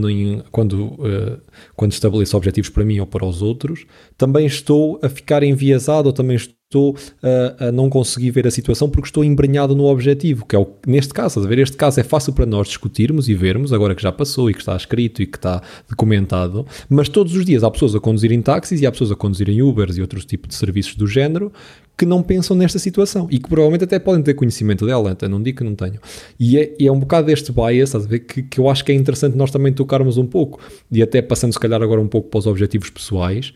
quando, 0.51 0.87
uh, 0.87 1.39
quando 1.77 1.93
estabeleço 1.93 2.35
objetivos 2.35 2.71
para 2.71 2.83
mim 2.83 2.99
ou 2.99 3.07
para 3.07 3.27
os 3.27 3.43
outros, 3.43 3.85
também 4.17 4.47
estou 4.47 4.99
a 5.03 5.09
ficar 5.11 5.43
enviesado 5.43 6.09
ou 6.09 6.13
também 6.15 6.37
estou 6.37 6.57
uh, 6.81 7.69
a 7.69 7.73
não 7.73 7.89
conseguir 7.89 8.31
ver 8.31 8.47
a 8.47 8.51
situação 8.51 8.89
porque 8.89 9.09
estou 9.09 9.25
embrenhado 9.25 9.75
no 9.75 9.85
objetivo, 9.85 10.45
que 10.47 10.57
é 10.57 10.59
o, 10.59 10.67
neste 10.87 11.13
caso, 11.13 11.41
a 11.41 11.47
ver, 11.47 11.59
este 11.59 11.77
caso 11.77 12.01
é 12.01 12.03
fácil 12.03 12.33
para 12.33 12.47
nós 12.47 12.69
discutirmos 12.69 13.29
e 13.29 13.35
vermos, 13.35 13.73
agora 13.73 13.95
que 13.95 14.03
já 14.03 14.13
passou 14.13 14.51
e 14.51 14.55
que 14.55 14.61
está 14.61 14.77
escrito 14.77 15.23
e 15.23 15.27
que 15.27 15.39
está 15.39 15.63
documentado, 15.89 16.67
mas 16.89 17.09
todos 17.09 17.35
os 17.35 17.45
dias 17.45 17.63
há 17.63 17.71
pessoas 17.71 17.95
a 17.95 18.01
conduzirem 18.01 18.41
táxis 18.41 18.81
e 18.81 18.87
há 18.87 18.93
pessoas 18.93 19.13
a 19.13 19.17
conduzirem 19.17 19.63
Ubers 19.63 19.97
e 19.97 20.01
outros 20.01 20.25
tipos 20.25 20.49
de 20.49 20.55
serviços 20.55 20.95
do 20.95 21.07
género 21.07 21.53
que 21.97 22.07
não 22.07 22.23
pensam 22.23 22.57
nesta 22.57 22.79
situação 22.79 23.29
e 23.31 23.39
que 23.39 23.49
provavelmente 23.49 23.85
até 23.85 23.99
podem 23.99 24.23
ter 24.23 24.35
conhecimento 24.35 24.87
dela, 24.87 25.13
até 25.13 25.29
não 25.29 25.43
digo 25.43 25.59
que 25.59 25.65
não 25.65 25.75
tenham. 25.75 25.99
E 26.39 26.59
é, 26.59 26.75
é 26.81 26.91
um 26.91 26.99
bocado 26.99 27.27
deste 27.27 27.53
bias, 27.53 27.91
estás 27.91 28.05
a 28.05 28.09
ver, 28.09 28.21
que, 28.21 28.43
que 28.43 28.59
eu 28.59 28.69
acho 28.69 28.85
que 28.85 28.93
é 28.93 28.95
interessante 28.95 29.37
nós 29.37 29.51
também 29.51 29.73
tocarmos 29.73 30.17
um 30.17 30.27
pouco 30.27 30.59
e 30.91 31.03
até 31.03 31.23
passando 31.23 31.53
se 31.53 31.61
calhar 31.61 31.83
agora 31.83 32.01
um 32.01 32.09
pouco 32.09 32.29
para 32.29 32.39
os 32.39 32.47
objetivos 32.47 32.91
pessoais, 32.91 33.53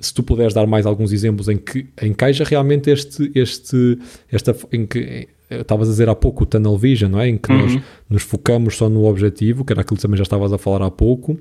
se 0.00 0.14
tu 0.14 0.22
puderes 0.22 0.54
dar 0.54 0.66
mais 0.66 0.86
alguns 0.86 1.12
exemplos 1.12 1.48
em 1.48 1.56
que 1.56 1.88
encaixa 2.02 2.44
realmente 2.44 2.90
este, 2.90 3.30
este, 3.34 3.98
esta, 4.30 4.56
em 4.72 4.86
que 4.86 5.28
estavas 5.50 5.88
a 5.88 5.90
dizer 5.90 6.08
há 6.08 6.14
pouco 6.14 6.44
o 6.44 6.46
tunnel 6.46 6.78
vision, 6.78 7.10
não 7.10 7.20
é? 7.20 7.28
Em 7.28 7.36
que 7.36 7.52
uhum. 7.52 7.58
nós 7.58 7.82
nos 8.08 8.22
focamos 8.22 8.76
só 8.76 8.88
no 8.88 9.04
objetivo, 9.04 9.64
que 9.64 9.72
era 9.72 9.82
aquilo 9.82 9.96
que 9.96 10.02
também 10.02 10.16
já 10.16 10.22
estavas 10.22 10.52
a 10.52 10.58
falar 10.58 10.84
há 10.84 10.90
pouco, 10.90 11.38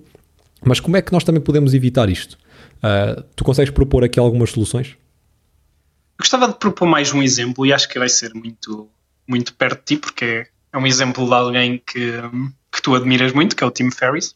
mas 0.63 0.79
como 0.79 0.97
é 0.97 1.01
que 1.01 1.11
nós 1.11 1.23
também 1.23 1.41
podemos 1.41 1.73
evitar 1.73 2.09
isto? 2.09 2.37
Uh, 2.77 3.23
tu 3.35 3.43
consegues 3.43 3.71
propor 3.71 4.03
aqui 4.03 4.19
algumas 4.19 4.51
soluções? 4.51 4.97
Gostava 6.19 6.47
de 6.47 6.55
propor 6.55 6.85
mais 6.85 7.13
um 7.13 7.23
exemplo 7.23 7.65
e 7.65 7.71
acho 7.71 7.87
que 7.87 7.97
vai 7.97 8.09
ser 8.09 8.33
muito, 8.33 8.89
muito 9.27 9.53
perto 9.53 9.79
de 9.79 9.85
ti, 9.85 9.97
porque 9.97 10.25
é, 10.25 10.47
é 10.73 10.77
um 10.77 10.85
exemplo 10.85 11.25
de 11.25 11.33
alguém 11.33 11.81
que, 11.85 12.11
que 12.71 12.81
tu 12.81 12.93
admiras 12.93 13.31
muito, 13.31 13.55
que 13.55 13.63
é 13.63 13.67
o 13.67 13.71
Tim 13.71 13.89
Ferriss. 13.89 14.35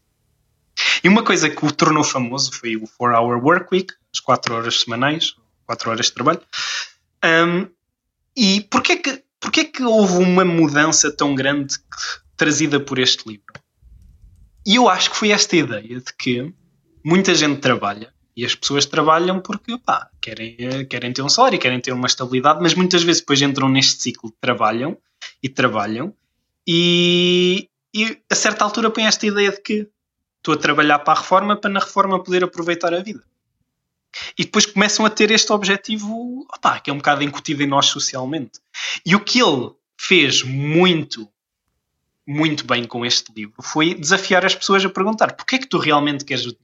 E 1.04 1.10
uma 1.10 1.24
coisa 1.24 1.50
que 1.50 1.66
o 1.66 1.72
tornou 1.72 2.04
famoso 2.04 2.52
foi 2.54 2.76
o 2.78 2.84
4-Hour 2.84 3.44
Work 3.44 3.68
Week, 3.72 3.94
as 4.14 4.20
4 4.20 4.54
horas 4.54 4.82
semanais, 4.82 5.36
4 5.66 5.90
horas 5.90 6.06
de 6.08 6.14
trabalho. 6.14 6.42
Um, 7.24 7.68
e 8.36 8.62
porquê 8.62 8.98
que, 8.98 9.24
porquê 9.40 9.66
que 9.66 9.84
houve 9.84 10.18
uma 10.18 10.44
mudança 10.46 11.12
tão 11.12 11.36
grande 11.36 11.78
trazida 12.36 12.80
por 12.80 13.00
este 13.00 13.28
livro? 13.28 13.54
E 14.66 14.76
eu 14.76 14.88
acho 14.88 15.12
que 15.12 15.18
foi 15.18 15.32
esta 15.32 15.56
ideia 15.56 16.00
de 16.00 16.14
que 16.18 16.54
muita 17.04 17.36
gente 17.36 17.60
trabalha 17.60 18.14
e 18.36 18.46
as 18.46 18.56
pessoas 18.56 18.86
trabalham 18.86 19.40
porque 19.40 19.78
querem, 20.22 20.86
querem 20.90 21.14
ter 21.14 21.22
um 21.22 21.30
salário, 21.30 21.60
querem 21.60 21.80
ter 21.80 21.92
uma 21.92 22.08
estabilidade, 22.08 22.60
mas 22.62 22.74
muitas 22.74 23.04
vezes 23.04 23.22
depois 23.22 23.42
entram 23.42 23.70
neste 23.70 24.02
ciclo, 24.02 24.34
trabalham 24.42 24.98
e 25.42 25.50
trabalham, 25.50 26.16
e, 26.68 27.70
e 27.94 28.18
a 28.30 28.36
certa 28.36 28.64
altura 28.64 28.90
põe 28.90 29.06
esta 29.06 29.26
ideia 29.28 29.52
de 29.52 29.62
que 29.62 29.88
estou 30.38 30.56
a 30.56 30.58
trabalhar 30.58 31.00
para 31.00 31.14
a 31.14 31.22
reforma 31.22 31.56
para 31.56 31.70
na 31.70 31.80
reforma 31.80 32.24
poder 32.24 32.44
aproveitar 32.44 32.94
a 32.94 33.02
vida. 33.02 33.24
E 34.38 34.44
depois 34.44 34.66
começam 34.66 35.06
a 35.06 35.10
ter 35.10 35.32
este 35.32 35.52
objetivo 35.52 36.46
opá, 36.56 36.80
que 36.80 36.90
é 36.90 36.94
um 36.94 36.98
bocado 36.98 37.24
incutido 37.24 37.64
em 37.64 37.68
nós 37.68 37.88
socialmente. 37.88 38.60
E 39.06 39.16
o 39.16 39.20
que 39.20 39.42
ele 39.42 39.72
fez 39.98 40.44
muito, 40.44 41.28
muito 42.28 42.66
bem 42.66 42.86
com 42.86 43.06
este 43.06 43.34
livro 43.34 43.62
foi 43.62 43.94
desafiar 43.94 44.46
as 44.46 44.56
pessoas 44.56 44.86
a 44.86 44.90
perguntar 44.90 45.34
porquê 45.34 45.56
é 45.56 45.60
que 45.60 45.68
tu 45.68 45.78
realmente 45.78 46.26
queres 46.26 46.44
o 46.44 46.50
dinheiro? 46.50 46.64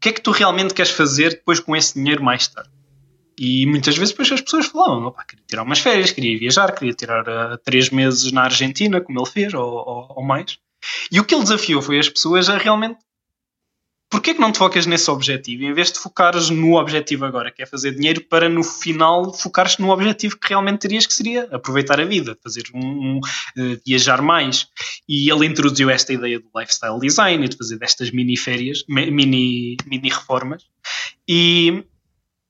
que 0.00 0.08
é 0.08 0.12
que 0.12 0.22
tu 0.22 0.30
realmente 0.30 0.72
queres 0.72 0.90
fazer 0.90 1.30
depois 1.30 1.60
com 1.60 1.76
esse 1.76 1.94
dinheiro 1.94 2.24
mais 2.24 2.48
tarde? 2.48 2.70
E 3.38 3.66
muitas 3.66 3.96
vezes 3.96 4.12
depois 4.12 4.32
as 4.32 4.40
pessoas 4.40 4.66
falavam, 4.66 5.06
opa, 5.06 5.24
queria 5.24 5.44
tirar 5.46 5.62
umas 5.62 5.78
férias, 5.78 6.10
queria 6.10 6.38
viajar, 6.38 6.72
queria 6.72 6.94
tirar 6.94 7.22
uh, 7.28 7.58
três 7.58 7.90
meses 7.90 8.32
na 8.32 8.44
Argentina, 8.44 9.00
como 9.00 9.18
ele 9.18 9.30
fez, 9.30 9.54
ou, 9.54 9.62
ou, 9.62 10.12
ou 10.16 10.22
mais. 10.22 10.58
E 11.12 11.20
o 11.20 11.24
que 11.24 11.34
ele 11.34 11.42
desafiou 11.42 11.80
foi 11.80 11.98
as 11.98 12.08
pessoas 12.08 12.48
a 12.48 12.56
realmente 12.56 12.98
porquê 14.10 14.34
que 14.34 14.40
não 14.40 14.50
te 14.50 14.58
focas 14.58 14.86
nesse 14.86 15.08
objetivo 15.08 15.62
em 15.62 15.72
vez 15.72 15.92
de 15.92 16.00
focares 16.00 16.50
no 16.50 16.74
objetivo 16.74 17.24
agora, 17.24 17.52
que 17.52 17.62
é 17.62 17.66
fazer 17.66 17.94
dinheiro, 17.94 18.20
para 18.24 18.48
no 18.48 18.64
final 18.64 19.32
focares 19.32 19.78
no 19.78 19.90
objetivo 19.90 20.36
que 20.36 20.48
realmente 20.48 20.80
terias, 20.80 21.06
que 21.06 21.14
seria 21.14 21.44
aproveitar 21.52 22.00
a 22.00 22.04
vida, 22.04 22.36
fazer 22.42 22.64
um, 22.74 22.80
um 22.80 23.18
uh, 23.18 23.80
viajar 23.86 24.20
mais. 24.20 24.66
E 25.08 25.30
ele 25.30 25.46
introduziu 25.46 25.88
esta 25.88 26.12
ideia 26.12 26.40
do 26.40 26.50
lifestyle 26.54 26.98
design 26.98 27.44
e 27.44 27.48
de 27.48 27.56
fazer 27.56 27.78
destas 27.78 28.10
mini 28.10 28.36
férias, 28.36 28.84
mini, 28.88 29.76
mini 29.86 30.08
reformas. 30.08 30.64
E 31.28 31.84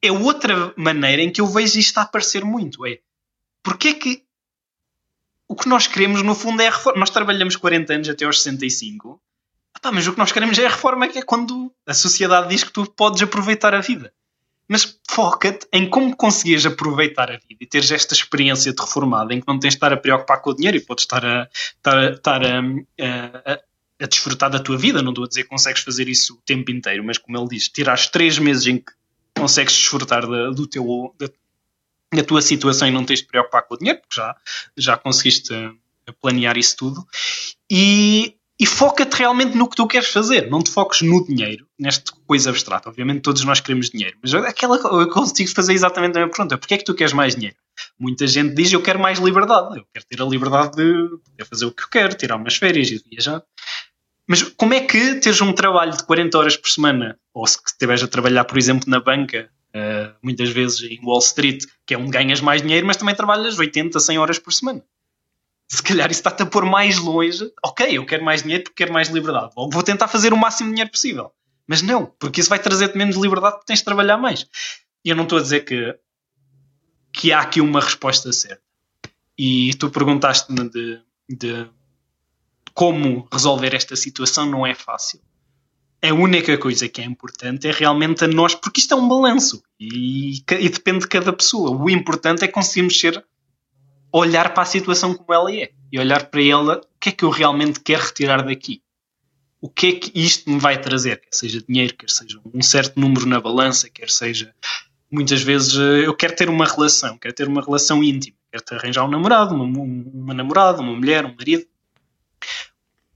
é 0.03 0.11
outra 0.11 0.73
maneira 0.77 1.21
em 1.21 1.31
que 1.31 1.43
eu 1.43 1.47
vejo 1.47 1.79
isto 1.79 1.99
a 1.99 2.03
aparecer 2.03 2.43
muito. 2.43 2.87
É 2.87 2.99
porquê 3.63 3.93
que 3.93 4.25
o 5.47 5.55
que 5.55 5.69
nós 5.69 5.87
queremos 5.87 6.23
no 6.23 6.35
fundo 6.35 6.63
é 6.63 6.69
a 6.69 6.71
reforma. 6.71 7.01
Nós 7.01 7.11
trabalhamos 7.11 7.57
40 7.57 7.93
anos 7.93 8.09
até 8.09 8.25
aos 8.25 8.43
65, 8.43 9.21
Mas 9.93 10.07
o 10.07 10.13
que 10.13 10.19
nós 10.19 10.33
queremos 10.33 10.59
é 10.59 10.67
a 10.67 10.71
reforma, 10.71 11.09
que 11.09 11.19
é 11.19 11.23
quando 11.23 11.73
a 11.87 11.95
sociedade 11.95 12.49
diz 12.49 12.63
que 12.63 12.73
tu 12.73 12.85
podes 12.87 13.23
aproveitar 13.23 13.75
a 13.75 13.81
vida. 13.81 14.13
Mas 14.69 15.01
foca-te 15.09 15.67
em 15.73 15.89
como 15.89 16.15
conseguires 16.15 16.65
aproveitar 16.65 17.31
a 17.31 17.39
vida 17.39 17.59
e 17.61 17.67
teres 17.67 17.91
esta 17.91 18.15
experiência 18.15 18.73
de 18.73 18.81
reformada 18.81 19.35
em 19.35 19.41
que 19.41 19.49
não 19.49 19.59
tens 19.59 19.71
de 19.71 19.77
estar 19.77 19.93
a 19.93 19.97
preocupar 19.97 20.41
com 20.41 20.51
o 20.51 20.55
dinheiro 20.55 20.77
e 20.77 20.81
podes 20.81 21.05
estar 21.05 21.25
a, 21.25 21.49
estar, 21.53 22.13
estar 22.13 22.43
a, 22.45 22.61
a, 23.01 23.61
a 24.01 24.07
desfrutar 24.07 24.51
da 24.51 24.61
tua 24.61 24.79
vida. 24.79 25.03
Não 25.03 25.11
estou 25.11 25.25
a 25.25 25.29
dizer 25.29 25.43
que 25.43 25.49
consegues 25.49 25.83
fazer 25.83 26.09
isso 26.09 26.35
o 26.35 26.43
tempo 26.43 26.71
inteiro, 26.71 27.03
mas 27.03 27.19
como 27.19 27.37
ele 27.37 27.49
diz, 27.49 27.69
tirares 27.69 28.07
três 28.07 28.39
meses 28.39 28.67
em 28.67 28.79
que 28.79 28.93
consegues 29.37 29.75
desfrutar 29.75 30.25
da, 30.29 30.51
do 30.51 30.67
teu, 30.67 31.17
da, 31.19 31.29
da, 32.15 32.23
tua 32.23 32.43
situação 32.43 32.87
e 32.87 32.93
não 32.93 33.05
tens 33.05 33.21
de 33.21 33.27
preocupar 33.27 33.63
com 33.63 33.75
o 33.75 33.79
dinheiro, 33.79 34.01
porque 34.01 34.15
já, 34.15 34.37
já 34.77 34.97
conseguiste 34.97 35.53
planear 36.21 36.57
isso 36.57 36.77
tudo. 36.77 37.05
E 37.69 38.37
e 38.61 38.67
foca-te 38.67 39.17
realmente 39.17 39.57
no 39.57 39.67
que 39.67 39.75
tu 39.75 39.87
queres 39.87 40.13
fazer. 40.13 40.51
Não 40.51 40.63
te 40.63 40.71
foques 40.71 41.01
no 41.01 41.25
dinheiro, 41.27 41.67
nesta 41.79 42.13
coisa 42.27 42.51
abstrata. 42.51 42.91
Obviamente 42.91 43.23
todos 43.23 43.43
nós 43.43 43.59
queremos 43.59 43.89
dinheiro, 43.89 44.19
mas 44.23 44.35
aquela 44.35 44.77
eu 44.77 45.09
consigo 45.09 45.51
fazer 45.51 45.73
exatamente 45.73 46.19
a 46.19 46.21
mesma 46.21 46.35
pergunta. 46.35 46.59
Porquê 46.59 46.75
é 46.75 46.79
que 46.79 46.85
tu 46.85 46.95
queres 46.95 47.15
mais 47.15 47.35
dinheiro? 47.35 47.57
Muita 47.99 48.27
gente 48.27 48.55
diz 48.55 48.71
eu 48.71 48.83
quero 48.83 49.01
mais 49.01 49.19
liberdade. 49.19 49.79
Eu 49.79 49.87
quero 49.95 50.07
ter 50.07 50.21
a 50.21 50.27
liberdade 50.27 50.77
de 50.77 51.09
poder 51.25 51.45
fazer 51.47 51.65
o 51.65 51.73
que 51.73 51.85
eu 51.85 51.89
quero, 51.89 52.15
tirar 52.15 52.37
umas 52.37 52.57
férias 52.57 52.91
e 52.91 53.03
viajar. 53.11 53.43
Mas 54.29 54.43
como 54.43 54.75
é 54.75 54.81
que 54.81 55.15
teres 55.17 55.41
um 55.41 55.55
trabalho 55.55 55.97
de 55.97 56.05
40 56.05 56.39
horas 56.39 56.57
por 56.57 56.69
semana, 56.69 57.19
ou 57.33 57.47
se 57.47 57.59
estiveres 57.67 58.03
a 58.03 58.09
trabalhar, 58.09 58.45
por 58.45 58.59
exemplo, 58.59 58.89
na 58.89 59.01
banca, 59.01 59.51
uh, 59.75 60.15
muitas 60.23 60.51
vezes 60.51 60.83
em 60.83 61.01
Wall 61.03 61.19
Street, 61.19 61.65
que 61.87 61.95
é 61.95 61.99
onde 61.99 62.11
ganhas 62.11 62.43
mais 62.43 62.61
dinheiro, 62.61 62.87
mas 62.87 62.99
também 62.99 63.15
trabalhas 63.15 63.59
80, 63.59 63.99
100 63.99 64.19
horas 64.19 64.39
por 64.39 64.53
semana? 64.53 64.85
Se 65.71 65.83
calhar 65.85 66.11
isso 66.11 66.19
está-te 66.19 66.43
a 66.43 66.47
pôr 66.47 66.65
mais 66.65 66.99
longe. 66.99 67.49
Ok, 67.65 67.87
eu 67.97 68.05
quero 68.05 68.25
mais 68.25 68.43
dinheiro 68.43 68.65
porque 68.65 68.83
quero 68.83 68.93
mais 68.93 69.09
liberdade. 69.09 69.53
Vou 69.55 69.83
tentar 69.85 70.09
fazer 70.09 70.33
o 70.33 70.37
máximo 70.37 70.69
de 70.69 70.75
dinheiro 70.75 70.91
possível. 70.91 71.33
Mas 71.65 71.81
não, 71.81 72.07
porque 72.19 72.41
isso 72.41 72.51
vai 72.51 72.59
trazer-te 72.59 72.99
menos 72.99 73.15
liberdade 73.15 73.55
porque 73.55 73.67
tens 73.67 73.79
de 73.79 73.85
trabalhar 73.85 74.19
mais. 74.19 74.49
E 75.05 75.11
eu 75.11 75.15
não 75.15 75.23
estou 75.23 75.39
a 75.39 75.43
dizer 75.43 75.61
que, 75.61 75.97
que 77.13 77.33
há 77.33 77.41
aqui 77.41 77.61
uma 77.61 77.81
resposta 77.81 78.33
certa. 78.33 78.61
E 79.39 79.73
tu 79.75 79.89
perguntaste-me 79.91 80.69
de, 80.69 81.01
de 81.29 81.71
como 82.75 83.29
resolver 83.33 83.73
esta 83.73 83.95
situação, 83.95 84.47
não 84.47 84.67
é 84.67 84.75
fácil. 84.75 85.21
A 86.03 86.13
única 86.13 86.59
coisa 86.59 86.89
que 86.89 87.01
é 87.01 87.05
importante 87.05 87.69
é 87.69 87.71
realmente 87.71 88.25
a 88.25 88.29
nós, 88.29 88.57
porque 88.57 88.81
isto 88.81 88.95
é 88.95 88.97
um 88.97 89.09
balanço 89.09 89.63
e, 89.79 90.39
e 90.39 90.69
depende 90.69 91.01
de 91.01 91.09
cada 91.09 91.33
pessoa. 91.33 91.71
O 91.71 91.89
importante 91.89 92.45
é 92.45 92.49
conseguirmos 92.49 92.99
ser 92.99 93.25
olhar 94.13 94.53
para 94.53 94.63
a 94.63 94.67
situação 94.67 95.15
como 95.15 95.33
ela 95.33 95.53
é 95.53 95.71
e 95.93 95.99
olhar 95.99 96.27
para 96.27 96.43
ela 96.43 96.77
o 96.79 96.99
que 96.99 97.11
é 97.11 97.13
que 97.13 97.25
eu 97.25 97.31
realmente 97.31 97.81
quero 97.81 98.03
retirar 98.03 98.43
daqui. 98.43 98.83
O 99.61 99.69
que 99.69 99.87
é 99.89 99.93
que 99.93 100.13
isto 100.15 100.49
me 100.51 100.59
vai 100.59 100.81
trazer? 100.81 101.21
Quer 101.21 101.29
seja 101.33 101.63
dinheiro, 101.67 101.95
quer 101.95 102.09
seja 102.09 102.41
um 102.53 102.63
certo 102.63 102.99
número 102.99 103.27
na 103.27 103.41
balança, 103.41 103.91
quer 103.91 104.09
seja. 104.09 104.55
Muitas 105.11 105.43
vezes 105.43 105.77
eh, 105.77 106.07
eu 106.07 106.17
quero 106.17 106.35
ter 106.35 106.49
uma 106.49 106.65
relação, 106.65 107.19
quero 107.19 107.35
ter 107.35 107.47
uma 107.47 107.61
relação 107.61 108.03
íntima, 108.03 108.37
quero 108.51 108.65
arranjar 108.81 109.05
um 109.05 109.11
namorado, 109.11 109.55
uma, 109.55 109.65
uma 109.65 110.33
namorada, 110.33 110.81
uma 110.81 110.95
mulher, 110.95 111.27
um 111.27 111.35
marido. 111.35 111.67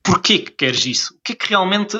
Porquê 0.02 0.38
que 0.40 0.50
queres 0.50 0.84
isso? 0.84 1.14
O 1.14 1.20
que 1.24 1.32
é 1.32 1.34
que 1.34 1.48
realmente 1.48 1.98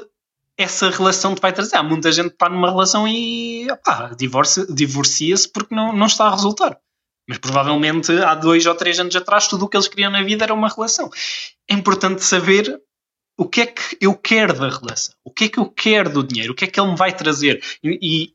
essa 0.59 0.90
relação 0.90 1.35
te 1.35 1.40
vai 1.40 1.52
trazer? 1.52 1.76
Há 1.76 1.83
muita 1.83 2.12
gente 2.12 2.28
que 2.28 2.35
está 2.35 2.50
numa 2.50 2.70
relação 2.70 3.09
e 3.09 3.66
divorcia-se 4.68 5.50
porque 5.50 5.74
não, 5.74 5.90
não 5.92 6.07
está 6.07 6.26
a 6.26 6.30
resultar. 6.30 6.78
Mas 7.27 7.39
provavelmente 7.39 8.13
há 8.13 8.35
dois 8.35 8.67
ou 8.67 8.75
três 8.75 9.01
anos 9.01 9.17
atrás 9.17 9.49
tudo 9.49 9.65
o 9.65 9.69
que 9.69 9.77
eles 9.77 9.89
queriam 9.89 10.11
na 10.11 10.23
vida 10.23 10.45
era 10.45 10.55
uma 10.55 10.69
relação. 10.69 11.11
É 11.69 11.75
importante 11.75 12.23
saber 12.23 12.81
o 13.37 13.49
que 13.49 13.63
é 13.63 13.67
que 13.67 13.97
eu 14.01 14.15
quero 14.15 14.55
da 14.55 14.69
relação, 14.69 15.15
o 15.25 15.31
que 15.31 15.45
é 15.45 15.49
que 15.49 15.59
eu 15.59 15.67
quero 15.67 16.11
do 16.11 16.23
dinheiro, 16.23 16.53
o 16.53 16.57
que 16.57 16.65
é 16.65 16.69
que 16.69 16.79
ele 16.79 16.91
me 16.91 16.97
vai 16.97 17.17
trazer. 17.17 17.63
E, 17.83 18.35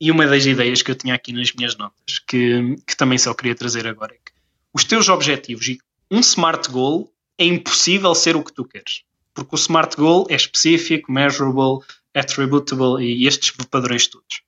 e 0.00 0.10
uma 0.10 0.26
das 0.26 0.44
ideias 0.44 0.82
que 0.82 0.90
eu 0.90 0.94
tinha 0.94 1.14
aqui 1.14 1.32
nas 1.32 1.52
minhas 1.52 1.76
notas, 1.76 2.18
que, 2.26 2.76
que 2.86 2.96
também 2.96 3.18
só 3.18 3.32
queria 3.32 3.54
trazer 3.54 3.86
agora, 3.86 4.14
é 4.14 4.16
que 4.16 4.32
os 4.72 4.84
teus 4.84 5.08
objetivos 5.08 5.68
e 5.68 5.78
um 6.10 6.20
smart 6.20 6.70
goal 6.70 7.12
é 7.38 7.44
impossível 7.44 8.14
ser 8.14 8.36
o 8.36 8.42
que 8.42 8.52
tu 8.52 8.64
queres. 8.64 9.02
Porque 9.32 9.54
o 9.54 9.58
smart 9.58 9.96
goal 9.96 10.26
é 10.28 10.34
específico, 10.34 11.12
measurable, 11.12 11.86
attributable 12.14 13.02
e 13.02 13.26
estes 13.26 13.50
padrões 13.70 14.06
todos. 14.06 14.42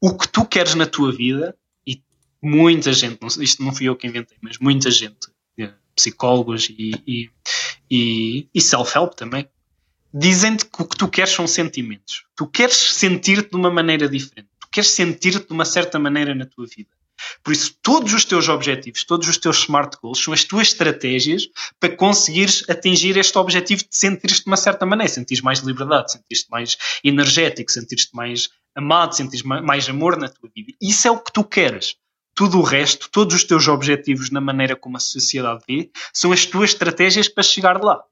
O 0.00 0.16
que 0.16 0.28
tu 0.28 0.44
queres 0.44 0.74
na 0.74 0.86
tua 0.86 1.10
vida 1.10 1.56
muita 2.46 2.92
gente, 2.92 3.18
isto 3.40 3.62
não 3.62 3.72
fui 3.72 3.88
eu 3.88 3.96
que 3.96 4.06
inventei, 4.06 4.36
mas 4.40 4.58
muita 4.58 4.90
gente, 4.90 5.28
eh, 5.58 5.72
psicólogos 5.94 6.68
e, 6.70 6.92
e, 7.06 7.30
e, 7.90 8.48
e 8.54 8.60
self-help 8.60 9.14
também, 9.14 9.48
dizem-te 10.12 10.66
que 10.66 10.82
o 10.82 10.84
que 10.86 10.96
tu 10.96 11.08
queres 11.08 11.32
são 11.32 11.46
sentimentos. 11.46 12.24
Tu 12.36 12.46
queres 12.46 12.76
sentir-te 12.76 13.50
de 13.50 13.56
uma 13.56 13.70
maneira 13.70 14.08
diferente. 14.08 14.48
Tu 14.60 14.68
queres 14.70 14.90
sentir-te 14.90 15.46
de 15.46 15.52
uma 15.52 15.64
certa 15.64 15.98
maneira 15.98 16.34
na 16.34 16.46
tua 16.46 16.66
vida. 16.66 16.90
Por 17.42 17.52
isso, 17.52 17.76
todos 17.82 18.12
os 18.12 18.24
teus 18.24 18.48
objetivos, 18.48 19.04
todos 19.04 19.28
os 19.28 19.38
teus 19.38 19.58
smart 19.58 19.96
goals 20.00 20.22
são 20.22 20.32
as 20.32 20.44
tuas 20.44 20.68
estratégias 20.68 21.48
para 21.78 21.96
conseguires 21.96 22.64
atingir 22.68 23.16
este 23.16 23.36
objetivo 23.38 23.82
de 23.82 23.96
sentir-te 23.96 24.42
de 24.42 24.46
uma 24.46 24.56
certa 24.56 24.84
maneira, 24.84 25.12
sentir 25.12 25.42
mais 25.42 25.60
liberdade, 25.60 26.12
sentir-te 26.12 26.50
mais 26.50 26.76
energético, 27.02 27.70
sentir-te 27.70 28.14
mais 28.14 28.48
amado, 28.74 29.14
sentir 29.14 29.44
mais 29.44 29.88
amor 29.88 30.16
na 30.16 30.28
tua 30.28 30.50
vida. 30.54 30.72
Isso 30.80 31.06
é 31.06 31.10
o 31.10 31.18
que 31.18 31.32
tu 31.32 31.44
queres. 31.44 31.96
Tudo 32.34 32.58
o 32.58 32.62
resto, 32.62 33.08
todos 33.10 33.34
os 33.34 33.44
teus 33.44 33.68
objetivos 33.68 34.30
na 34.30 34.40
maneira 34.40 34.74
como 34.74 34.96
a 34.96 35.00
sociedade 35.00 35.62
vê, 35.68 35.90
são 36.12 36.32
as 36.32 36.44
tuas 36.44 36.70
estratégias 36.70 37.28
para 37.28 37.42
chegar 37.42 37.82
lá. 37.82 38.02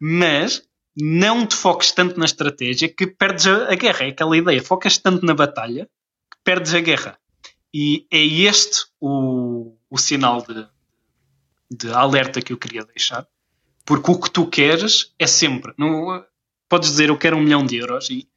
Mas 0.00 0.62
não 0.96 1.46
te 1.46 1.54
foques 1.54 1.90
tanto 1.92 2.18
na 2.18 2.24
estratégia 2.24 2.88
que 2.88 3.06
perdes 3.06 3.46
a, 3.46 3.74
guerra. 3.74 4.06
É 4.06 4.08
aquela 4.08 4.36
ideia. 4.36 4.62
Focas 4.62 4.98
tanto 4.98 5.26
na 5.26 5.34
batalha 5.34 5.88
que 6.30 6.38
perdes 6.44 6.74
a 6.74 6.80
guerra. 6.80 7.18
E 7.72 8.06
é 8.10 8.24
este 8.24 8.86
o, 9.00 9.76
o 9.90 9.98
sinal 9.98 10.42
de, 10.42 10.66
de 11.70 11.92
alerta 11.92 12.40
que 12.40 12.52
eu 12.52 12.56
queria 12.56 12.84
deixar. 12.84 13.26
Porque 13.84 14.10
o 14.10 14.20
que 14.20 14.30
tu 14.30 14.46
queres 14.46 15.12
é 15.18 15.26
sempre. 15.26 15.74
Não, 15.76 16.24
podes 16.68 16.90
dizer 16.90 17.08
eu 17.08 17.18
quero 17.18 17.36
um 17.36 17.40
milhão 17.42 17.66
de 17.66 17.76
euros 17.76 18.08
e 18.10 18.28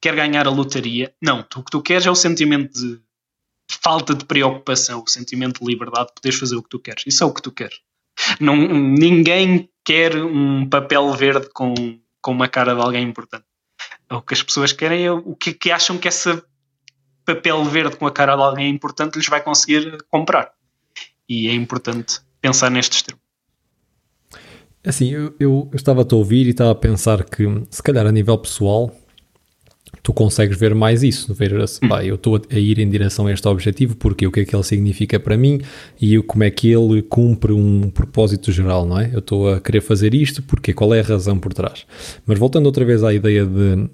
quero 0.00 0.16
ganhar 0.16 0.46
a 0.46 0.50
lotaria. 0.50 1.14
Não, 1.20 1.42
tu, 1.42 1.60
o 1.60 1.64
que 1.64 1.70
tu 1.70 1.82
queres 1.82 2.06
é 2.06 2.10
o 2.10 2.14
sentimento 2.14 2.72
de 2.72 3.00
falta 3.70 4.14
de 4.14 4.24
preocupação, 4.24 5.02
o 5.02 5.08
sentimento 5.08 5.60
de 5.60 5.66
liberdade 5.70 6.08
de 6.08 6.14
poderes 6.14 6.38
fazer 6.38 6.56
o 6.56 6.62
que 6.62 6.68
tu 6.70 6.78
queres. 6.78 7.04
Isso 7.06 7.22
é 7.22 7.26
o 7.26 7.32
que 7.32 7.42
tu 7.42 7.52
queres. 7.52 7.78
Não, 8.40 8.56
ninguém 8.56 9.68
quer 9.84 10.16
um 10.16 10.68
papel 10.68 11.12
verde 11.12 11.48
com, 11.52 11.74
com 12.20 12.32
uma 12.32 12.48
cara 12.48 12.74
de 12.74 12.80
alguém 12.80 13.04
importante. 13.04 13.44
O 14.10 14.22
que 14.22 14.34
as 14.34 14.42
pessoas 14.42 14.72
querem 14.72 15.04
é 15.04 15.12
o 15.12 15.34
que, 15.34 15.52
que 15.52 15.70
acham 15.70 15.98
que 15.98 16.08
esse 16.08 16.42
papel 17.24 17.62
verde 17.64 17.96
com 17.96 18.06
a 18.06 18.10
cara 18.10 18.34
de 18.34 18.42
alguém 18.42 18.70
importante 18.70 19.16
lhes 19.16 19.28
vai 19.28 19.42
conseguir 19.42 19.98
comprar. 20.10 20.50
E 21.28 21.48
é 21.48 21.54
importante 21.54 22.20
pensar 22.40 22.70
nestes 22.70 23.02
termos. 23.02 23.22
Assim, 24.84 25.12
eu, 25.12 25.34
eu, 25.38 25.68
eu 25.70 25.76
estava 25.76 26.02
a 26.02 26.14
ouvir 26.14 26.46
e 26.46 26.50
estava 26.50 26.70
a 26.70 26.74
pensar 26.74 27.24
que, 27.24 27.44
se 27.70 27.82
calhar 27.82 28.06
a 28.06 28.12
nível 28.12 28.38
pessoal, 28.38 28.94
tu 30.02 30.12
consegues 30.12 30.58
ver 30.58 30.74
mais 30.74 31.02
isso, 31.02 31.34
ver 31.34 31.60
assim, 31.60 31.86
pá, 31.88 32.04
eu 32.04 32.14
estou 32.14 32.36
a 32.36 32.58
ir 32.58 32.78
em 32.78 32.88
direção 32.88 33.26
a 33.26 33.32
este 33.32 33.46
objetivo, 33.46 33.96
porque 33.96 34.26
o 34.26 34.32
que 34.32 34.40
é 34.40 34.44
que 34.44 34.54
ele 34.54 34.62
significa 34.62 35.18
para 35.20 35.36
mim 35.36 35.60
e 36.00 36.18
como 36.22 36.44
é 36.44 36.50
que 36.50 36.70
ele 36.70 37.02
cumpre 37.02 37.52
um 37.52 37.90
propósito 37.90 38.50
geral, 38.52 38.86
não 38.86 38.98
é? 38.98 39.10
Eu 39.12 39.18
estou 39.18 39.52
a 39.52 39.60
querer 39.60 39.80
fazer 39.80 40.14
isto 40.14 40.42
porque 40.42 40.72
qual 40.72 40.94
é 40.94 41.00
a 41.00 41.02
razão 41.02 41.38
por 41.38 41.52
trás? 41.52 41.86
Mas 42.26 42.38
voltando 42.38 42.66
outra 42.66 42.84
vez 42.84 43.02
à 43.04 43.12
ideia 43.12 43.44
de, 43.44 43.88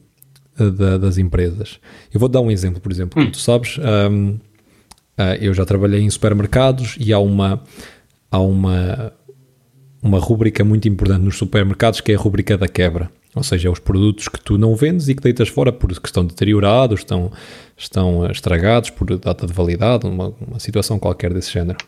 de 0.71 0.99
das 0.99 1.19
empresas, 1.19 1.81
eu 2.13 2.21
vou 2.21 2.29
dar 2.29 2.41
um 2.41 2.51
exemplo, 2.51 2.81
por 2.81 2.93
exemplo, 2.93 3.15
como 3.15 3.31
tu 3.31 3.39
sabes, 3.39 3.79
um, 3.79 4.39
ah, 5.17 5.37
eu 5.37 5.55
já 5.55 5.65
trabalhei 5.65 6.01
em 6.01 6.11
supermercados 6.11 6.97
e 6.99 7.13
há 7.13 7.19
uma 7.19 7.63
há 8.31 8.39
uma 8.39 9.13
uma 10.03 10.19
rúbrica 10.19 10.63
muito 10.63 10.87
importante 10.87 11.23
nos 11.23 11.39
supermercados 11.39 12.01
que 12.01 12.13
é 12.13 12.15
a 12.15 12.19
rúbrica 12.19 12.59
da 12.59 12.69
quebra. 12.69 13.11
Ou 13.35 13.43
seja, 13.43 13.71
os 13.71 13.79
produtos 13.79 14.29
que 14.29 14.41
tu 14.41 14.57
não 14.57 14.77
vendes 14.77 15.09
e 15.09 15.15
que 15.15 15.23
deitas 15.23 15.49
fora 15.49 15.73
porque 15.73 16.07
estão 16.07 16.25
deteriorados, 16.25 17.01
estão, 17.01 17.33
estão 17.77 18.31
estragados 18.31 18.91
por 18.91 19.19
data 19.19 19.47
de 19.47 19.53
validade, 19.53 20.07
uma, 20.07 20.33
uma 20.47 20.61
situação 20.61 20.99
qualquer 20.99 21.35
desse 21.35 21.53
género. 21.53 21.79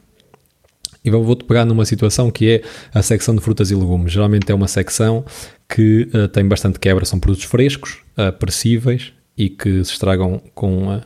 E 1.05 1.11
vou-te 1.11 1.45
pegar 1.45 1.65
numa 1.65 1.85
situação 1.85 2.33
que 2.33 2.51
é 2.51 2.63
a 2.93 3.01
secção 3.01 3.37
de 3.37 3.41
frutas 3.41 3.71
e 3.71 3.77
legumes. 3.77 4.13
Geralmente 4.13 4.51
é 4.51 4.55
uma 4.55 4.67
secção 4.67 5.25
que 5.69 6.11
uh, 6.13 6.27
tem 6.27 6.45
bastante 6.47 6.81
quebra, 6.81 7.05
são 7.05 7.21
produtos 7.21 7.45
frescos, 7.45 7.99
uh, 8.19 9.17
e 9.39 9.49
que 9.49 9.85
se 9.85 9.93
estragam 9.93 10.43
com 10.53 10.97
uh, 10.97 11.01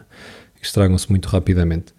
estragam-se 0.62 1.10
muito 1.10 1.26
rapidamente. 1.28 1.92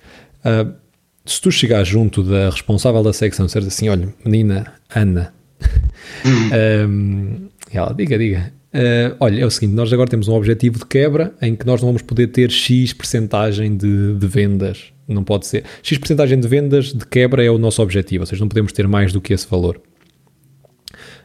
Se 1.25 1.39
tu 1.39 1.51
chegares 1.51 1.87
junto 1.87 2.23
da 2.23 2.49
responsável 2.49 3.03
da 3.03 3.13
secção 3.13 3.45
e 3.45 3.47
disseres 3.47 3.67
assim, 3.67 3.89
olha, 3.89 4.11
menina 4.25 4.73
Ana, 4.89 5.31
um, 6.87 7.49
E 7.73 7.77
ela, 7.77 7.93
diga, 7.93 8.17
diga. 8.17 8.53
Uh, 8.73 9.15
olha, 9.19 9.41
é 9.41 9.45
o 9.45 9.51
seguinte, 9.51 9.73
nós 9.73 9.91
agora 9.91 10.09
temos 10.09 10.27
um 10.27 10.33
objetivo 10.33 10.79
de 10.79 10.85
quebra 10.85 11.33
em 11.41 11.55
que 11.55 11.65
nós 11.65 11.81
não 11.81 11.89
vamos 11.89 12.01
poder 12.01 12.27
ter 12.27 12.49
X 12.49 12.93
percentagem 12.93 13.75
de, 13.75 14.15
de 14.15 14.27
vendas. 14.27 14.93
Não 15.07 15.23
pode 15.23 15.45
ser. 15.45 15.65
X 15.83 15.97
percentagem 15.97 16.39
de 16.39 16.47
vendas 16.47 16.93
de 16.93 17.05
quebra 17.05 17.43
é 17.43 17.49
o 17.49 17.57
nosso 17.57 17.81
objetivo, 17.81 18.23
ou 18.23 18.25
seja, 18.25 18.39
não 18.41 18.47
podemos 18.47 18.71
ter 18.71 18.87
mais 18.87 19.11
do 19.11 19.19
que 19.19 19.33
esse 19.33 19.47
valor. 19.47 19.81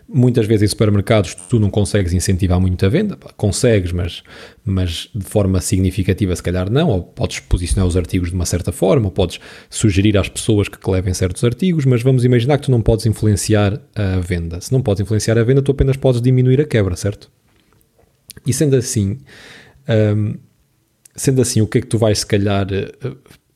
Muitas 0.08 0.46
vezes 0.46 0.62
em 0.62 0.68
supermercados 0.68 1.34
tu 1.34 1.58
não 1.58 1.68
consegues 1.68 2.12
incentivar 2.12 2.60
muito 2.60 2.86
a 2.86 2.88
venda, 2.88 3.16
consegues, 3.36 3.90
mas, 3.90 4.22
mas 4.64 5.10
de 5.12 5.24
forma 5.24 5.60
significativa 5.60 6.34
se 6.36 6.42
calhar 6.42 6.70
não, 6.70 6.90
ou 6.90 7.02
podes 7.02 7.40
posicionar 7.40 7.88
os 7.88 7.96
artigos 7.96 8.28
de 8.28 8.34
uma 8.36 8.46
certa 8.46 8.70
forma, 8.70 9.06
ou 9.06 9.10
podes 9.10 9.40
sugerir 9.68 10.16
às 10.16 10.28
pessoas 10.28 10.68
que, 10.68 10.78
levem 10.88 11.12
certos 11.12 11.42
artigos, 11.42 11.84
mas 11.84 12.02
vamos 12.02 12.24
imaginar 12.24 12.58
que 12.58 12.66
tu 12.66 12.70
não 12.70 12.80
podes 12.80 13.04
influenciar 13.06 13.80
a 13.96 14.20
venda. 14.20 14.60
Se 14.60 14.72
não 14.72 14.80
podes 14.80 15.00
influenciar 15.00 15.38
a 15.38 15.42
venda, 15.42 15.60
tu 15.60 15.72
apenas 15.72 15.96
podes 15.96 16.20
diminuir 16.20 16.60
a 16.60 16.64
quebra, 16.64 16.94
certo? 16.94 17.28
E 18.46 18.52
sendo 18.52 18.76
assim, 18.76 19.18
um, 20.16 20.34
sendo 21.16 21.42
assim, 21.42 21.60
o 21.60 21.66
que 21.66 21.78
é 21.78 21.80
que 21.80 21.86
tu 21.88 21.98
vais 21.98 22.20
se 22.20 22.26
calhar 22.26 22.68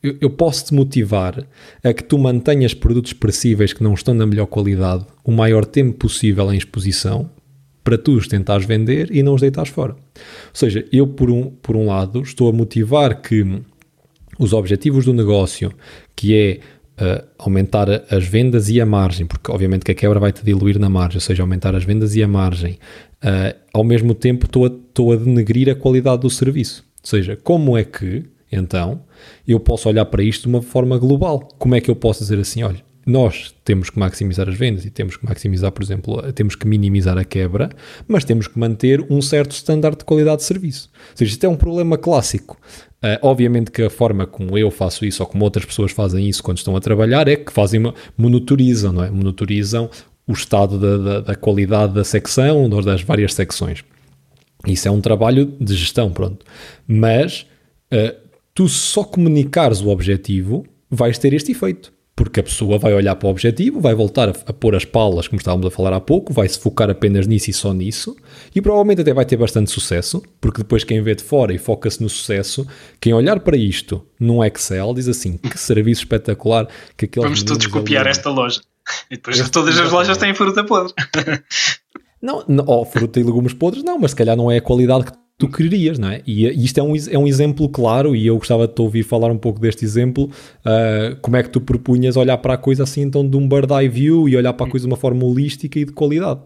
eu, 0.02 0.16
eu 0.20 0.30
posso 0.30 0.66
te 0.66 0.74
motivar 0.74 1.44
a 1.82 1.92
que 1.92 2.04
tu 2.04 2.18
mantenhas 2.18 2.74
produtos 2.74 3.12
perecíveis 3.12 3.72
que 3.72 3.82
não 3.82 3.94
estão 3.94 4.14
na 4.14 4.26
melhor 4.26 4.46
qualidade 4.46 5.04
o 5.24 5.30
maior 5.30 5.64
tempo 5.64 5.98
possível 5.98 6.52
em 6.52 6.56
exposição 6.56 7.30
para 7.82 7.96
tu 7.96 8.12
os 8.12 8.28
tentares 8.28 8.66
vender 8.66 9.08
e 9.10 9.22
não 9.22 9.34
os 9.34 9.40
deitares 9.40 9.70
fora. 9.70 9.92
Ou 9.92 10.54
seja, 10.54 10.84
eu 10.92 11.06
por 11.06 11.30
um, 11.30 11.50
por 11.50 11.76
um 11.76 11.86
lado 11.86 12.22
estou 12.22 12.48
a 12.48 12.52
motivar 12.52 13.20
que 13.20 13.62
os 14.38 14.52
objetivos 14.52 15.04
do 15.04 15.12
negócio, 15.12 15.72
que 16.14 16.34
é 16.34 16.60
uh, 17.02 17.26
aumentar 17.38 17.88
as 18.10 18.26
vendas 18.26 18.68
e 18.68 18.80
a 18.80 18.86
margem, 18.86 19.26
porque 19.26 19.50
obviamente 19.50 19.84
que 19.84 19.92
a 19.92 19.94
quebra 19.94 20.18
vai 20.18 20.32
te 20.32 20.44
diluir 20.44 20.78
na 20.78 20.88
margem, 20.88 21.16
ou 21.16 21.20
seja, 21.20 21.42
aumentar 21.42 21.74
as 21.74 21.84
vendas 21.84 22.14
e 22.16 22.22
a 22.22 22.28
margem, 22.28 22.78
uh, 23.24 23.58
ao 23.72 23.84
mesmo 23.84 24.14
tempo 24.14 24.46
estou 24.46 24.66
a, 24.66 24.68
estou 24.68 25.12
a 25.12 25.16
denegrir 25.16 25.68
a 25.68 25.74
qualidade 25.74 26.22
do 26.22 26.30
serviço. 26.30 26.84
Ou 27.02 27.08
seja, 27.08 27.36
como 27.36 27.76
é 27.76 27.84
que 27.84 28.24
então, 28.50 29.02
eu 29.46 29.60
posso 29.60 29.88
olhar 29.88 30.04
para 30.06 30.22
isto 30.22 30.42
de 30.42 30.48
uma 30.48 30.62
forma 30.62 30.98
global. 30.98 31.48
Como 31.58 31.74
é 31.74 31.80
que 31.80 31.90
eu 31.90 31.96
posso 31.96 32.20
dizer 32.20 32.38
assim, 32.38 32.62
olha, 32.62 32.82
nós 33.06 33.54
temos 33.64 33.90
que 33.90 33.98
maximizar 33.98 34.48
as 34.48 34.54
vendas 34.54 34.84
e 34.84 34.90
temos 34.90 35.16
que 35.16 35.24
maximizar, 35.24 35.72
por 35.72 35.82
exemplo, 35.82 36.32
temos 36.32 36.54
que 36.54 36.66
minimizar 36.66 37.16
a 37.16 37.24
quebra, 37.24 37.70
mas 38.06 38.24
temos 38.24 38.46
que 38.46 38.58
manter 38.58 39.04
um 39.10 39.22
certo 39.22 39.52
standard 39.52 39.98
de 39.98 40.04
qualidade 40.04 40.38
de 40.38 40.44
serviço. 40.44 40.90
Ou 41.10 41.16
seja, 41.16 41.32
isto 41.32 41.44
é 41.44 41.48
um 41.48 41.56
problema 41.56 41.96
clássico. 41.96 42.58
Uh, 43.02 43.16
obviamente 43.22 43.70
que 43.70 43.82
a 43.82 43.88
forma 43.88 44.26
como 44.26 44.58
eu 44.58 44.70
faço 44.70 45.06
isso 45.06 45.22
ou 45.22 45.26
como 45.26 45.42
outras 45.42 45.64
pessoas 45.64 45.90
fazem 45.90 46.28
isso 46.28 46.42
quando 46.42 46.58
estão 46.58 46.76
a 46.76 46.80
trabalhar 46.80 47.26
é 47.28 47.36
que 47.36 47.50
fazem 47.50 47.80
uma, 47.80 47.94
monitorizam, 48.16 48.92
não 48.92 49.02
é? 49.02 49.10
Monitorizam 49.10 49.88
o 50.26 50.32
estado 50.32 50.78
da, 50.78 50.98
da, 50.98 51.20
da 51.20 51.34
qualidade 51.34 51.94
da 51.94 52.04
secção, 52.04 52.68
das 52.68 53.02
várias 53.02 53.32
secções. 53.32 53.82
Isso 54.66 54.86
é 54.86 54.90
um 54.90 55.00
trabalho 55.00 55.46
de 55.58 55.74
gestão, 55.74 56.12
pronto. 56.12 56.44
Mas 56.86 57.46
uh, 57.92 58.29
tu 58.60 58.68
só 58.68 59.02
comunicares 59.02 59.80
o 59.80 59.88
objetivo, 59.88 60.66
vais 60.90 61.16
ter 61.16 61.32
este 61.32 61.52
efeito. 61.52 61.90
Porque 62.14 62.40
a 62.40 62.42
pessoa 62.42 62.78
vai 62.78 62.92
olhar 62.92 63.16
para 63.16 63.26
o 63.26 63.30
objetivo, 63.30 63.80
vai 63.80 63.94
voltar 63.94 64.28
a, 64.28 64.32
a 64.48 64.52
pôr 64.52 64.76
as 64.76 64.84
palas, 64.84 65.26
como 65.26 65.40
estávamos 65.40 65.64
a 65.64 65.70
falar 65.70 65.94
há 65.94 65.98
pouco, 65.98 66.30
vai 66.30 66.46
se 66.46 66.60
focar 66.60 66.90
apenas 66.90 67.26
nisso 67.26 67.48
e 67.48 67.54
só 67.54 67.72
nisso, 67.72 68.14
e 68.54 68.60
provavelmente 68.60 69.00
até 69.00 69.14
vai 69.14 69.24
ter 69.24 69.38
bastante 69.38 69.70
sucesso, 69.70 70.22
porque 70.38 70.58
depois 70.58 70.84
quem 70.84 71.00
vê 71.00 71.14
de 71.14 71.24
fora 71.24 71.54
e 71.54 71.58
foca-se 71.58 72.02
no 72.02 72.08
sucesso, 72.10 72.66
quem 73.00 73.14
olhar 73.14 73.40
para 73.40 73.56
isto 73.56 74.06
num 74.20 74.44
Excel 74.44 74.92
diz 74.92 75.08
assim: 75.08 75.38
que 75.38 75.58
serviço 75.58 76.02
espetacular 76.02 76.68
que 76.98 77.06
aquele. 77.06 77.24
Vamos 77.24 77.42
todos 77.42 77.66
copiar 77.66 78.02
ali... 78.02 78.10
esta 78.10 78.28
loja. 78.28 78.60
E 79.10 79.16
depois 79.16 79.38
este 79.38 79.50
todas 79.50 79.78
as 79.78 79.90
lojas 79.90 80.18
têm 80.18 80.34
fruta 80.34 80.62
podre. 80.64 80.92
Não, 82.20 82.44
não 82.46 82.64
oh, 82.66 82.84
fruta 82.84 83.18
e 83.18 83.22
legumes 83.22 83.54
podres 83.54 83.82
não, 83.82 83.98
mas 83.98 84.10
se 84.10 84.16
calhar 84.18 84.36
não 84.36 84.50
é 84.50 84.58
a 84.58 84.60
qualidade 84.60 85.06
que 85.06 85.12
tu 85.40 85.48
querias, 85.48 85.98
não 85.98 86.10
é? 86.10 86.22
E, 86.26 86.46
isto 86.62 86.78
é 86.78 86.82
um, 86.82 86.94
é 86.94 87.18
um 87.18 87.26
exemplo 87.26 87.66
claro, 87.68 88.14
e 88.14 88.26
eu 88.26 88.36
gostava 88.36 88.68
de 88.68 88.74
te 88.74 88.82
ouvir 88.82 89.02
falar 89.02 89.30
um 89.32 89.38
pouco 89.38 89.58
deste 89.58 89.84
exemplo. 89.84 90.30
Uh, 90.60 91.18
como 91.22 91.36
é 91.36 91.42
que 91.42 91.48
tu 91.48 91.60
propunhas 91.60 92.16
olhar 92.16 92.36
para 92.38 92.54
a 92.54 92.58
coisa 92.58 92.82
assim, 92.82 93.00
então, 93.00 93.28
de 93.28 93.36
um 93.36 93.48
bird 93.48 93.72
eye 93.72 93.88
view 93.88 94.28
e 94.28 94.36
olhar 94.36 94.52
para 94.52 94.66
a 94.66 94.70
coisa 94.70 94.86
de 94.86 94.92
uma 94.92 94.98
forma 94.98 95.24
holística 95.24 95.78
e 95.78 95.86
de 95.86 95.92
qualidade? 95.92 96.40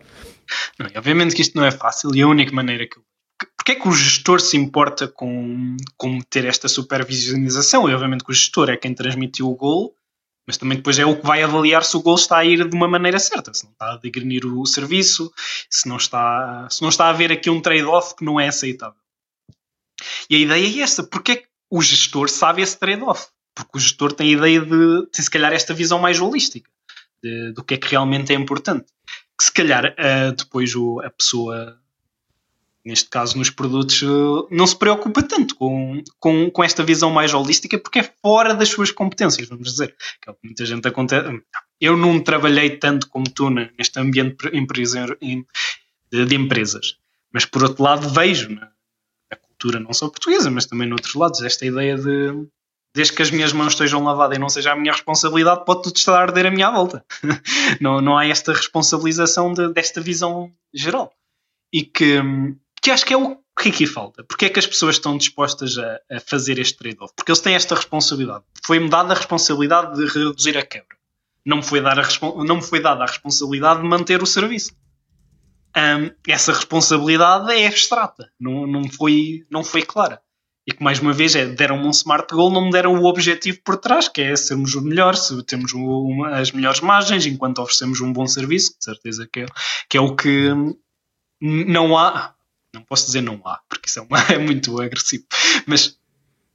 Não, 0.78 0.86
obviamente 0.96 1.34
que 1.34 1.42
isto 1.42 1.56
não 1.56 1.64
é 1.64 1.72
fácil, 1.72 2.14
e 2.14 2.22
a 2.22 2.28
única 2.28 2.52
maneira 2.52 2.86
que. 2.86 2.96
Porquê 3.56 3.72
é 3.72 3.74
que 3.74 3.88
o 3.88 3.92
gestor 3.92 4.40
se 4.40 4.56
importa 4.56 5.08
com, 5.08 5.76
com 5.96 6.20
ter 6.20 6.44
esta 6.44 6.68
supervisionização? 6.68 7.88
E 7.88 7.94
obviamente 7.94 8.22
que 8.22 8.30
o 8.30 8.34
gestor 8.34 8.70
é 8.70 8.76
quem 8.76 8.94
transmitiu 8.94 9.48
o 9.48 9.56
gol 9.56 9.94
mas 10.46 10.56
também 10.56 10.76
depois 10.76 10.98
é 10.98 11.06
o 11.06 11.16
que 11.16 11.26
vai 11.26 11.42
avaliar 11.42 11.84
se 11.84 11.96
o 11.96 12.02
gol 12.02 12.16
está 12.16 12.38
a 12.38 12.44
ir 12.44 12.68
de 12.68 12.76
uma 12.76 12.88
maneira 12.88 13.18
certa, 13.18 13.52
se 13.54 13.64
não 13.64 13.72
está 13.72 13.92
a 13.92 13.96
degrenir 13.96 14.46
o 14.46 14.64
serviço, 14.66 15.32
se 15.70 15.88
não 15.88 15.96
está, 15.96 16.68
se 16.70 16.82
não 16.82 16.88
está 16.88 17.06
a 17.06 17.10
haver 17.10 17.32
aqui 17.32 17.48
um 17.48 17.60
trade-off 17.60 18.14
que 18.14 18.24
não 18.24 18.38
é 18.38 18.48
aceitável. 18.48 19.00
E 20.28 20.36
a 20.36 20.38
ideia 20.38 20.66
é 20.66 20.82
esta, 20.82 21.02
porque 21.02 21.32
é 21.32 21.36
que 21.36 21.48
o 21.70 21.80
gestor 21.80 22.28
sabe 22.28 22.62
esse 22.62 22.78
trade-off? 22.78 23.28
Porque 23.54 23.78
o 23.78 23.80
gestor 23.80 24.12
tem 24.12 24.28
a 24.28 24.38
ideia 24.38 24.60
de 24.60 25.08
se 25.12 25.30
calhar 25.30 25.52
esta 25.52 25.72
visão 25.72 25.98
mais 25.98 26.20
holística 26.20 26.68
de, 27.22 27.52
do 27.52 27.64
que 27.64 27.74
é 27.74 27.76
que 27.78 27.88
realmente 27.88 28.32
é 28.32 28.36
importante. 28.36 28.86
Que 29.38 29.44
se 29.44 29.52
calhar 29.52 29.86
uh, 29.86 30.32
depois 30.36 30.74
o, 30.74 31.00
a 31.00 31.10
pessoa 31.10 31.80
neste 32.84 33.08
caso 33.08 33.38
nos 33.38 33.50
produtos, 33.50 34.02
eh, 34.02 34.54
não 34.54 34.66
se 34.66 34.76
preocupa 34.76 35.22
tanto 35.22 35.54
com, 35.54 36.02
com, 36.20 36.50
com 36.50 36.64
esta 36.64 36.82
visão 36.82 37.10
mais 37.10 37.32
holística 37.32 37.78
porque 37.78 38.00
é 38.00 38.12
fora 38.22 38.54
das 38.54 38.68
suas 38.68 38.90
competências, 38.90 39.48
vamos 39.48 39.70
dizer. 39.70 39.96
Que 40.20 40.28
é 40.28 40.32
o 40.32 40.34
que 40.34 40.40
muita 40.44 40.66
gente 40.66 40.86
acontece. 40.86 41.42
Eu 41.80 41.96
não 41.96 42.20
trabalhei 42.20 42.76
tanto 42.76 43.08
como 43.08 43.28
tu 43.28 43.48
neste 43.50 43.98
ambiente 43.98 44.36
de, 46.10 46.34
empresas, 46.34 46.96
mas 47.32 47.44
por 47.44 47.62
outro 47.64 47.82
lado 47.82 48.08
vejo 48.08 48.50
na, 48.50 48.70
cultura 49.64 49.80
não 49.80 49.92
só 49.92 50.08
portuguesa, 50.08 50.50
mas 50.50 50.66
também 50.66 50.88
noutros 50.88 51.14
lados, 51.14 51.42
esta 51.42 51.64
ideia 51.64 51.96
de 51.96 52.46
desde 52.94 53.12
que 53.12 53.22
as 53.22 53.30
minhas 53.30 53.52
mãos 53.52 53.72
estejam 53.72 54.04
lavadas 54.04 54.36
e 54.36 54.40
não 54.40 54.48
seja 54.48 54.72
a 54.72 54.76
minha 54.76 54.92
responsabilidade, 54.92 55.64
pode 55.64 55.82
tudo 55.82 55.96
estar 55.96 56.16
a 56.16 56.22
arder 56.22 56.46
a 56.46 56.50
minha 56.50 56.70
volta. 56.70 57.04
não, 57.80 58.00
não 58.00 58.16
há 58.16 58.24
esta 58.26 58.52
responsabilização 58.52 59.52
de, 59.52 59.72
desta 59.72 60.00
visão 60.00 60.52
geral. 60.72 61.12
E 61.72 61.82
que, 61.82 62.22
que 62.84 62.90
acho 62.90 63.06
que 63.06 63.14
é 63.14 63.16
o 63.16 63.36
que 63.58 63.70
aqui 63.70 63.86
falta. 63.86 64.22
Porque 64.24 64.44
é 64.44 64.48
que 64.50 64.58
as 64.58 64.66
pessoas 64.66 64.96
estão 64.96 65.16
dispostas 65.16 65.78
a, 65.78 66.00
a 66.10 66.20
fazer 66.20 66.58
este 66.58 66.76
trade-off? 66.76 67.14
Porque 67.16 67.30
eles 67.30 67.40
têm 67.40 67.54
esta 67.54 67.74
responsabilidade. 67.74 68.44
Foi-me 68.64 68.90
dada 68.90 69.14
a 69.14 69.16
responsabilidade 69.16 69.96
de 69.96 70.06
reduzir 70.06 70.58
a 70.58 70.62
quebra. 70.62 70.96
Não 71.46 71.58
me 71.58 71.62
foi, 71.62 71.80
dar 71.80 71.98
a, 71.98 72.06
não 72.44 72.56
me 72.56 72.62
foi 72.62 72.80
dada 72.80 73.02
a 73.02 73.06
responsabilidade 73.06 73.80
de 73.80 73.88
manter 73.88 74.22
o 74.22 74.26
serviço. 74.26 74.72
Um, 75.76 76.10
essa 76.28 76.52
responsabilidade 76.52 77.52
é 77.52 77.66
abstrata, 77.66 78.30
não, 78.38 78.66
não, 78.66 78.88
foi, 78.88 79.44
não 79.50 79.64
foi 79.64 79.82
clara. 79.82 80.20
E 80.66 80.72
que 80.72 80.82
mais 80.82 81.00
uma 81.00 81.12
vez 81.12 81.34
é, 81.34 81.46
deram-me 81.46 81.86
um 81.86 81.90
smart 81.90 82.32
goal, 82.32 82.50
não 82.50 82.66
me 82.66 82.70
deram 82.70 82.94
o 82.94 83.04
objetivo 83.04 83.60
por 83.64 83.76
trás, 83.76 84.08
que 84.08 84.22
é 84.22 84.36
sermos 84.36 84.74
o 84.74 84.80
melhor, 84.80 85.16
se 85.16 85.42
temos 85.42 85.72
uma, 85.72 86.36
as 86.36 86.52
melhores 86.52 86.80
margens, 86.80 87.26
enquanto 87.26 87.58
oferecemos 87.58 88.00
um 88.00 88.12
bom 88.12 88.26
serviço, 88.26 88.76
de 88.78 88.84
certeza 88.84 89.28
que 89.30 89.40
é, 89.40 89.46
que 89.90 89.96
é 89.98 90.00
o 90.00 90.14
que 90.14 90.50
não 91.42 91.98
há, 91.98 92.34
não 92.74 92.82
posso 92.82 93.06
dizer 93.06 93.20
não 93.22 93.40
há, 93.44 93.60
porque 93.68 93.88
isso 93.88 94.00
é, 94.00 94.02
uma, 94.02 94.18
é 94.30 94.38
muito 94.38 94.80
agressivo, 94.80 95.24
mas 95.66 95.98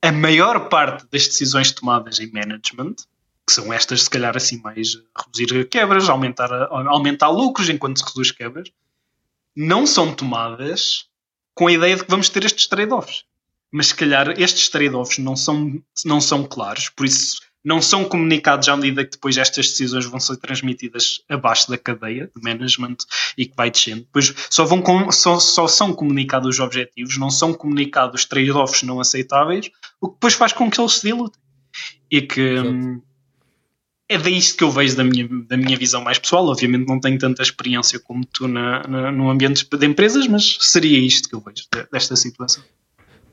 a 0.01 0.11
maior 0.11 0.69
parte 0.69 1.05
das 1.11 1.27
decisões 1.27 1.71
tomadas 1.71 2.19
em 2.19 2.31
management, 2.31 2.95
que 3.45 3.53
são 3.53 3.73
estas, 3.73 4.03
se 4.03 4.09
calhar, 4.09 4.35
assim, 4.37 4.61
mais 4.61 4.97
reduzir 5.17 5.67
quebras, 5.69 6.07
aumentar, 6.07 6.51
aumentar 6.71 7.29
lucros 7.29 7.69
enquanto 7.69 7.97
se 7.97 8.05
reduz 8.05 8.31
quebras, 8.31 8.69
não 9.55 9.85
são 9.85 10.13
tomadas 10.13 11.05
com 11.53 11.67
a 11.67 11.71
ideia 11.71 11.95
de 11.95 12.03
que 12.03 12.09
vamos 12.09 12.29
ter 12.29 12.45
estes 12.45 12.67
trade-offs. 12.67 13.25
Mas 13.71 13.87
se 13.87 13.95
calhar 13.95 14.39
estes 14.39 14.69
trade-offs 14.69 15.17
não 15.17 15.35
são, 15.35 15.81
não 16.05 16.21
são 16.21 16.45
claros, 16.45 16.89
por 16.89 17.05
isso 17.05 17.41
não 17.69 17.83
são 17.83 18.03
comunicados 18.03 18.67
à 18.67 18.75
medida 18.75 19.05
que 19.05 19.11
depois 19.11 19.37
estas 19.37 19.67
decisões 19.67 20.03
vão 20.03 20.19
ser 20.19 20.37
transmitidas 20.37 21.21
abaixo 21.29 21.69
da 21.69 21.77
cadeia 21.77 22.27
de 22.35 22.41
management 22.41 22.97
e 23.37 23.45
que 23.45 23.55
vai 23.55 23.69
descendo. 23.69 24.01
Depois 24.01 24.33
só, 24.49 24.65
vão 24.65 24.81
com, 24.81 25.11
só, 25.11 25.39
só 25.39 25.67
são 25.67 25.93
comunicados 25.93 26.55
os 26.55 26.59
objetivos, 26.59 27.15
não 27.19 27.29
são 27.29 27.53
comunicados 27.53 28.25
trade-offs 28.25 28.81
não 28.81 28.99
aceitáveis, 28.99 29.69
o 30.01 30.07
que 30.07 30.15
depois 30.15 30.33
faz 30.33 30.51
com 30.51 30.67
que 30.67 30.81
eles 30.81 30.93
se 30.93 31.07
dilutem. 31.07 31.39
E 32.09 32.23
que 32.23 32.59
hum, 32.59 32.99
é 34.09 34.17
disto 34.17 34.57
que 34.57 34.63
eu 34.63 34.71
vejo 34.71 34.97
da 34.97 35.03
minha, 35.03 35.27
da 35.47 35.55
minha 35.55 35.77
visão 35.77 36.03
mais 36.03 36.17
pessoal. 36.17 36.47
Obviamente 36.47 36.87
não 36.87 36.99
tenho 36.99 37.19
tanta 37.19 37.43
experiência 37.43 37.99
como 37.99 38.25
tu 38.25 38.47
na, 38.47 38.81
na, 38.87 39.11
no 39.11 39.29
ambiente 39.29 39.63
de 39.63 39.85
empresas, 39.85 40.25
mas 40.25 40.57
seria 40.59 40.97
isto 40.97 41.29
que 41.29 41.35
eu 41.35 41.39
vejo 41.39 41.65
desta 41.91 42.15
situação. 42.15 42.63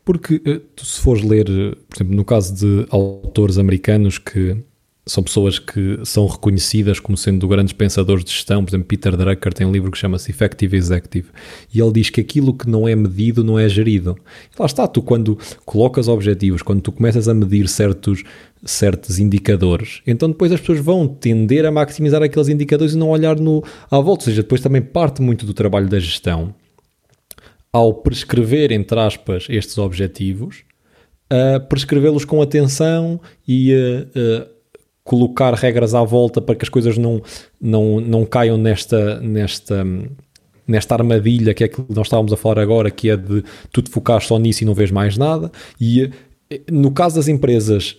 Porque 0.07 0.41
eh, 0.47 0.61
se 0.77 1.01
fores 1.01 1.25
ler, 1.25 1.51
eh, 1.51 1.75
por 1.89 1.97
exemplo, 1.97 2.15
no 2.15 2.25
caso 2.25 2.55
de 2.55 2.87
autores 2.91 3.59
americanos 3.59 4.19
que 4.19 4.57
são 5.05 5.23
pessoas 5.23 5.59
que 5.59 5.99
são 6.05 6.27
reconhecidas 6.27 7.01
como 7.01 7.17
sendo 7.17 7.47
grandes 7.49 7.73
pensadores 7.73 8.25
de 8.25 8.31
gestão, 8.31 8.65
por 8.65 8.71
exemplo, 8.71 8.87
Peter 8.87 9.17
Drucker 9.17 9.53
tem 9.53 9.67
um 9.67 9.73
livro 9.73 9.91
que 9.91 9.99
chama-se 9.99 10.31
Effective 10.31 10.77
Executive, 10.77 11.31
e 11.75 11.81
ele 11.81 11.93
diz 11.93 12.09
que 12.09 12.21
aquilo 12.21 12.55
que 12.55 12.69
não 12.69 12.87
é 12.87 12.95
medido 12.95 13.43
não 13.43 13.59
é 13.59 13.69
gerido. 13.69 14.17
E 14.57 14.61
lá 14.61 14.67
está, 14.67 14.87
tu 14.87 15.03
quando 15.03 15.37
colocas 15.65 16.07
objetivos, 16.07 16.63
quando 16.63 16.81
tu 16.83 16.93
começas 16.93 17.29
a 17.29 17.35
medir 17.35 17.69
certos, 17.69 18.23
certos 18.65 19.19
indicadores, 19.19 20.03
então 20.07 20.29
depois 20.29 20.53
as 20.53 20.61
pessoas 20.61 20.79
vão 20.79 21.09
tender 21.09 21.67
a 21.67 21.73
maximizar 21.73 22.23
aqueles 22.23 22.49
indicadores 22.49 22.95
e 22.95 22.97
não 22.97 23.11
olhar 23.11 23.41
no, 23.41 23.63
à 23.91 23.99
volta, 23.99 24.23
ou 24.23 24.27
seja, 24.27 24.43
depois 24.43 24.61
também 24.61 24.83
parte 24.83 25.21
muito 25.21 25.45
do 25.45 25.53
trabalho 25.53 25.89
da 25.89 25.99
gestão 25.99 26.55
ao 27.77 27.93
prescrever, 27.93 28.73
entre 28.73 28.99
aspas, 28.99 29.47
estes 29.51 29.77
objetivos, 29.77 30.65
uh, 31.31 31.61
prescrevê-los 31.69 32.25
com 32.25 32.41
atenção 32.41 33.21
e 33.47 33.75
uh, 33.75 34.49
colocar 35.05 35.53
regras 35.53 35.95
à 35.95 36.03
volta 36.03 36.41
para 36.41 36.55
que 36.55 36.65
as 36.65 36.71
coisas 36.71 36.97
não, 36.97 37.23
não, 37.61 38.01
não 38.01 38.25
caiam 38.25 38.57
nesta, 38.57 39.21
nesta, 39.21 39.85
nesta 40.67 40.95
armadilha 40.95 41.53
que 41.53 41.65
é 41.65 41.69
que 41.69 41.85
nós 41.91 42.07
estávamos 42.07 42.33
a 42.33 42.37
falar 42.39 42.61
agora, 42.61 42.91
que 42.91 43.11
é 43.11 43.17
de 43.17 43.45
tu 43.71 43.83
te 43.83 43.91
focar 43.91 44.23
só 44.23 44.39
nisso 44.39 44.63
e 44.63 44.67
não 44.67 44.73
vês 44.73 44.91
mais 44.91 45.19
nada. 45.19 45.53
E 45.79 46.11
no 46.73 46.91
caso 46.93 47.17
das 47.17 47.29
empresas, 47.29 47.95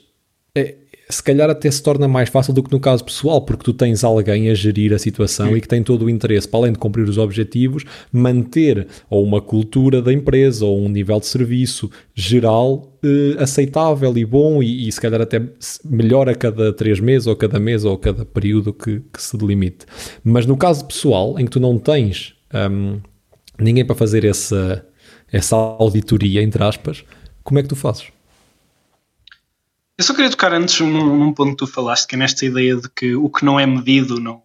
é, 0.55 0.73
se 1.09 1.23
calhar 1.23 1.49
até 1.49 1.71
se 1.71 1.81
torna 1.81 2.07
mais 2.07 2.29
fácil 2.29 2.53
do 2.53 2.61
que 2.61 2.71
no 2.71 2.79
caso 2.79 3.03
pessoal, 3.03 3.41
porque 3.41 3.63
tu 3.63 3.73
tens 3.73 4.03
alguém 4.03 4.49
a 4.49 4.53
gerir 4.53 4.93
a 4.93 4.99
situação 4.99 5.49
Sim. 5.49 5.55
e 5.55 5.61
que 5.61 5.67
tem 5.67 5.81
todo 5.81 6.05
o 6.05 6.09
interesse, 6.09 6.47
para 6.47 6.59
além 6.59 6.73
de 6.73 6.77
cumprir 6.77 7.07
os 7.07 7.17
objetivos, 7.17 7.85
manter 8.11 8.87
ou 9.09 9.23
uma 9.23 9.41
cultura 9.41 10.01
da 10.01 10.11
empresa 10.11 10.65
ou 10.65 10.79
um 10.81 10.89
nível 10.89 11.19
de 11.19 11.25
serviço 11.25 11.89
geral 12.13 12.91
eh, 13.03 13.41
aceitável 13.41 14.17
e 14.17 14.25
bom 14.25 14.61
e, 14.61 14.87
e, 14.87 14.91
se 14.91 14.99
calhar 14.99 15.21
até 15.21 15.41
melhor 15.85 16.27
a 16.27 16.35
cada 16.35 16.73
três 16.73 16.99
meses 16.99 17.25
ou 17.25 17.35
cada 17.35 17.57
mês 17.59 17.85
ou 17.85 17.97
cada 17.97 18.25
período 18.25 18.73
que, 18.73 19.01
que 19.13 19.21
se 19.21 19.37
delimite. 19.37 19.85
Mas 20.23 20.45
no 20.45 20.57
caso 20.57 20.85
pessoal, 20.85 21.39
em 21.39 21.45
que 21.45 21.51
tu 21.51 21.59
não 21.59 21.77
tens 21.77 22.33
um, 22.53 22.99
ninguém 23.57 23.85
para 23.85 23.95
fazer 23.95 24.25
essa, 24.25 24.85
essa 25.31 25.55
auditoria, 25.55 26.41
entre 26.41 26.61
aspas, 26.63 27.05
como 27.43 27.59
é 27.59 27.63
que 27.63 27.69
tu 27.69 27.75
fazes? 27.77 28.16
Eu 29.97 30.03
só 30.03 30.13
queria 30.13 30.29
tocar 30.29 30.53
antes 30.53 30.79
num, 30.79 31.17
num, 31.17 31.33
ponto 31.33 31.51
que 31.51 31.57
tu 31.57 31.67
falaste, 31.67 32.07
que 32.07 32.15
é 32.15 32.17
nesta 32.17 32.45
ideia 32.45 32.75
de 32.75 32.87
que 32.89 33.15
o 33.15 33.29
que 33.29 33.43
não 33.43 33.59
é 33.59 33.65
medido 33.65 34.19
não. 34.19 34.43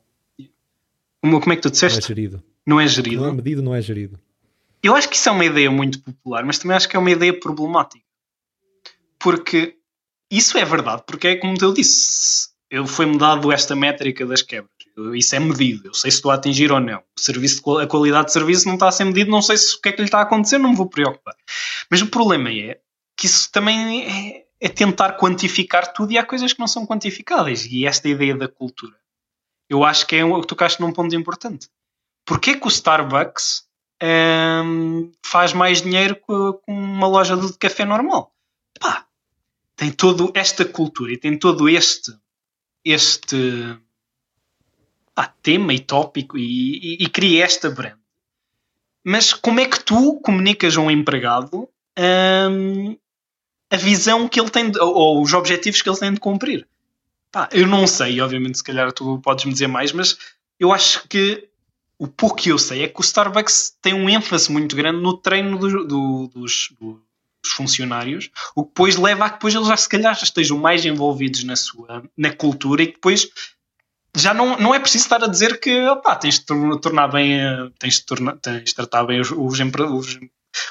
Como, 1.21 1.41
como 1.41 1.53
é 1.53 1.57
que 1.57 1.63
tu 1.63 1.71
disseste? 1.71 2.01
Não 2.01 2.05
é 2.05 2.09
gerido. 2.09 2.43
Não 2.67 2.81
é 2.81 2.89
gerido. 2.89 3.23
Não 3.23 3.29
é 3.29 3.33
medido, 3.33 3.63
não 3.63 3.75
é 3.75 3.83
gerido. 3.83 4.19
Eu 4.83 4.97
acho 4.97 5.09
que 5.09 5.15
isso 5.15 5.29
é 5.29 5.33
uma 5.33 5.45
ideia 5.45 5.71
muito 5.71 6.01
popular, 6.01 6.45
mas 6.45 6.59
também 6.59 6.77
acho 6.77 6.89
que 6.89 6.97
é 6.97 6.99
uma 6.99 7.11
ideia 7.11 7.39
problemática. 7.39 8.05
Porque 9.19 9.77
isso 10.31 10.57
é 10.57 10.65
verdade, 10.65 11.03
porque 11.07 11.29
é 11.29 11.37
como 11.37 11.55
eu 11.61 11.73
disse, 11.73 12.49
eu 12.71 12.87
foi-me 12.87 13.19
dado 13.19 13.53
esta 13.53 13.77
métrica 13.77 14.25
das 14.25 14.41
quebras. 14.41 14.73
Isso 15.15 15.35
é 15.37 15.39
medido, 15.39 15.89
eu 15.89 15.95
sei 15.95 16.11
se 16.11 16.17
estou 16.17 16.31
a 16.31 16.35
atingir 16.35 16.73
ou 16.73 16.81
não. 16.81 17.03
O 17.17 17.21
serviço, 17.21 17.79
a 17.79 17.87
qualidade 17.87 18.27
de 18.27 18.33
serviço 18.33 18.67
não 18.67 18.75
está 18.75 18.89
a 18.89 18.93
ser 18.93 19.05
medido, 19.05 19.31
não 19.31 19.43
sei 19.43 19.57
se 19.57 19.77
o 19.77 19.81
que 19.81 19.91
é 19.91 19.93
que 19.93 20.01
lhe 20.01 20.07
está 20.07 20.19
a 20.19 20.23
acontecer, 20.23 20.59
não 20.59 20.71
me 20.71 20.77
vou 20.77 20.89
preocupar. 20.89 21.35
Mas 21.91 22.03
o 22.03 22.07
problema 22.09 22.51
é 22.51 22.79
que 23.17 23.27
isso 23.27 23.51
também 23.53 24.03
é, 24.03 24.45
é 24.63 24.69
tentar 24.69 25.15
quantificar 25.15 25.93
tudo 25.93 26.13
e 26.13 26.19
há 26.19 26.25
coisas 26.25 26.53
que 26.53 26.61
não 26.61 26.69
são 26.69 26.87
quantificáveis. 26.87 27.67
E 27.67 27.85
esta 27.85 28.09
ideia 28.09 28.37
da 28.37 28.47
cultura, 28.47 28.95
eu 29.69 29.83
acho 29.83 30.07
que 30.07 30.15
é 30.15 30.25
o 30.25 30.41
que 30.41 30.47
tocaste 30.47 30.81
num 30.81 30.93
ponto 30.93 31.13
importante. 31.17 31.69
Porquê 32.25 32.55
que 32.55 32.65
o 32.65 32.71
Starbucks 32.71 33.67
hum, 34.65 35.11
faz 35.27 35.53
mais 35.53 35.83
dinheiro 35.83 36.15
com 36.15 36.61
uma 36.69 37.09
loja 37.09 37.37
de 37.37 37.53
café 37.59 37.85
normal? 37.85 38.33
Pá, 38.79 39.05
tem 39.75 39.91
toda 39.91 40.31
esta 40.39 40.65
cultura 40.65 41.13
e 41.13 41.19
tem 41.19 41.37
todo 41.37 41.69
este 41.69 42.17
este 42.85 43.77
ah, 45.17 45.33
tema 45.43 45.75
e 45.75 45.81
tópico 45.81 46.39
e, 46.39 46.99
e, 47.01 47.05
e, 47.05 47.09
cria 47.09 47.45
esta 47.45 47.69
brand. 47.69 47.99
Mas 49.05 49.33
como 49.33 49.59
é 49.59 49.67
que 49.67 49.83
tu 49.83 50.21
comunicas 50.21 50.77
a 50.77 50.81
um 50.81 50.91
empregado 50.91 51.69
hum, 51.99 52.97
a 53.73 53.77
visão 53.77 54.29
que 54.29 54.39
ele 54.39 54.51
tem, 54.51 54.71
de, 54.71 54.79
ou 54.79 55.23
os 55.23 55.33
objetivos 55.33 55.81
que 55.81 55.89
ele 55.89 55.99
tem 55.99 56.13
de 56.13 56.21
cumprir. 56.21 56.69
Pá, 57.33 57.49
eu 57.51 57.67
não 57.67 57.87
sei, 57.87 58.21
obviamente, 58.21 58.59
se 58.59 58.65
calhar 58.65 58.93
tu 58.93 59.19
podes 59.21 59.47
me 59.47 59.53
dizer 59.53 59.67
mais, 59.67 59.93
mas 59.93 60.19
eu 60.61 60.71
acho 60.71 61.09
que 61.09 61.49
o 61.99 62.07
pouco 62.07 62.37
que 62.37 62.51
eu 62.51 62.59
sei 62.59 62.83
é 62.83 62.89
que 62.89 63.01
o 63.01 63.03
Starbucks 63.03 63.75
tem 63.81 63.95
um 63.95 64.11
ênfase 64.11 64.53
muito 64.53 64.77
grande 64.77 65.01
no 65.01 65.17
treino 65.17 65.59
do, 65.59 65.87
do, 65.87 66.27
dos, 66.35 66.75
dos, 66.79 66.99
funcionários, 67.57 68.31
o 68.55 68.63
que 68.63 68.69
depois 68.69 68.97
leva 68.97 69.25
a 69.25 69.29
que 69.31 69.37
depois 69.37 69.55
eles 69.55 69.67
já 69.67 69.77
se 69.77 69.89
calhar 69.89 70.15
já 70.15 70.23
estejam 70.23 70.59
mais 70.59 70.85
envolvidos 70.85 71.43
na 71.43 71.57
sua 71.57 72.05
na 72.17 72.33
cultura 72.33 72.83
e 72.83 72.87
que 72.87 72.95
depois 72.95 73.29
já 74.17 74.33
não, 74.33 74.57
não 74.59 74.75
é 74.75 74.79
preciso 74.79 75.05
estar 75.05 75.25
a 75.25 75.27
dizer 75.27 75.59
que 75.59 75.89
opá, 75.89 76.15
tens 76.15 76.39
de 76.39 76.45
tornar 76.45 77.09
bem 77.09 77.41
tens 77.81 77.97
de, 77.97 78.05
tornar, 78.05 78.37
tens 78.37 78.65
de 78.65 78.75
tratar 78.75 79.05
bem 79.05 79.21
os, 79.21 79.33
os, 79.33 79.59
os 79.59 80.19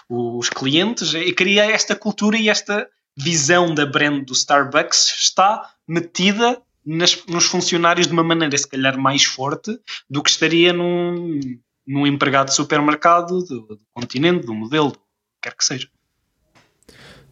os 0.10 0.50
clientes 0.50 1.14
e 1.14 1.32
cria 1.34 1.66
esta 1.66 1.96
cultura 1.96 2.38
e 2.38 2.50
esta 2.50 2.88
visão 3.18 3.74
da 3.74 3.86
brand 3.86 4.24
do 4.26 4.34
Starbucks 4.34 5.16
está 5.20 5.74
metida 5.88 6.62
nas, 6.86 7.26
nos 7.26 7.46
funcionários 7.46 8.08
de 8.08 8.14
uma 8.14 8.24
maneira 8.24 8.58
se 8.58 8.68
calhar 8.68 8.98
mais 8.98 9.24
forte 9.24 9.80
do 10.10 10.24
que 10.24 10.30
estaria 10.30 10.74
num, 10.74 11.40
num 11.86 12.08
empregado 12.08 12.48
de 12.48 12.56
supermercado 12.56 13.44
do, 13.44 13.62
do 13.62 13.82
continente, 13.94 14.46
do 14.46 14.54
modelo, 14.54 14.96
quer 15.42 15.56
que 15.56 15.64
seja. 15.64 15.90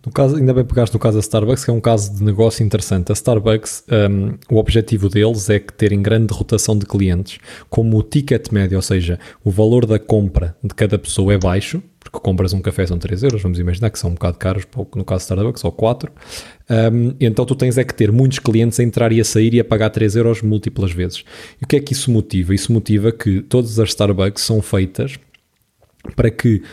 No 0.06 0.14
caso, 0.14 0.38
ainda 0.38 0.54
bem 0.54 0.64
pegaste 0.64 0.96
no 0.96 1.00
caso 1.00 1.18
da 1.18 1.20
Starbucks, 1.20 1.66
que 1.66 1.70
é 1.70 1.74
um 1.74 1.82
caso 1.82 2.16
de 2.16 2.24
negócio 2.24 2.64
interessante. 2.64 3.12
A 3.12 3.14
Starbucks, 3.14 3.84
um, 4.10 4.56
o 4.56 4.58
objetivo 4.58 5.10
deles 5.10 5.50
é 5.50 5.60
que 5.60 5.74
terem 5.74 6.02
grande 6.02 6.34
rotação 6.34 6.78
de 6.78 6.86
clientes. 6.86 7.38
Como 7.70 7.98
o 7.98 8.04
ticket 8.04 8.50
médio, 8.52 8.78
ou 8.78 8.82
seja, 8.82 9.20
o 9.44 9.52
valor 9.52 9.86
da 9.86 10.00
compra 10.00 10.56
de 10.64 10.74
cada 10.74 10.98
pessoa 10.98 11.34
é 11.34 11.38
baixo, 11.38 11.84
porque 12.00 12.18
compras 12.20 12.54
um 12.54 12.62
café 12.62 12.88
são 12.88 12.98
3 12.98 13.24
euros, 13.24 13.42
vamos 13.42 13.60
imaginar 13.60 13.90
que 13.90 14.00
são 14.00 14.12
um 14.12 14.14
bocado 14.14 14.38
caros, 14.38 14.66
no 14.96 15.04
caso 15.04 15.28
da 15.28 15.36
Starbucks, 15.36 15.64
ou 15.66 15.72
4. 15.74 16.12
Um, 16.70 17.16
então 17.20 17.46
tu 17.46 17.54
tens 17.54 17.78
é 17.78 17.84
que 17.84 17.94
ter 17.94 18.10
muitos 18.10 18.40
clientes 18.40 18.80
a 18.80 18.84
entrar 18.84 19.12
e 19.12 19.20
a 19.20 19.26
sair 19.26 19.54
e 19.54 19.60
a 19.60 19.66
pagar 19.66 19.90
3 19.90 20.16
euros 20.16 20.42
múltiplas 20.42 20.94
vezes. 20.94 21.26
E 21.62 21.66
o 21.66 21.68
que 21.68 21.76
é 21.76 21.80
que 21.82 21.92
isso 21.92 22.10
motiva? 22.10 22.56
Isso 22.56 22.72
motiva 22.72 23.12
que 23.12 23.42
todas 23.42 23.78
as 23.78 23.90
Starbucks 23.90 24.44
são 24.44 24.62
feitas 24.62 25.20
para 26.16 26.32
que 26.32 26.64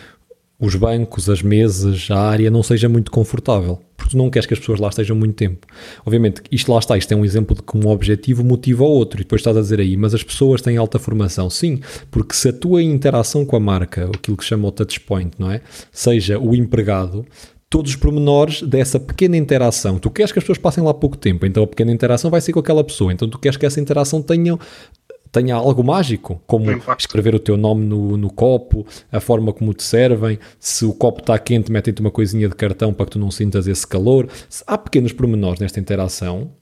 os 0.58 0.74
bancos, 0.74 1.28
as 1.28 1.42
mesas, 1.42 2.08
a 2.10 2.18
área 2.18 2.50
não 2.50 2.62
seja 2.62 2.88
muito 2.88 3.10
confortável, 3.10 3.78
porque 3.96 4.12
tu 4.12 4.16
não 4.16 4.30
queres 4.30 4.46
que 4.46 4.54
as 4.54 4.60
pessoas 4.60 4.80
lá 4.80 4.88
estejam 4.88 5.14
muito 5.14 5.34
tempo. 5.34 5.66
Obviamente, 6.04 6.42
isto 6.50 6.72
lá 6.72 6.78
está, 6.78 6.96
isto 6.96 7.12
é 7.12 7.16
um 7.16 7.24
exemplo 7.24 7.54
de 7.54 7.62
que 7.62 7.76
um 7.76 7.88
objetivo 7.88 8.42
motiva 8.42 8.84
o 8.84 8.88
outro, 8.88 9.20
e 9.20 9.24
depois 9.24 9.40
estás 9.40 9.56
a 9.56 9.60
dizer 9.60 9.80
aí, 9.80 9.96
mas 9.96 10.14
as 10.14 10.22
pessoas 10.22 10.62
têm 10.62 10.76
alta 10.76 10.98
formação. 10.98 11.50
Sim, 11.50 11.80
porque 12.10 12.34
se 12.34 12.48
a 12.48 12.52
tua 12.52 12.82
interação 12.82 13.44
com 13.44 13.56
a 13.56 13.60
marca, 13.60 14.08
aquilo 14.14 14.36
que 14.36 14.44
chama 14.44 14.68
o 14.68 14.72
touch 14.72 15.00
point, 15.00 15.32
não 15.38 15.50
é? 15.50 15.60
Seja 15.92 16.38
o 16.38 16.54
empregado, 16.54 17.26
todos 17.68 17.90
os 17.90 17.96
pormenores 17.96 18.62
dessa 18.62 18.98
pequena 18.98 19.36
interação. 19.36 19.98
Tu 19.98 20.10
queres 20.10 20.32
que 20.32 20.38
as 20.38 20.44
pessoas 20.44 20.58
passem 20.58 20.82
lá 20.82 20.94
pouco 20.94 21.16
tempo, 21.16 21.44
então 21.44 21.64
a 21.64 21.66
pequena 21.66 21.92
interação 21.92 22.30
vai 22.30 22.40
ser 22.40 22.52
com 22.52 22.60
aquela 22.60 22.82
pessoa. 22.82 23.12
Então 23.12 23.28
tu 23.28 23.38
queres 23.38 23.56
que 23.56 23.66
essa 23.66 23.80
interação 23.80 24.22
tenha 24.22 24.58
tenha 25.36 25.54
algo 25.54 25.84
mágico, 25.84 26.40
como 26.46 26.70
escrever 26.98 27.34
o 27.34 27.38
teu 27.38 27.58
nome 27.58 27.84
no, 27.84 28.16
no, 28.16 28.32
copo, 28.32 28.86
a 29.12 29.20
forma 29.20 29.52
como 29.52 29.74
te 29.74 29.82
servem, 29.82 30.38
se 30.58 30.86
o 30.86 30.94
copo 30.94 31.20
está 31.20 31.38
quente, 31.38 31.70
metem-te 31.70 32.00
uma 32.00 32.10
coisinha 32.10 32.48
de 32.48 32.54
cartão 32.54 32.92
para 32.94 33.04
que 33.04 33.12
tu 33.12 33.18
não 33.18 33.30
sintas 33.30 33.66
esse 33.66 33.86
calor. 33.86 34.28
Há 34.66 34.78
pequenos 34.78 35.12
pormenores 35.12 35.60
nesta 35.60 35.78
interação 35.78 36.52